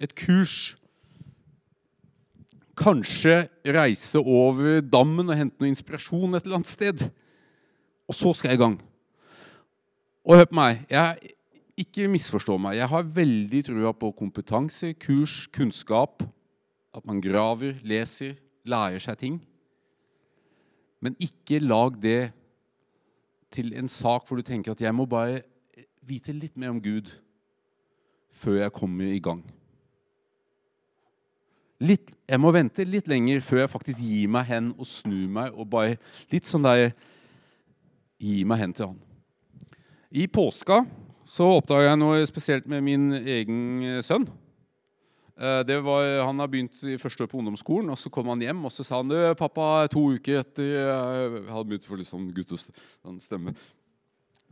et 0.00 0.14
kurs. 0.16 0.76
Kanskje 2.80 3.42
reise 3.64 4.20
over 4.20 4.80
dammen 4.80 5.28
og 5.28 5.36
hente 5.36 5.60
noe 5.60 5.68
inspirasjon 5.68 6.36
et 6.36 6.46
eller 6.46 6.60
annet 6.60 6.72
sted. 6.72 7.04
Og 8.08 8.16
så 8.16 8.32
skal 8.36 8.54
jeg 8.54 8.60
i 8.60 8.62
gang. 8.62 8.78
Og 10.24 10.36
hør 10.36 10.48
på 10.48 10.56
meg. 10.56 10.80
Jeg, 10.88 11.34
ikke 11.80 12.08
misforstå 12.12 12.56
meg. 12.60 12.78
Jeg 12.80 12.88
har 12.88 13.12
veldig 13.20 13.62
trua 13.68 13.92
på 13.96 14.12
kompetanse, 14.16 14.94
kurs, 15.00 15.44
kunnskap. 15.52 16.24
At 16.96 17.04
man 17.08 17.20
graver, 17.20 17.76
leser, 17.84 18.36
lærer 18.64 19.00
seg 19.00 19.20
ting. 19.20 19.38
Men 21.00 21.16
ikke 21.20 21.62
lag 21.64 21.96
det 22.02 22.32
til 23.50 23.72
en 23.76 23.88
sak 23.88 24.28
hvor 24.28 24.38
du 24.38 24.46
tenker 24.46 24.72
at 24.72 24.82
jeg 24.84 24.94
må 24.94 25.06
bare 25.10 25.40
vite 26.06 26.34
litt 26.36 26.56
mer 26.60 26.74
om 26.74 26.80
Gud 26.82 27.10
før 28.30 28.60
jeg 28.62 28.76
kommer 28.76 29.10
i 29.10 29.22
gang. 29.22 29.42
Litt, 31.80 32.12
jeg 32.28 32.40
må 32.40 32.52
vente 32.52 32.84
litt 32.84 33.08
lenger 33.08 33.40
før 33.40 33.62
jeg 33.62 33.72
faktisk 33.72 34.02
gir 34.04 34.28
meg 34.32 34.48
hen 34.50 34.74
og 34.76 34.88
snur 34.88 35.30
meg 35.32 35.54
og 35.56 35.70
bare 35.72 35.96
Litt 36.32 36.48
sånn 36.48 36.66
der 36.66 36.90
Gi 38.20 38.42
meg 38.44 38.60
hen 38.60 38.74
til 38.76 38.90
han. 38.90 38.98
I 40.12 40.26
påska 40.28 40.82
så 41.24 41.46
oppdaga 41.56 41.86
jeg 41.86 42.00
noe 42.02 42.26
spesielt 42.28 42.66
med 42.68 42.82
min 42.84 43.14
egen 43.16 44.02
sønn. 44.04 44.26
Eh, 45.40 45.60
det 45.64 45.80
var, 45.82 46.04
han 46.26 46.38
har 46.42 46.52
begynt 46.52 46.76
i 46.84 46.98
første 47.00 47.24
år 47.24 47.32
på 47.32 47.40
ungdomsskolen, 47.40 47.90
og 47.90 47.98
så 47.98 48.12
kom 48.12 48.28
han 48.28 48.44
hjem 48.44 48.64
og 48.68 48.72
så 48.72 48.84
sa 48.84 49.00
han, 49.00 49.08
'Pappa, 49.34 49.88
to 49.88 50.10
uker 50.12 50.44
etter 50.44 50.64
Jeg 50.68 51.44
hadde 51.48 51.68
begynt 51.68 51.86
å 51.88 51.92
få 51.92 52.00
litt 52.00 52.12
sånn 52.12 52.32
guttestemme 52.36 53.54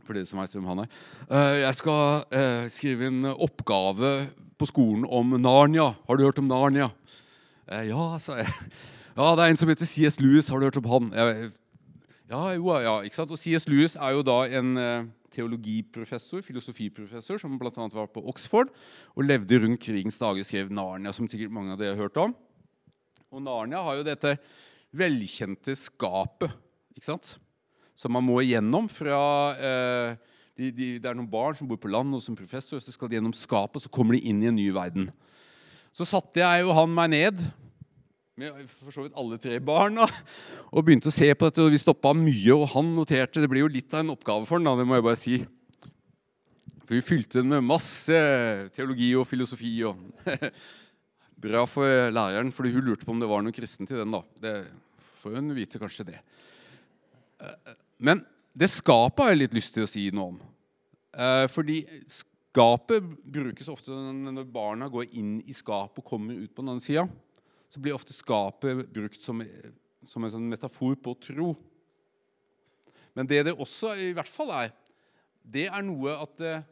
for 0.09 0.17
dere 0.17 0.25
som 0.25 0.41
vet 0.41 0.55
hvem 0.57 0.69
han 0.71 0.83
er. 0.83 0.93
Eh, 1.29 1.55
jeg 1.61 1.77
skal 1.77 2.23
eh, 2.33 2.63
skrive 2.73 3.11
en 3.11 3.29
oppgave 3.35 4.13
på 4.57 4.65
skolen 4.65 5.05
om 5.05 5.35
Narnia. 5.37 5.91
Har 6.07 6.17
du 6.17 6.25
hørt 6.25 6.41
om 6.41 6.49
Narnia? 6.49 6.89
Eh, 7.69 7.91
ja, 7.91 8.17
sa 8.17 8.39
jeg. 8.41 8.49
Ja, 9.19 9.35
det 9.35 9.45
er 9.45 9.53
en 9.53 9.59
som 9.59 9.69
heter 9.69 9.85
CS 9.85 10.17
Lewis. 10.21 10.49
Har 10.49 10.57
du 10.57 10.65
hørt 10.65 10.79
om 10.81 10.89
han? 10.89 11.11
Ja, 12.29 12.41
jo, 12.55 12.73
ja, 12.81 12.95
ikke 13.05 13.19
sant? 13.19 13.33
Og 13.35 13.37
CS 13.41 13.67
Lewis 13.69 13.97
er 13.99 14.15
jo 14.15 14.25
da 14.25 14.41
en 14.47 14.73
teologiprofessor, 15.39 16.45
filosofiprofessor, 16.45 17.41
som 17.41 17.57
bl.a. 17.57 17.89
var 17.95 18.13
på 18.13 18.23
Oxford 18.29 18.69
og 19.15 19.25
levde 19.25 19.63
rundt 19.63 19.81
krigens 19.81 20.19
dager, 20.21 20.45
skrev 20.45 20.69
Narnia, 20.69 21.15
som 21.15 21.27
sikkert 21.31 21.55
mange 21.55 21.73
av 21.73 21.81
dere 21.81 21.95
har 21.95 22.05
hørt 22.05 22.21
om. 22.21 22.37
Og 23.33 23.45
Narnia 23.45 23.81
har 23.85 23.99
jo 23.99 24.07
dette 24.07 24.37
velkjente 24.99 25.75
skapet. 25.77 26.51
ikke 26.97 27.11
sant? 27.11 27.37
som 27.99 28.15
man 28.15 28.23
må 28.23 28.39
igjennom 28.43 28.87
fra 28.91 29.19
eh, 29.59 30.13
de, 30.59 30.71
de, 30.71 30.87
Det 30.99 31.07
er 31.07 31.17
noen 31.17 31.29
barn 31.29 31.57
som 31.57 31.67
bor 31.67 31.79
på 31.79 31.91
land 31.91 32.15
og 32.15 32.23
som 32.23 32.37
professor, 32.37 32.79
så 32.83 32.93
skal 32.95 33.11
de 33.11 33.17
gjennom 33.19 33.35
skapet, 33.35 33.79
og 33.79 33.83
så 33.83 33.91
kommer 33.91 34.15
de 34.15 34.23
inn 34.27 34.41
i 34.43 34.49
en 34.49 34.55
ny 34.55 34.69
verden. 34.75 35.09
Så 35.95 36.07
satte 36.07 36.43
jeg 36.43 36.63
jo 36.63 36.75
han 36.75 36.91
meg 36.95 37.11
ned 37.11 37.43
med 38.39 38.65
for 38.71 38.95
så 38.95 39.03
vidt 39.05 39.17
alle 39.19 39.37
tre 39.41 39.57
barna 39.59 40.05
og 40.69 40.83
begynte 40.85 41.11
å 41.11 41.13
se 41.13 41.27
på 41.33 41.49
dette. 41.49 41.63
og 41.65 41.73
Vi 41.73 41.81
stoppa 41.81 42.13
mye, 42.15 42.55
og 42.55 42.69
han 42.73 42.93
noterte. 42.95 43.41
Det 43.43 43.49
blir 43.51 43.65
jo 43.65 43.71
litt 43.71 43.93
av 43.93 44.03
en 44.03 44.13
oppgave 44.15 44.47
for 44.47 44.59
han, 44.59 44.79
det 44.79 44.87
må 44.87 44.99
jeg 44.99 45.07
bare 45.07 45.19
si. 45.19 45.39
For 46.85 46.97
vi 46.97 47.05
fylte 47.05 47.41
den 47.41 47.51
med 47.51 47.67
masse 47.67 48.19
teologi 48.75 49.11
og 49.19 49.27
filosofi. 49.29 49.73
og 49.85 49.99
Bra 51.45 51.63
for 51.69 52.11
læreren, 52.11 52.51
for 52.55 52.67
hun 52.67 52.87
lurte 52.87 53.07
på 53.07 53.13
om 53.13 53.21
det 53.21 53.29
var 53.29 53.43
noe 53.43 53.55
kristent 53.55 53.91
i 53.93 53.99
den. 53.99 54.15
da. 54.15 54.23
Det 54.41 54.55
får 55.21 55.37
hun 55.37 55.53
vite 55.57 55.81
kanskje 55.81 56.09
det. 56.11 56.19
Men 57.99 58.23
det 58.55 58.71
skapet 58.71 59.23
har 59.23 59.35
jeg 59.35 59.43
litt 59.43 59.59
lyst 59.59 59.75
til 59.75 59.85
å 59.85 59.91
si 59.91 60.09
noe 60.15 60.33
om. 60.33 60.41
Eh, 61.13 61.45
fordi 61.51 61.81
skapet 62.09 63.05
brukes 63.23 63.69
ofte 63.71 63.93
når 63.93 64.47
barna 64.51 64.89
går 64.91 65.11
inn 65.19 65.39
i 65.45 65.55
skapet 65.55 66.01
og 66.01 66.07
kommer 66.07 66.37
ut 66.37 66.53
på 66.53 66.63
den 66.63 66.73
andre 66.73 66.85
sida. 66.85 67.05
Så 67.69 67.81
blir 67.81 67.93
ofte 67.93 68.15
skapet 68.15 68.87
brukt 68.93 69.21
som, 69.21 69.43
som 70.07 70.25
en 70.25 70.33
sånn 70.33 70.49
metafor 70.49 70.97
på 70.97 71.13
tro. 71.21 71.53
Men 73.13 73.29
det 73.29 73.43
det 73.45 73.57
også 73.57 73.93
i 73.99 74.11
hvert 74.15 74.29
fall 74.31 74.51
er, 74.55 74.73
det 75.43 75.67
er 75.69 75.85
noe 75.85 76.13
at 76.23 76.43
eh, 76.45 76.65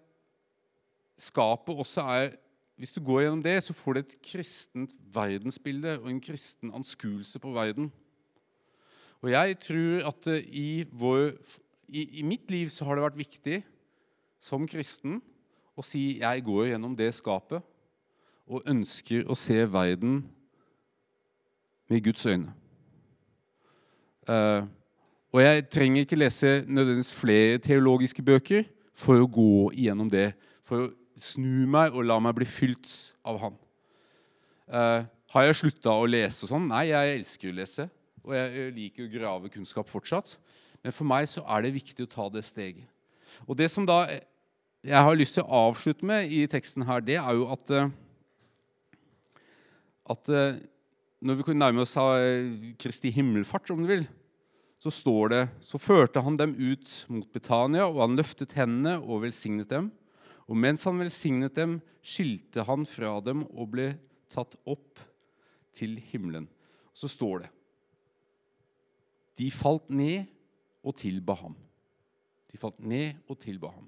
skapet 1.18 1.76
også 1.76 2.06
er 2.18 2.36
Hvis 2.78 2.94
du 2.94 3.00
går 3.02 3.24
gjennom 3.24 3.40
det, 3.42 3.56
så 3.66 3.74
får 3.74 3.94
du 3.94 4.00
et 4.00 4.12
kristent 4.22 4.92
verdensbilde 5.10 5.96
og 5.98 6.12
en 6.12 6.20
kristen 6.22 6.70
anskuelse 6.70 7.40
på 7.42 7.50
verden. 7.50 7.88
Og 9.26 9.32
jeg 9.32 9.56
tror 9.66 10.06
at 10.12 10.28
eh, 10.30 10.46
i, 10.46 10.70
vår, 10.92 11.32
i, 11.90 12.20
i, 12.20 12.22
mitt 12.22 12.52
liv 12.54 12.70
så 12.70 12.86
har 12.86 12.96
det 12.96 13.08
vært 13.08 13.18
viktig 13.18 13.58
som 14.38 14.70
kristen 14.70 15.18
å 15.74 15.82
si 15.82 16.20
jeg 16.20 16.46
går 16.46 16.70
gjennom 16.70 16.94
det 16.94 17.10
skapet 17.18 17.66
og 18.46 18.70
ønsker 18.70 19.26
å 19.26 19.34
se 19.34 19.58
verden 19.66 20.22
med 21.88 22.04
Guds 22.04 22.26
øyne. 22.26 22.54
Uh, 24.28 24.68
og 25.32 25.42
jeg 25.44 25.68
trenger 25.72 26.04
ikke 26.04 26.20
lese 26.20 26.64
nødvendigvis 26.68 27.14
flere 27.16 27.58
teologiske 27.64 28.24
bøker 28.24 28.64
for 28.98 29.22
å 29.22 29.30
gå 29.30 29.52
igjennom 29.72 30.10
det, 30.12 30.32
for 30.68 30.88
å 30.88 30.90
snu 31.18 31.68
meg 31.70 31.96
og 31.96 32.08
la 32.08 32.18
meg 32.22 32.36
bli 32.38 32.48
fylt 32.50 32.92
av 33.26 33.40
Han. 33.44 33.60
Uh, 34.68 35.06
har 35.32 35.48
jeg 35.48 35.62
slutta 35.62 35.96
å 35.96 36.08
lese 36.10 36.46
og 36.46 36.52
sånn? 36.52 36.68
Nei, 36.72 36.90
jeg 36.92 37.20
elsker 37.20 37.52
å 37.52 37.58
lese 37.60 37.88
og 38.28 38.36
jeg 38.36 38.72
liker 38.76 39.06
å 39.06 39.12
grave 39.12 39.52
kunnskap 39.52 39.88
fortsatt. 39.88 40.36
Men 40.84 40.96
for 40.96 41.08
meg 41.08 41.30
så 41.32 41.44
er 41.48 41.64
det 41.64 41.78
viktig 41.78 42.06
å 42.06 42.12
ta 42.12 42.28
det 42.32 42.44
steget. 42.46 42.88
Og 43.48 43.56
det 43.60 43.70
som 43.72 43.86
da 43.88 44.02
jeg 44.88 45.04
har 45.04 45.16
lyst 45.16 45.38
til 45.38 45.46
å 45.46 45.68
avslutte 45.70 46.06
med 46.08 46.32
i 46.32 46.44
teksten 46.50 46.86
her, 46.88 47.04
det 47.04 47.18
er 47.20 47.38
jo 47.38 47.48
at, 47.54 47.72
eh, 47.72 47.90
at 50.12 50.30
eh, 50.30 50.60
når 51.22 51.40
vi 51.40 51.46
kunne 51.48 51.64
nærme 51.64 51.82
oss 51.82 51.96
eh, 51.98 52.74
Kristi 52.80 53.12
himmelfart, 53.14 53.72
om 53.74 53.82
du 53.82 53.90
vil, 53.90 54.06
så 54.78 54.92
står 54.94 55.32
det 55.34 55.44
Så 55.66 55.80
førte 55.82 56.22
han 56.22 56.38
dem 56.38 56.54
ut 56.54 57.06
mot 57.10 57.28
Betania, 57.34 57.88
og 57.88 58.04
han 58.04 58.18
løftet 58.20 58.54
hendene 58.58 59.00
og 59.02 59.24
velsignet 59.26 59.70
dem. 59.70 59.92
Og 60.48 60.56
mens 60.56 60.86
han 60.88 61.00
velsignet 61.02 61.56
dem, 61.58 61.80
skilte 62.06 62.64
han 62.64 62.86
fra 62.88 63.18
dem 63.26 63.44
og 63.50 63.74
ble 63.74 63.92
tatt 64.32 64.56
opp 64.70 65.02
til 65.76 65.98
himmelen. 66.12 66.48
Så 66.94 67.10
står 67.12 67.46
det 67.46 67.54
de 69.38 69.52
falt 69.54 69.92
ned 69.94 70.26
og 70.82 70.96
tilba 70.98 71.36
ham. 71.38 71.54
De 72.50 72.58
falt 72.58 72.80
ned 72.82 73.20
og 73.30 73.38
tilba 73.38 73.70
ham. 73.70 73.86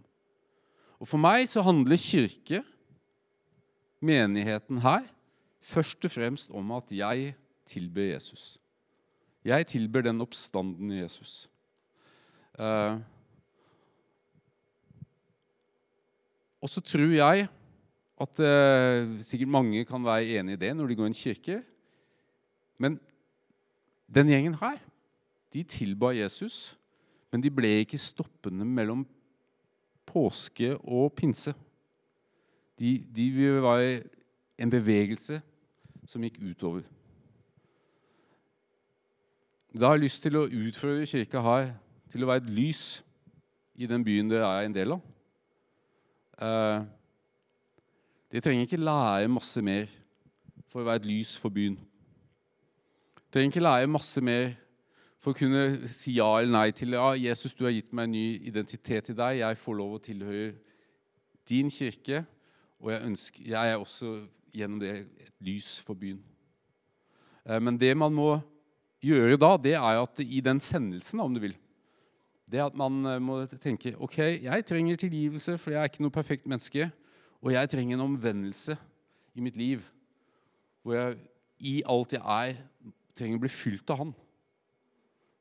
Og 1.00 1.08
For 1.10 1.22
meg 1.22 1.48
så 1.50 1.64
handler 1.66 1.98
kirke, 1.98 2.62
menigheten 4.00 4.82
her, 4.84 5.08
først 5.62 6.06
og 6.06 6.12
fremst 6.12 6.52
om 6.56 6.72
at 6.78 6.92
jeg 6.92 7.34
tilber 7.66 8.14
Jesus. 8.14 8.58
Jeg 9.46 9.68
tilber 9.68 10.02
den 10.02 10.22
oppstandende 10.22 11.00
Jesus. 11.02 11.50
Eh, 12.60 12.98
og 16.60 16.70
så 16.70 16.82
tror 16.84 17.14
jeg 17.16 17.48
at 18.20 18.42
eh, 18.44 19.24
sikkert 19.24 19.54
mange 19.54 19.86
kan 19.88 20.04
være 20.04 20.40
enig 20.40 20.58
i 20.58 20.62
det 20.66 20.74
når 20.76 20.88
de 20.88 20.96
går 21.00 21.08
i 21.08 21.14
en 21.14 21.22
kirke. 21.22 21.62
Men 22.78 23.00
den 24.12 24.28
gjengen 24.28 24.58
her 24.60 24.80
de 25.54 25.64
tilba 25.64 26.12
Jesus, 26.14 26.78
men 27.32 27.42
de 27.42 27.50
ble 27.50 27.80
ikke 27.82 27.98
stoppende 27.98 28.66
mellom 28.66 29.06
påske 30.10 30.76
og 30.78 31.14
pinse. 31.18 31.54
De, 32.80 33.00
de 33.16 33.26
var 33.62 33.82
en 34.60 34.72
bevegelse 34.72 35.40
som 36.10 36.24
gikk 36.26 36.40
utover. 36.42 36.82
Da 39.78 39.92
har 39.92 40.00
jeg 40.00 40.08
lyst 40.08 40.24
til 40.26 40.38
å 40.40 40.48
utføre 40.48 41.06
kirka 41.06 41.42
her 41.46 41.68
til 42.10 42.26
å 42.26 42.30
være 42.32 42.42
et 42.42 42.54
lys 42.58 42.86
i 43.78 43.86
den 43.90 44.02
byen 44.04 44.32
dere 44.32 44.48
er 44.50 44.66
en 44.66 44.74
del 44.74 44.96
av. 44.96 45.04
Eh, 46.42 46.88
dere 48.32 48.42
trenger 48.42 48.66
ikke 48.66 48.82
lære 48.82 49.30
masse 49.30 49.62
mer 49.62 49.86
for 50.72 50.82
å 50.82 50.88
være 50.88 51.04
et 51.04 51.08
lys 51.12 51.36
for 51.38 51.54
byen. 51.54 51.78
De 51.78 53.30
trenger 53.30 53.54
ikke 53.54 53.68
lære 53.68 53.94
masse 53.94 54.26
mer 54.26 54.56
for 55.22 55.36
å 55.36 55.38
kunne 55.38 55.92
si 55.94 56.16
ja 56.18 56.32
eller 56.40 56.56
nei 56.56 56.74
til 56.74 56.98
ja, 56.98 57.12
Jesus, 57.20 57.54
du 57.54 57.68
har 57.68 57.76
gitt 57.76 57.94
meg 57.94 58.10
en 58.10 58.16
ny 58.18 58.26
identitet 58.50 59.14
i 59.14 59.18
deg. 59.22 59.44
Jeg 59.44 59.62
får 59.62 59.78
lov 59.78 60.00
å 60.00 60.02
tilhøre 60.02 60.52
din 61.50 61.70
kirke, 61.70 62.24
og 62.80 62.94
jeg, 62.96 63.06
ønsker, 63.06 63.48
jeg 63.54 63.74
er 63.74 63.78
også 63.78 64.16
gjennom 64.54 64.82
det 64.82 64.94
et 65.22 65.34
lys 65.46 65.78
for 65.86 65.98
byen. 65.98 66.22
Eh, 67.46 67.60
men 67.62 67.78
det 67.80 67.96
man 67.98 68.14
må 68.16 68.38
gjøre 69.04 69.40
da, 69.40 69.56
det 69.58 69.76
er 69.78 70.02
at 70.02 70.22
i 70.24 70.42
den 70.44 70.60
sendelsen, 70.64 71.22
om 71.24 71.34
du 71.34 71.44
vil, 71.48 71.58
Det 72.50 72.58
at 72.58 72.74
man 72.74 73.06
eh, 73.06 73.20
må 73.22 73.44
tenke 73.62 73.94
ok, 73.94 74.18
jeg 74.42 74.66
trenger 74.66 74.96
tilgivelse, 74.98 75.58
for 75.58 75.70
jeg 75.70 75.80
er 75.80 75.90
ikke 75.92 76.02
noe 76.02 76.12
perfekt 76.12 76.48
menneske. 76.50 76.90
Og 77.42 77.54
jeg 77.54 77.70
trenger 77.70 77.96
en 77.96 78.08
omvendelse 78.08 78.76
i 79.36 79.42
mitt 79.42 79.58
liv, 79.58 79.84
hvor 80.82 80.96
jeg 80.98 81.20
i 81.60 81.82
alt 81.86 82.14
jeg 82.14 82.24
er, 82.24 82.58
trenger 83.16 83.38
å 83.38 83.44
bli 83.44 83.52
fylt 83.54 83.94
av 83.94 84.02
Han. 84.02 84.16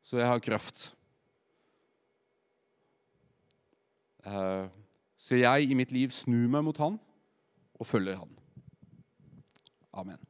Så 0.05 0.21
jeg 0.21 0.29
har 0.29 0.45
kraft. 0.45 0.91
Eh, 4.27 4.69
så 5.19 5.41
jeg 5.41 5.71
i 5.71 5.79
mitt 5.79 5.95
liv 5.95 6.13
snur 6.15 6.47
meg 6.53 6.67
mot 6.67 6.83
Han 6.83 7.01
og 7.79 7.87
følger 7.87 8.21
Han. 8.21 8.38
Amen. 9.95 10.28